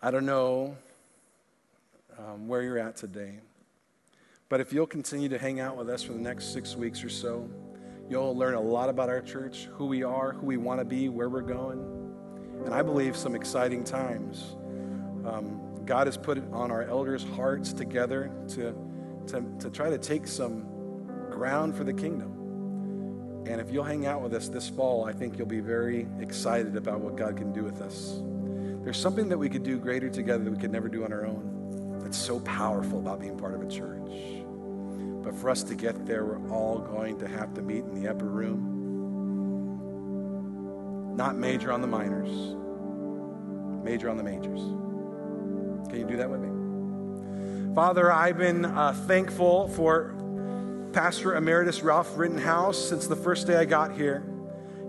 I 0.00 0.12
don't 0.12 0.24
know 0.24 0.76
um, 2.20 2.46
where 2.46 2.62
you're 2.62 2.78
at 2.78 2.96
today, 2.96 3.40
but 4.48 4.60
if 4.60 4.72
you'll 4.72 4.86
continue 4.86 5.28
to 5.28 5.38
hang 5.38 5.60
out 5.60 5.76
with 5.76 5.88
us 5.88 6.02
for 6.02 6.12
the 6.12 6.20
next 6.20 6.52
six 6.52 6.76
weeks 6.76 7.02
or 7.02 7.08
so, 7.08 7.48
you'll 8.08 8.36
learn 8.36 8.54
a 8.54 8.60
lot 8.60 8.88
about 8.88 9.08
our 9.08 9.22
church, 9.22 9.68
who 9.72 9.86
we 9.86 10.02
are, 10.02 10.32
who 10.32 10.46
we 10.46 10.56
want 10.56 10.80
to 10.80 10.84
be, 10.84 11.08
where 11.08 11.28
we're 11.28 11.40
going, 11.40 11.78
and 12.64 12.74
I 12.74 12.82
believe 12.82 13.16
some 13.16 13.34
exciting 13.34 13.84
times. 13.84 14.56
Um, 15.24 15.60
God 15.86 16.06
has 16.06 16.16
put 16.16 16.38
on 16.52 16.70
our 16.70 16.82
elders' 16.82 17.24
hearts 17.24 17.72
together 17.72 18.30
to, 18.48 18.74
to, 19.28 19.44
to 19.60 19.70
try 19.70 19.88
to 19.90 19.98
take 19.98 20.26
some 20.26 20.66
ground 21.30 21.74
for 21.74 21.84
the 21.84 21.92
kingdom. 21.92 23.44
And 23.46 23.60
if 23.60 23.70
you'll 23.70 23.84
hang 23.84 24.06
out 24.06 24.20
with 24.20 24.34
us 24.34 24.48
this 24.48 24.68
fall, 24.68 25.04
I 25.04 25.12
think 25.12 25.38
you'll 25.38 25.46
be 25.46 25.60
very 25.60 26.06
excited 26.20 26.76
about 26.76 27.00
what 27.00 27.16
God 27.16 27.36
can 27.36 27.52
do 27.52 27.64
with 27.64 27.80
us. 27.80 28.20
There's 28.84 28.98
something 28.98 29.28
that 29.28 29.38
we 29.38 29.48
could 29.48 29.62
do 29.62 29.78
greater 29.78 30.10
together 30.10 30.44
that 30.44 30.50
we 30.50 30.58
could 30.58 30.72
never 30.72 30.88
do 30.88 31.04
on 31.04 31.12
our 31.12 31.24
own. 31.24 31.49
That's 32.10 32.18
so 32.18 32.40
powerful 32.40 32.98
about 32.98 33.20
being 33.20 33.38
part 33.38 33.54
of 33.54 33.62
a 33.62 33.68
church. 33.68 34.42
But 35.22 35.32
for 35.32 35.48
us 35.48 35.62
to 35.62 35.76
get 35.76 36.06
there, 36.06 36.24
we're 36.24 36.50
all 36.50 36.80
going 36.80 37.20
to 37.20 37.28
have 37.28 37.54
to 37.54 37.62
meet 37.62 37.84
in 37.84 38.02
the 38.02 38.10
upper 38.10 38.24
room. 38.24 38.66
Not 41.16 41.36
major 41.36 41.70
on 41.70 41.80
the 41.80 41.86
minors, 41.86 42.56
major 43.84 44.10
on 44.10 44.16
the 44.16 44.24
majors. 44.24 44.58
Can 45.88 46.00
you 46.00 46.04
do 46.04 46.16
that 46.16 46.28
with 46.28 46.40
me? 46.40 47.76
Father, 47.76 48.10
I've 48.10 48.38
been 48.38 48.64
uh, 48.64 48.92
thankful 49.06 49.68
for 49.68 50.12
Pastor 50.92 51.36
Emeritus 51.36 51.80
Ralph 51.82 52.18
Rittenhouse 52.18 52.76
since 52.76 53.06
the 53.06 53.14
first 53.14 53.46
day 53.46 53.54
I 53.54 53.66
got 53.66 53.92
here. 53.92 54.24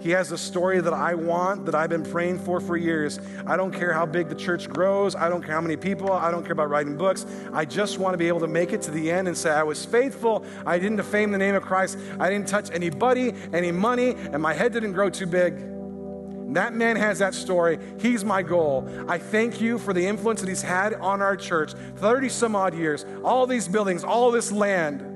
He 0.02 0.10
has 0.12 0.32
a 0.32 0.38
story 0.38 0.82
that 0.82 0.94
I 0.94 1.14
want, 1.14 1.66
that 1.68 1.76
I've 1.76 1.92
been 1.92 2.04
praying 2.04 2.40
for 2.40 2.60
for 2.60 2.76
years. 2.76 3.20
I 3.46 3.56
don't 3.56 3.72
care 3.72 3.94
how 3.94 4.08
big 4.08 4.30
the 4.30 4.36
church 4.36 4.68
grows. 4.68 5.16
I 5.16 5.30
don't 5.30 5.44
care 5.44 5.54
how 5.54 5.62
many 5.62 5.78
people. 5.78 6.12
I 6.12 6.32
don't 6.32 6.42
care 6.42 6.54
about 6.54 6.70
writing 6.72 6.98
books. 6.98 7.28
I 7.54 7.66
just 7.66 8.00
want 8.00 8.16
to 8.16 8.18
be 8.18 8.28
able 8.28 8.40
to 8.40 8.48
make 8.48 8.74
it 8.74 8.82
to 8.84 8.92
the 8.92 9.12
end 9.12 9.28
and 9.28 9.38
say, 9.38 9.52
I 9.52 9.62
was 9.62 9.86
faithful. 9.86 10.44
I 10.66 10.80
didn't 10.80 10.98
defame 10.98 11.32
the 11.32 11.38
name 11.38 11.54
of 11.54 11.62
Christ. 11.62 12.00
I 12.20 12.32
didn't 12.32 12.48
touch 12.48 12.72
anybody, 12.72 13.34
any 13.54 13.72
money, 13.72 14.16
and 14.16 14.42
my 14.42 14.54
head 14.54 14.74
didn't 14.74 14.94
grow 14.94 15.12
too 15.12 15.28
big. 15.28 15.54
That 16.56 16.74
man 16.74 16.96
has 16.96 17.20
that 17.20 17.36
story. 17.36 17.80
He's 18.00 18.26
my 18.26 18.42
goal. 18.42 18.90
I 19.08 19.20
thank 19.20 19.62
you 19.62 19.78
for 19.78 19.94
the 19.94 20.06
influence 20.06 20.42
that 20.42 20.50
he's 20.50 20.64
had 20.64 20.96
on 20.96 21.22
our 21.22 21.38
church 21.38 21.74
30 21.98 22.28
some 22.28 22.56
odd 22.56 22.74
years. 22.74 23.06
All 23.24 23.46
these 23.46 23.68
buildings, 23.68 24.04
all 24.04 24.32
this 24.32 24.52
land. 24.52 25.08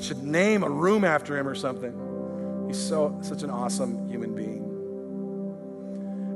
should 0.00 0.22
name 0.22 0.62
a 0.62 0.70
room 0.70 1.04
after 1.04 1.36
him 1.36 1.46
or 1.46 1.54
something. 1.54 2.09
He's 2.70 2.78
so 2.78 3.18
such 3.20 3.42
an 3.42 3.50
awesome 3.50 4.08
human 4.08 4.32
being. 4.32 4.49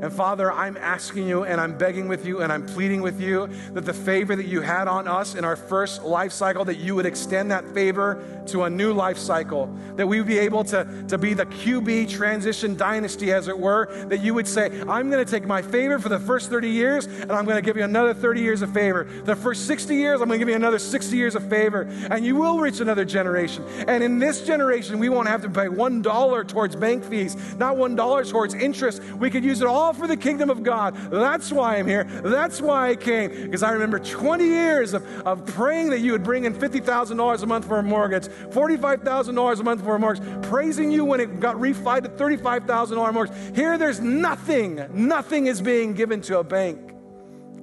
And 0.05 0.13
Father, 0.13 0.53
I'm 0.53 0.77
asking 0.77 1.27
you 1.27 1.45
and 1.45 1.59
I'm 1.59 1.79
begging 1.79 2.09
with 2.09 2.27
you 2.27 2.43
and 2.43 2.53
I'm 2.53 2.67
pleading 2.67 3.01
with 3.01 3.23
you 3.23 3.49
that 3.73 3.87
the 3.87 3.95
favor 3.95 4.37
that 4.37 4.45
you 4.45 4.61
had 4.61 4.87
on 4.87 5.09
us 5.09 5.35
in 5.35 5.47
our 5.47 5.57
first 5.57 6.03
life 6.03 6.31
cycle, 6.31 6.63
that 6.67 6.77
you 6.77 6.95
would 6.95 7.07
extend 7.07 7.51
that 7.53 7.67
favor 7.73 8.23
to 8.49 8.65
a 8.65 8.71
new 8.71 8.93
life 8.93 9.17
cycle, 9.17 9.75
that 9.97 10.07
we 10.07 10.19
would 10.19 10.27
be 10.27 10.37
able 10.37 10.63
to, 10.65 11.05
to 11.09 11.17
be 11.17 11.33
the 11.33 11.47
QB 11.47 12.11
transition 12.11 12.77
dynasty, 12.77 13.33
as 13.33 13.49
it 13.49 13.59
were, 13.59 13.87
that 14.11 14.21
you 14.21 14.35
would 14.35 14.47
say, 14.47 14.67
I'm 14.87 15.09
going 15.09 15.25
to 15.25 15.31
take 15.31 15.47
my 15.47 15.63
favor 15.63 15.99
for 15.99 16.11
the 16.11 16.19
first 16.19 16.51
30 16.51 16.69
years 16.69 17.07
and 17.07 17.33
I'm 17.33 17.47
going 17.47 17.57
to 17.57 17.63
give 17.63 17.79
you 17.79 17.85
another 17.85 18.13
30 18.13 18.43
years 18.43 18.61
of 18.61 18.75
favor. 18.75 19.05
The 19.25 19.35
first 19.35 19.67
60 19.67 19.95
years, 19.95 20.21
I'm 20.21 20.29
going 20.29 20.39
to 20.39 20.45
give 20.45 20.51
you 20.51 20.57
another 20.57 20.79
60 20.79 21.17
years 21.17 21.35
of 21.35 21.49
favor. 21.49 21.89
And 22.11 22.27
you 22.27 22.37
will 22.37 22.59
reach 22.59 22.81
another 22.81 23.07
generation. 23.07 23.65
And 23.89 24.05
in 24.05 24.19
this 24.19 24.47
generation, 24.47 24.99
we 24.99 25.09
won't 25.09 25.29
have 25.29 25.41
to 25.41 25.49
pay 25.49 25.69
$1 25.69 26.49
towards 26.49 26.77
bank 26.77 27.05
fees, 27.05 27.37
not 27.57 27.77
$1 27.77 28.31
towards 28.31 28.53
interest. 28.53 29.03
We 29.15 29.31
could 29.31 29.43
use 29.43 29.63
it 29.63 29.67
all 29.67 29.94
for 29.95 30.07
the 30.07 30.17
kingdom 30.17 30.51
of 30.51 30.63
God. 30.63 30.95
That's 31.11 31.53
why 31.53 31.77
I'm 31.77 31.87
here. 31.87 32.05
That's 32.05 32.61
why 32.61 32.91
I 32.91 32.97
came. 32.97 33.31
Because 33.31 33.63
I 33.63 33.73
remember 33.73 33.99
20 33.99 34.45
years 34.45 34.95
of, 34.95 35.05
of 35.27 35.47
praying 35.47 35.91
that 35.91 36.01
you 36.01 36.13
would 36.13 36.23
bring 36.23 36.45
in 36.45 36.55
$50,000 36.55 37.43
a 37.43 37.47
month 37.47 37.67
for 37.67 37.79
a 37.79 37.83
mortgage, 37.83 38.25
$45,000 38.25 39.61
a 39.61 39.63
month 39.63 39.85
for 39.85 39.95
a 39.95 39.99
mortgage, 39.99 40.43
praising 40.43 40.91
you 40.91 41.05
when 41.05 41.21
it 41.21 41.41
got 41.41 41.57
refied 41.57 42.03
to 42.03 42.09
$35,000 42.09 43.13
mortgage. 43.13 43.57
Here, 43.57 43.79
there's 43.79 44.01
nothing, 44.01 44.85
nothing 44.93 45.47
is 45.47 45.61
being 45.61 45.95
given 45.95 46.21
to 46.23 46.39
a 46.39 46.45
bank. 46.45 46.95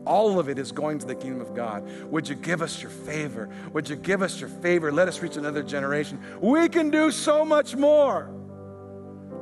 All 0.05 0.39
of 0.39 0.49
it 0.49 0.57
is 0.57 0.71
going 0.71 0.99
to 0.99 1.05
the 1.05 1.15
kingdom 1.15 1.41
of 1.41 1.53
God. 1.55 1.87
Would 2.11 2.27
you 2.27 2.35
give 2.35 2.61
us 2.61 2.81
your 2.81 2.89
favor? 2.89 3.49
Would 3.73 3.87
you 3.87 3.95
give 3.95 4.21
us 4.21 4.39
your 4.39 4.49
favor? 4.49 4.91
Let 4.91 5.07
us 5.07 5.21
reach 5.21 5.37
another 5.37 5.61
generation. 5.61 6.19
We 6.41 6.69
can 6.69 6.89
do 6.89 7.11
so 7.11 7.45
much 7.45 7.75
more 7.75 8.29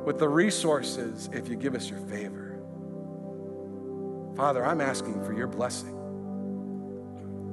with 0.04 0.18
the 0.18 0.28
resources 0.28 1.30
if 1.32 1.48
you 1.48 1.56
give 1.56 1.74
us 1.74 1.88
your 1.88 2.00
favor. 2.00 2.49
Father, 4.40 4.64
I'm 4.64 4.80
asking 4.80 5.22
for 5.22 5.34
your 5.34 5.46
blessing 5.46 5.94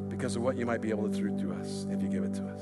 because 0.08 0.38
of 0.38 0.42
what 0.42 0.56
you 0.56 0.66
might 0.66 0.80
be 0.80 0.90
able 0.90 1.10
to 1.10 1.18
do 1.18 1.38
through 1.38 1.52
us 1.56 1.86
if 1.90 2.02
you 2.02 2.08
give 2.08 2.24
it 2.24 2.34
to 2.36 2.46
us. 2.46 2.62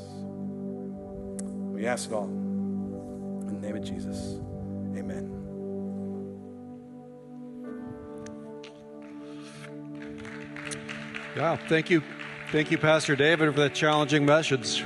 We 1.72 1.86
ask 1.86 2.10
it 2.10 2.14
all 2.16 2.26
in 2.26 3.60
the 3.62 3.68
name 3.68 3.76
of 3.76 3.84
Jesus. 3.84 4.40
Amen. 4.98 5.30
Yeah, 11.36 11.58
thank 11.70 11.92
you. 11.92 12.02
Thank 12.52 12.72
you, 12.72 12.80
Pastor 12.80 13.16
David, 13.16 13.54
for 13.54 13.60
that 13.60 13.76
challenging 13.76 14.26
message. 14.26 14.84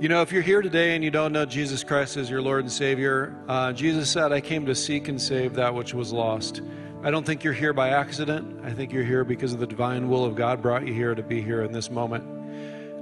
You 0.00 0.10
know, 0.10 0.20
if 0.20 0.32
you're 0.32 0.42
here 0.42 0.60
today 0.60 0.94
and 0.94 1.02
you 1.02 1.10
don't 1.10 1.32
know 1.32 1.46
Jesus 1.46 1.82
Christ 1.82 2.18
as 2.18 2.28
your 2.28 2.42
Lord 2.42 2.60
and 2.60 2.70
Savior, 2.70 3.34
uh, 3.48 3.72
Jesus 3.72 4.10
said, 4.10 4.32
I 4.32 4.42
came 4.42 4.66
to 4.66 4.74
seek 4.74 5.08
and 5.08 5.18
save 5.18 5.54
that 5.54 5.74
which 5.74 5.94
was 5.94 6.12
lost. 6.12 6.60
I 7.00 7.12
don't 7.12 7.24
think 7.24 7.44
you're 7.44 7.52
here 7.52 7.72
by 7.72 7.90
accident. 7.90 8.60
I 8.64 8.72
think 8.72 8.92
you're 8.92 9.04
here 9.04 9.22
because 9.22 9.52
of 9.52 9.60
the 9.60 9.68
divine 9.68 10.08
will 10.08 10.24
of 10.24 10.34
God 10.34 10.60
brought 10.60 10.84
you 10.84 10.92
here 10.92 11.14
to 11.14 11.22
be 11.22 11.40
here 11.40 11.62
in 11.62 11.70
this 11.70 11.90
moment. 11.92 12.24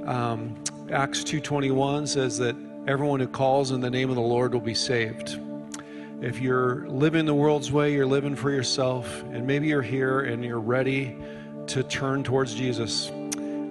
Um, 0.06 0.62
Acts 0.92 1.24
2.21 1.24 2.06
says 2.06 2.36
that 2.36 2.54
everyone 2.86 3.20
who 3.20 3.26
calls 3.26 3.70
in 3.70 3.80
the 3.80 3.88
name 3.88 4.10
of 4.10 4.16
the 4.16 4.22
Lord 4.22 4.52
will 4.52 4.60
be 4.60 4.74
saved. 4.74 5.40
If 6.20 6.40
you're 6.40 6.86
living 6.88 7.24
the 7.24 7.34
world's 7.34 7.72
way, 7.72 7.94
you're 7.94 8.06
living 8.06 8.36
for 8.36 8.50
yourself, 8.50 9.22
and 9.32 9.46
maybe 9.46 9.68
you're 9.68 9.80
here 9.80 10.20
and 10.20 10.44
you're 10.44 10.60
ready 10.60 11.16
to 11.68 11.82
turn 11.82 12.22
towards 12.22 12.54
Jesus. 12.54 13.10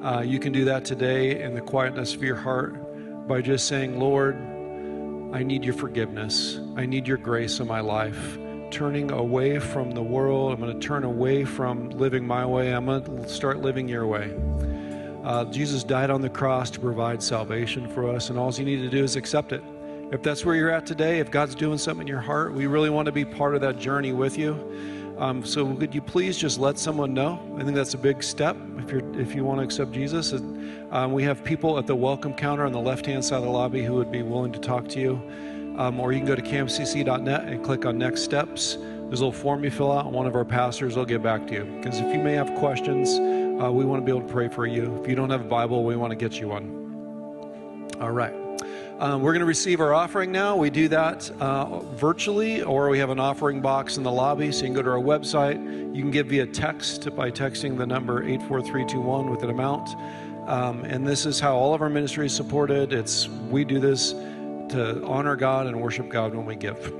Uh, 0.04 0.24
you 0.26 0.40
can 0.40 0.52
do 0.52 0.66
that 0.66 0.86
today 0.86 1.44
in 1.44 1.54
the 1.54 1.62
quietness 1.62 2.16
of 2.16 2.24
your 2.24 2.36
heart 2.36 3.28
by 3.28 3.42
just 3.42 3.68
saying, 3.68 4.00
Lord, 4.00 4.36
I 5.36 5.44
need 5.44 5.64
your 5.64 5.76
forgiveness. 5.76 6.60
I 6.76 6.88
need 6.88 7.08
your 7.08 7.18
grace 7.18 7.60
in 7.60 7.68
my 7.68 7.82
life. 7.82 8.40
Turning 8.72 9.12
away 9.12 9.60
from 9.60 9.92
the 9.92 10.04
world, 10.04 10.52
I'm 10.52 10.60
going 10.60 10.78
to 10.78 10.86
turn 10.86 11.04
away 11.04 11.46
from 11.46 11.90
living 11.92 12.28
my 12.28 12.46
way. 12.46 12.74
I'm 12.74 12.88
going 12.88 13.04
to 13.04 13.30
start 13.30 13.62
living 13.62 13.88
your 13.88 14.06
way. 14.06 14.34
Uh, 15.24 15.46
Jesus 15.46 15.84
died 15.84 16.10
on 16.10 16.22
the 16.22 16.30
cross 16.30 16.70
to 16.72 16.80
provide 16.80 17.24
salvation 17.24 17.88
for 17.88 18.10
us, 18.10 18.30
and 18.30 18.38
all 18.38 18.54
you 18.54 18.66
need 18.66 18.82
to 18.82 18.90
do 18.90 19.04
is 19.04 19.16
accept 19.16 19.54
it. 19.54 19.64
If 20.12 20.22
that's 20.22 20.44
where 20.44 20.56
you're 20.56 20.72
at 20.72 20.86
today, 20.86 21.20
if 21.20 21.32
God's 21.32 21.56
doing 21.56 21.78
something 21.78 22.02
in 22.02 22.08
your 22.08 22.20
heart, 22.22 22.54
we 22.54 22.68
really 22.68 22.90
want 22.90 23.06
to 23.06 23.12
be 23.12 23.24
part 23.24 23.56
of 23.56 23.62
that 23.62 23.80
journey 23.80 24.12
with 24.12 24.38
you. 24.38 24.54
Um, 25.18 25.46
so 25.46 25.74
could 25.76 25.96
you 25.96 26.02
please 26.02 26.38
just 26.38 26.60
let 26.60 26.78
someone 26.78 27.14
know? 27.14 27.40
I 27.58 27.64
think 27.64 27.76
that's 27.76 27.94
a 27.94 27.98
big 27.98 28.22
step 28.22 28.58
if 28.78 28.92
you're 28.92 29.20
if 29.20 29.34
you 29.34 29.46
want 29.46 29.60
to 29.60 29.64
accept 29.64 29.94
Jesus. 29.94 30.34
Um, 30.92 31.14
we 31.14 31.24
have 31.24 31.44
people 31.44 31.78
at 31.80 31.88
the 31.88 31.96
welcome 31.96 32.34
counter 32.34 32.66
on 32.66 32.74
the 32.74 32.82
left-hand 32.82 33.24
side 33.24 33.38
of 33.38 33.44
the 33.44 33.50
lobby 33.50 33.84
who 33.84 33.94
would 33.94 34.12
be 34.12 34.22
willing 34.22 34.52
to 34.52 34.60
talk 34.60 34.90
to 34.90 35.00
you. 35.00 35.22
Um, 35.78 36.00
or 36.00 36.14
you 36.14 36.20
can 36.20 36.28
go 36.28 36.36
to 36.36 36.42
camcc.net 36.42 37.44
and 37.44 37.64
click 37.64 37.86
on 37.86 37.98
next 37.98 38.24
steps. 38.24 38.78
There's 38.78 39.20
a 39.20 39.26
little 39.26 39.32
form 39.32 39.64
you 39.64 39.72
fill 39.72 39.92
out, 39.92 40.06
and 40.06 40.14
one 40.14 40.26
of 40.26 40.36
our 40.36 40.46
pastors 40.46 40.96
will 40.96 41.06
get 41.06 41.22
back 41.22 41.46
to 41.48 41.54
you. 41.54 41.64
Because 41.64 42.00
if 42.00 42.14
you 42.14 42.22
may 42.22 42.34
have 42.34 42.54
questions, 42.56 43.20
uh, 43.62 43.72
we 43.72 43.86
want 43.86 44.02
to 44.02 44.06
be 44.06 44.18
able 44.18 44.28
to 44.28 44.34
pray 44.34 44.48
for 44.48 44.66
you. 44.66 45.00
If 45.02 45.08
you 45.08 45.16
don't 45.16 45.30
have 45.30 45.42
a 45.42 45.48
Bible, 45.48 45.84
we 45.84 45.96
want 45.96 46.12
to 46.12 46.16
get 46.16 46.40
you 46.40 46.48
one. 46.48 47.92
All 48.02 48.12
right. 48.12 48.34
Um, 49.00 49.22
we're 49.22 49.34
going 49.34 49.42
to 49.42 49.46
receive 49.46 49.82
our 49.82 49.94
offering 49.94 50.32
now. 50.32 50.56
We 50.56 50.70
do 50.70 50.88
that 50.88 51.30
uh, 51.42 51.80
virtually, 51.80 52.64
or 52.64 52.90
we 52.90 52.98
have 53.00 53.10
an 53.10 53.20
offering 53.20 53.60
box 53.60 53.98
in 53.98 54.04
the 54.04 54.12
lobby. 54.12 54.54
So 54.54 54.62
you 54.62 54.68
can 54.68 54.74
go 54.74 54.82
to 54.82 54.92
our 54.92 54.98
website. 54.98 55.58
You 55.94 56.02
can 56.02 56.12
give 56.12 56.28
via 56.28 56.46
text 56.46 57.14
by 57.14 57.30
texting 57.30 57.78
the 57.78 57.86
number 57.86 58.24
84321 58.24 59.30
with 59.30 59.44
an 59.44 59.50
amount. 59.50 59.90
Um, 60.48 60.86
and 60.86 61.06
this 61.06 61.26
is 61.26 61.40
how 61.40 61.56
all 61.56 61.74
of 61.74 61.82
our 61.82 61.90
ministry 61.90 62.28
is 62.28 62.34
supported. 62.34 62.94
It's 62.94 63.28
we 63.28 63.66
do 63.66 63.80
this 63.80 64.14
to 64.70 65.04
honor 65.06 65.36
God 65.36 65.68
and 65.68 65.82
worship 65.82 66.10
God 66.10 66.34
when 66.34 66.46
we 66.46 66.56
give. 66.56 66.94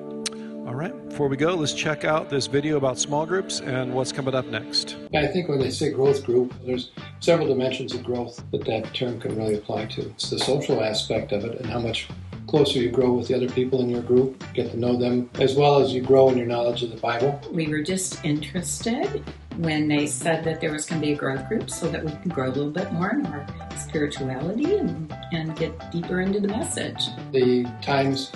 All 0.66 0.74
right, 0.74 1.10
before 1.10 1.28
we 1.28 1.38
go, 1.38 1.54
let's 1.54 1.74
check 1.74 2.06
out 2.06 2.30
this 2.30 2.48
video 2.48 2.78
about 2.78 2.98
small 2.98 3.26
groups 3.26 3.62
and 3.62 3.94
what's 3.94 4.12
coming 4.12 4.34
up 4.34 4.48
next. 4.48 4.98
I 5.14 5.28
think 5.28 5.48
when 5.48 5.60
they 5.60 5.70
say 5.70 5.92
growth 5.92 6.24
group, 6.26 6.54
there's 6.66 6.92
several 7.20 7.48
dimensions 7.48 7.94
of 7.94 8.04
growth 8.04 8.44
that 8.52 8.66
that 8.66 8.92
term 8.94 9.20
can 9.20 9.36
really 9.36 9.56
apply 9.56 9.86
to. 9.86 10.02
It's 10.10 10.32
the 10.32 10.40
social 10.40 10.84
aspect 10.84 11.32
of 11.34 11.46
it 11.46 11.60
and 11.60 11.70
how 11.70 11.80
much 11.80 12.08
closer 12.48 12.80
you 12.80 12.90
grow 12.90 13.14
with 13.14 13.28
the 13.28 13.36
other 13.36 13.50
people 13.50 13.82
in 13.82 13.90
your 13.90 14.02
group, 14.02 14.44
get 14.54 14.72
to 14.72 14.78
know 14.78 14.98
them, 14.98 15.30
as 15.36 15.56
well 15.56 15.80
as 15.80 15.94
you 15.94 16.02
grow 16.02 16.30
in 16.30 16.38
your 16.38 16.48
knowledge 16.48 16.84
of 16.84 16.92
the 16.92 16.98
Bible. 16.98 17.40
We 17.52 17.68
were 17.68 17.82
just 17.82 18.24
interested 18.26 19.24
when 19.58 19.88
they 19.88 20.08
said 20.08 20.44
that 20.44 20.62
there 20.62 20.72
was 20.72 20.86
going 20.86 21.02
to 21.02 21.08
be 21.08 21.14
a 21.14 21.16
growth 21.16 21.48
group 21.48 21.70
so 21.70 21.90
that 21.90 22.04
we 22.04 22.12
can 22.12 22.30
grow 22.30 22.48
a 22.48 22.54
little 22.54 22.72
bit 22.72 22.92
more 22.92 23.12
in 23.12 23.26
our 23.26 23.46
spirituality 23.78 24.76
and, 24.76 25.14
and 25.32 25.56
get 25.56 25.92
deeper 25.92 26.22
into 26.22 26.40
the 26.40 26.48
message. 26.48 27.08
The 27.32 27.64
times 27.82 28.32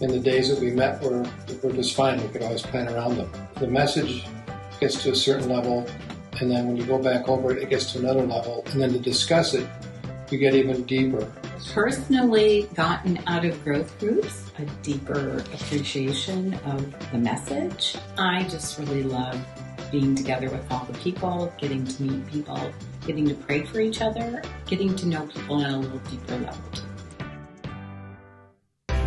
and 0.00 0.10
the 0.10 0.18
days 0.18 0.48
that 0.48 0.60
we 0.60 0.70
met 0.70 1.02
were, 1.02 1.26
were 1.62 1.72
just 1.72 1.94
fine. 1.94 2.20
We 2.22 2.28
could 2.28 2.42
always 2.42 2.62
plan 2.62 2.88
around 2.88 3.16
them. 3.16 3.30
The 3.56 3.66
message 3.66 4.24
gets 4.80 5.02
to 5.02 5.12
a 5.12 5.16
certain 5.16 5.48
level, 5.48 5.86
and 6.40 6.50
then 6.50 6.66
when 6.66 6.76
you 6.76 6.84
go 6.84 6.98
back 6.98 7.28
over 7.28 7.54
it, 7.54 7.62
it 7.62 7.70
gets 7.70 7.92
to 7.92 7.98
another 7.98 8.22
level, 8.22 8.62
and 8.72 8.80
then 8.80 8.92
to 8.92 8.98
discuss 8.98 9.52
it, 9.54 9.68
you 10.30 10.38
get 10.38 10.54
even 10.54 10.84
deeper. 10.84 11.30
Personally, 11.74 12.68
gotten 12.74 13.20
out 13.26 13.44
of 13.44 13.62
growth 13.62 13.98
groups 13.98 14.50
a 14.58 14.64
deeper 14.82 15.44
appreciation 15.52 16.54
of 16.64 17.12
the 17.12 17.18
message. 17.18 17.96
I 18.16 18.44
just 18.44 18.78
really 18.78 19.02
love 19.02 19.38
being 19.90 20.14
together 20.14 20.48
with 20.50 20.70
all 20.70 20.84
the 20.84 20.98
people, 20.98 21.52
getting 21.58 21.86
to 21.86 22.02
meet 22.02 22.26
people, 22.28 22.72
getting 23.06 23.28
to 23.28 23.34
pray 23.34 23.64
for 23.64 23.80
each 23.80 24.00
other, 24.00 24.42
getting 24.66 24.94
to 24.96 25.06
know 25.06 25.26
people 25.26 25.56
on 25.56 25.74
a 25.74 25.78
little 25.78 25.98
deeper 26.10 26.36
level. 26.36 26.62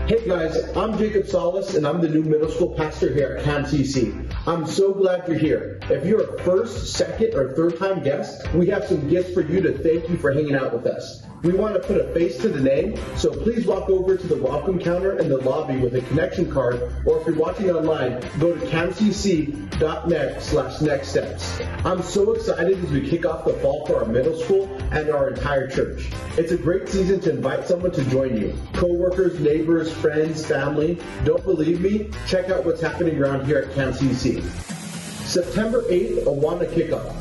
Hey 0.06 0.28
guys, 0.28 0.58
I'm 0.76 0.98
Jacob 0.98 1.28
Solis 1.28 1.76
and 1.76 1.88
I'm 1.88 2.02
the 2.02 2.10
new 2.10 2.24
middle 2.24 2.50
school 2.50 2.74
pastor 2.76 3.14
here 3.14 3.38
at 3.38 3.46
CAMCC. 3.46 4.36
I'm 4.46 4.68
so 4.68 4.94
glad 4.94 5.26
you're 5.30 5.38
here. 5.38 5.80
If 5.84 6.06
you're 6.06 6.36
a 6.36 6.44
first, 6.44 6.94
second, 6.94 7.34
or 7.36 7.54
third 7.54 7.78
time 7.80 8.04
guest, 8.04 8.54
we 8.54 8.68
have 8.68 8.84
some 8.84 9.08
gifts 9.08 9.34
for 9.34 9.42
you 9.42 9.62
to 9.62 9.78
thank 9.78 10.10
you 10.10 10.18
for 10.18 10.34
hanging 10.34 10.56
out 10.56 10.74
with 10.74 10.86
us. 10.88 11.24
We 11.44 11.52
want 11.52 11.74
to 11.74 11.82
put 11.82 12.00
a 12.00 12.06
face 12.14 12.38
to 12.38 12.48
the 12.48 12.62
name, 12.62 12.98
so 13.18 13.30
please 13.30 13.66
walk 13.66 13.90
over 13.90 14.16
to 14.16 14.28
the 14.28 14.42
welcome 14.42 14.80
counter 14.80 15.20
in 15.20 15.28
the 15.28 15.40
lobby 15.40 15.76
with 15.76 15.94
a 15.94 16.00
connection 16.00 16.50
card, 16.50 16.82
or 17.06 17.20
if 17.20 17.28
you're 17.28 17.36
watching 17.36 17.70
online, 17.70 18.22
go 18.40 18.56
to 18.56 18.66
camcc.net 18.68 20.42
slash 20.42 20.80
next 20.80 21.10
steps. 21.10 21.60
I'm 21.84 22.02
so 22.02 22.32
excited 22.32 22.82
as 22.82 22.90
we 22.92 23.10
kick 23.10 23.26
off 23.26 23.44
the 23.44 23.56
fall 23.56 23.86
for 23.86 23.98
our 23.98 24.06
middle 24.06 24.40
school 24.40 24.74
and 24.92 25.10
our 25.10 25.32
entire 25.32 25.68
church. 25.68 26.08
It's 26.38 26.54
a 26.54 26.58
great 26.58 26.88
season 26.88 27.20
to 27.22 27.32
invite 27.32 27.68
someone 27.68 27.92
to 27.92 28.06
join 28.06 28.38
you. 28.38 28.56
Co-workers, 28.72 29.38
neighbors, 29.42 29.92
friends, 29.92 30.46
family. 30.46 30.98
Don't 31.26 31.44
believe 31.44 31.82
me? 31.82 32.10
Check 32.26 32.52
out 32.52 32.64
what's 32.64 32.80
happening 32.80 33.22
around 33.22 33.46
here 33.48 33.58
at 33.58 33.72
CamCC. 33.72 34.42
September 35.26 35.82
8th, 35.90 36.24
Awana 36.24 36.72
Kickoff. 36.74 37.14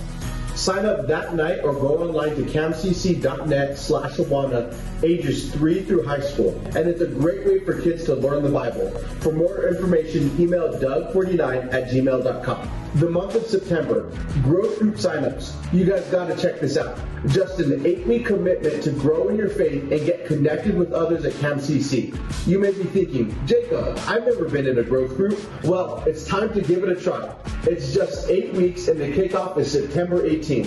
Sign 0.54 0.84
up 0.86 1.06
that 1.06 1.34
night 1.34 1.60
or 1.64 1.72
go 1.72 2.02
online 2.02 2.36
to 2.36 2.42
camcc.net 2.42 3.78
slash 3.78 4.12
Awana, 4.18 4.74
ages 5.04 5.52
3 5.52 5.82
through 5.82 6.04
high 6.04 6.20
school. 6.20 6.50
And 6.76 6.88
it's 6.88 7.00
a 7.00 7.06
great 7.06 7.46
way 7.46 7.60
for 7.60 7.80
kids 7.80 8.04
to 8.04 8.14
learn 8.14 8.42
the 8.42 8.50
Bible. 8.50 8.90
For 9.20 9.32
more 9.32 9.68
information, 9.68 10.34
email 10.40 10.72
doug49 10.80 11.72
at 11.72 11.90
gmail.com. 11.90 12.82
The 12.96 13.08
month 13.08 13.34
of 13.34 13.46
September, 13.46 14.10
growth 14.42 14.78
group 14.78 14.96
signups. 14.96 15.54
You 15.72 15.86
guys 15.86 16.04
gotta 16.08 16.36
check 16.36 16.60
this 16.60 16.76
out. 16.76 16.98
Just 17.28 17.58
an 17.58 17.86
eight 17.86 18.06
week 18.06 18.26
commitment 18.26 18.82
to 18.82 18.90
grow 18.90 19.28
in 19.28 19.36
your 19.36 19.48
faith 19.48 19.90
and 19.90 20.04
get 20.04 20.26
connected 20.26 20.76
with 20.76 20.92
others 20.92 21.24
at 21.24 21.32
CamCC. 21.34 22.14
You 22.46 22.58
may 22.58 22.72
be 22.72 22.84
thinking, 22.84 23.34
Jacob, 23.46 23.98
I've 24.06 24.26
never 24.26 24.46
been 24.46 24.66
in 24.66 24.78
a 24.78 24.82
growth 24.82 25.16
group. 25.16 25.40
Well, 25.64 26.04
it's 26.06 26.26
time 26.26 26.52
to 26.52 26.60
give 26.60 26.84
it 26.84 26.90
a 26.90 27.00
try. 27.00 27.34
It's 27.62 27.94
just 27.94 28.28
eight 28.28 28.52
weeks 28.52 28.88
and 28.88 29.00
the 29.00 29.10
kickoff 29.10 29.56
is 29.56 29.72
September 29.72 30.28
18th. 30.28 30.66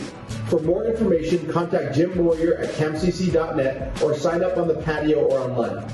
For 0.50 0.60
more 0.62 0.86
information, 0.86 1.52
contact 1.52 1.94
Jim 1.94 2.18
Moyer 2.18 2.56
at 2.56 2.70
camcc.net 2.72 4.02
or 4.02 4.16
sign 4.26 4.44
up 4.44 4.58
on 4.58 4.68
the 4.68 4.74
patio 4.82 5.20
or 5.20 5.38
online. 5.38 5.86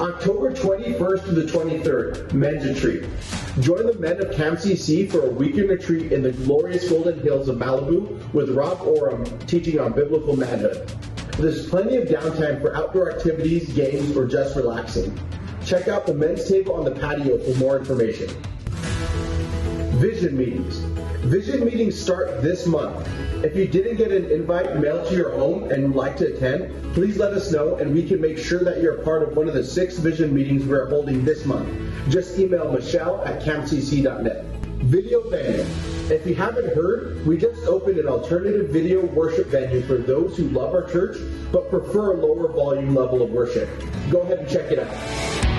October 0.00 0.52
21st 0.52 1.24
to 1.24 1.32
the 1.32 1.42
23rd, 1.50 2.32
Men's 2.32 2.64
Retreat. 2.64 3.10
Join 3.58 3.86
the 3.86 3.98
men 3.98 4.24
of 4.24 4.32
CamCC 4.36 5.10
for 5.10 5.26
a 5.26 5.30
weekend 5.30 5.68
retreat 5.68 6.12
in 6.12 6.22
the 6.22 6.30
glorious 6.30 6.88
Golden 6.88 7.18
Hills 7.18 7.48
of 7.48 7.56
Malibu 7.56 8.32
with 8.32 8.50
Rob 8.50 8.80
Oram 8.82 9.24
teaching 9.48 9.80
on 9.80 9.92
biblical 9.94 10.36
manhood. 10.36 10.88
There's 11.38 11.68
plenty 11.68 11.96
of 11.96 12.06
downtime 12.06 12.60
for 12.60 12.76
outdoor 12.76 13.10
activities, 13.10 13.68
games, 13.72 14.16
or 14.16 14.26
just 14.26 14.54
relaxing. 14.54 15.18
Check 15.66 15.88
out 15.88 16.06
the 16.06 16.14
men's 16.14 16.48
table 16.48 16.74
on 16.74 16.84
the 16.84 16.92
patio 16.92 17.36
for 17.36 17.58
more 17.58 17.76
information. 17.76 18.30
Vision 20.00 20.34
meetings. 20.34 20.78
Vision 21.28 21.62
meetings 21.62 22.00
start 22.00 22.40
this 22.40 22.66
month. 22.66 23.06
If 23.44 23.54
you 23.54 23.68
didn't 23.68 23.98
get 23.98 24.10
an 24.10 24.30
invite 24.30 24.80
mailed 24.80 25.06
to 25.08 25.14
your 25.14 25.32
home 25.32 25.70
and 25.70 25.88
would 25.88 25.94
like 25.94 26.16
to 26.16 26.34
attend, 26.34 26.94
please 26.94 27.18
let 27.18 27.34
us 27.34 27.52
know 27.52 27.76
and 27.76 27.92
we 27.92 28.08
can 28.08 28.18
make 28.18 28.38
sure 28.38 28.64
that 28.64 28.80
you're 28.80 29.02
a 29.02 29.04
part 29.04 29.22
of 29.22 29.36
one 29.36 29.46
of 29.46 29.52
the 29.52 29.62
six 29.62 29.98
vision 29.98 30.34
meetings 30.34 30.64
we're 30.64 30.88
holding 30.88 31.22
this 31.22 31.44
month. 31.44 31.68
Just 32.08 32.38
email 32.38 32.72
Michelle 32.72 33.22
at 33.26 33.42
camcc.net. 33.42 34.46
Video 34.84 35.28
venue. 35.28 35.66
If 36.08 36.26
you 36.26 36.34
haven't 36.34 36.74
heard, 36.74 37.26
we 37.26 37.36
just 37.36 37.66
opened 37.66 37.98
an 37.98 38.08
alternative 38.08 38.70
video 38.70 39.04
worship 39.04 39.48
venue 39.48 39.82
for 39.82 39.98
those 39.98 40.34
who 40.34 40.44
love 40.44 40.72
our 40.72 40.90
church 40.90 41.18
but 41.52 41.68
prefer 41.68 42.14
a 42.14 42.26
lower 42.26 42.50
volume 42.50 42.94
level 42.94 43.20
of 43.20 43.28
worship. 43.28 43.68
Go 44.08 44.20
ahead 44.22 44.38
and 44.38 44.48
check 44.48 44.72
it 44.72 44.78
out. 44.78 45.49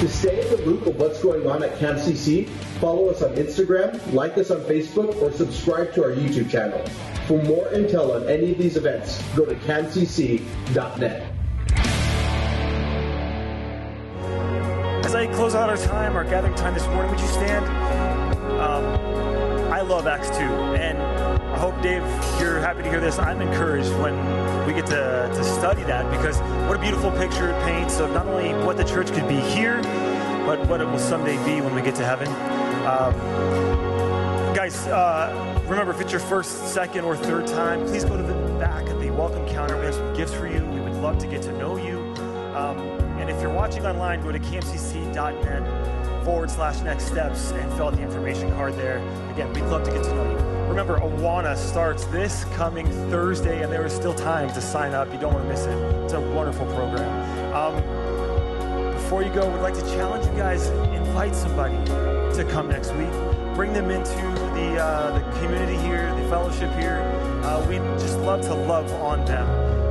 To 0.00 0.08
stay 0.10 0.42
in 0.42 0.50
the 0.50 0.58
loop 0.66 0.86
of 0.86 0.96
what's 0.96 1.22
going 1.22 1.46
on 1.46 1.62
at 1.62 1.78
CamCC, 1.78 2.46
follow 2.80 3.08
us 3.08 3.22
on 3.22 3.34
Instagram, 3.34 4.12
like 4.12 4.36
us 4.36 4.50
on 4.50 4.60
Facebook, 4.60 5.22
or 5.22 5.32
subscribe 5.32 5.94
to 5.94 6.04
our 6.04 6.10
YouTube 6.10 6.50
channel. 6.50 6.84
For 7.26 7.42
more 7.44 7.64
intel 7.68 8.14
on 8.14 8.28
any 8.28 8.52
of 8.52 8.58
these 8.58 8.76
events, 8.76 9.22
go 9.34 9.46
to 9.46 9.54
camcc.net. 9.54 11.32
As 15.06 15.14
I 15.14 15.26
close 15.28 15.54
out 15.54 15.70
our 15.70 15.78
time, 15.78 16.14
our 16.14 16.24
gathering 16.24 16.54
time 16.56 16.74
this 16.74 16.86
morning, 16.88 17.10
would 17.10 17.20
you 17.20 17.28
stand? 17.28 17.64
Um, 18.60 18.84
I 19.72 19.80
love 19.80 20.06
Acts 20.06 20.28
2, 20.28 20.34
and 20.34 20.98
I 21.56 21.58
hope, 21.58 21.80
Dave, 21.80 22.02
you're 22.38 22.60
happy 22.60 22.82
to 22.82 22.90
hear 22.90 23.00
this. 23.00 23.18
I'm 23.18 23.40
encouraged 23.40 23.88
when 23.92 24.14
we 24.66 24.74
get 24.74 24.84
to, 24.88 25.32
to 25.34 25.42
study 25.42 25.82
that 25.84 26.10
because 26.10 26.36
what 26.68 26.76
a 26.76 26.78
beautiful 26.78 27.10
picture 27.12 27.48
it 27.48 27.64
paints 27.64 27.98
of 27.98 28.10
not 28.10 28.26
only 28.26 28.52
what 28.66 28.76
the 28.76 28.84
church 28.84 29.10
could 29.10 29.26
be 29.26 29.40
here, 29.40 29.80
but 30.44 30.58
what 30.68 30.82
it 30.82 30.84
will 30.86 30.98
someday 30.98 31.42
be 31.46 31.62
when 31.62 31.74
we 31.74 31.80
get 31.80 31.94
to 31.94 32.04
heaven. 32.04 32.28
Um, 32.84 33.14
guys, 34.54 34.86
uh, 34.88 35.64
remember 35.66 35.92
if 35.92 36.00
it's 36.02 36.12
your 36.12 36.20
first, 36.20 36.74
second, 36.74 37.06
or 37.06 37.16
third 37.16 37.46
time, 37.46 37.86
please 37.86 38.04
go 38.04 38.18
to 38.18 38.22
the 38.22 38.34
back 38.58 38.86
at 38.90 39.00
the 39.00 39.10
welcome 39.12 39.48
counter. 39.48 39.78
We 39.78 39.86
have 39.86 39.94
some 39.94 40.14
gifts 40.14 40.34
for 40.34 40.46
you. 40.46 40.62
We 40.66 40.80
would 40.80 40.96
love 40.96 41.16
to 41.20 41.26
get 41.26 41.40
to 41.44 41.52
know 41.52 41.78
you. 41.78 42.00
Um, 42.54 42.78
and 43.18 43.30
if 43.30 43.40
you're 43.40 43.50
watching 43.50 43.86
online, 43.86 44.22
go 44.22 44.30
to 44.30 44.38
camcc.net 44.38 46.22
forward 46.22 46.50
slash 46.50 46.82
next 46.82 47.06
steps 47.06 47.52
and 47.52 47.72
fill 47.72 47.86
out 47.86 47.94
the 47.94 48.02
information 48.02 48.50
card 48.56 48.74
there. 48.74 48.98
Again, 49.30 49.50
we'd 49.54 49.64
love 49.64 49.84
to 49.84 49.90
get 49.90 50.04
to 50.04 50.14
know 50.14 50.30
you. 50.38 50.45
Remember, 50.68 50.98
Awana 50.98 51.56
starts 51.56 52.04
this 52.06 52.44
coming 52.54 52.86
Thursday, 53.10 53.62
and 53.62 53.72
there 53.72 53.86
is 53.86 53.92
still 53.92 54.14
time 54.14 54.48
to 54.52 54.60
sign 54.60 54.92
up. 54.92 55.12
You 55.12 55.18
don't 55.18 55.32
want 55.32 55.44
to 55.44 55.48
miss 55.48 55.64
it. 55.64 55.76
It's 56.04 56.12
a 56.12 56.20
wonderful 56.20 56.66
program. 56.74 57.54
Um, 57.54 58.92
before 58.92 59.22
you 59.22 59.32
go, 59.32 59.48
we'd 59.50 59.62
like 59.62 59.74
to 59.74 59.86
challenge 59.94 60.26
you 60.26 60.36
guys, 60.36 60.66
invite 60.66 61.34
somebody 61.34 61.76
to 61.86 62.44
come 62.50 62.68
next 62.68 62.92
week. 62.94 63.10
Bring 63.54 63.72
them 63.72 63.90
into 63.90 64.16
the, 64.54 64.76
uh, 64.82 65.18
the 65.18 65.38
community 65.38 65.76
here, 65.78 66.12
the 66.14 66.28
fellowship 66.28 66.72
here. 66.74 67.00
Uh, 67.42 67.64
we'd 67.68 67.80
just 68.00 68.18
love 68.18 68.42
to 68.42 68.54
love 68.54 68.92
on 68.94 69.24
them. 69.24 69.48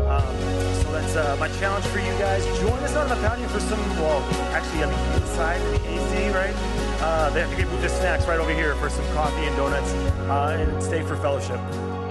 Um, 0.08 0.38
so 0.84 0.92
that's 0.92 1.16
uh, 1.16 1.36
my 1.40 1.48
challenge 1.60 1.86
for 1.86 2.00
you 2.00 2.12
guys. 2.20 2.46
Join 2.60 2.78
us 2.84 2.96
out 2.96 3.10
on 3.10 3.18
the 3.18 3.28
patio 3.28 3.48
for 3.48 3.60
some, 3.62 3.80
well, 3.96 4.22
actually 4.54 4.84
on 4.84 4.92
the 4.92 5.16
inside 5.16 5.62
in 5.62 5.82
the 5.82 5.90
AC, 5.90 6.30
right? 6.30 6.75
Uh, 7.02 7.30
they 7.32 7.42
have 7.42 7.56
to 7.56 7.66
move 7.66 7.82
the 7.82 7.90
snacks 7.90 8.26
right 8.28 8.40
over 8.40 8.54
here 8.54 8.76
for 8.76 8.90
some 8.90 9.06
coffee 9.14 9.46
and 9.46 9.56
donuts 9.56 9.92
uh, 10.30 10.58
and 10.60 10.82
stay 10.82 11.02
for 11.04 11.16
fellowship. 11.18 11.60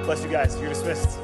Bless 0.04 0.22
you 0.22 0.30
guys. 0.30 0.58
You're 0.60 0.68
dismissed. 0.68 1.18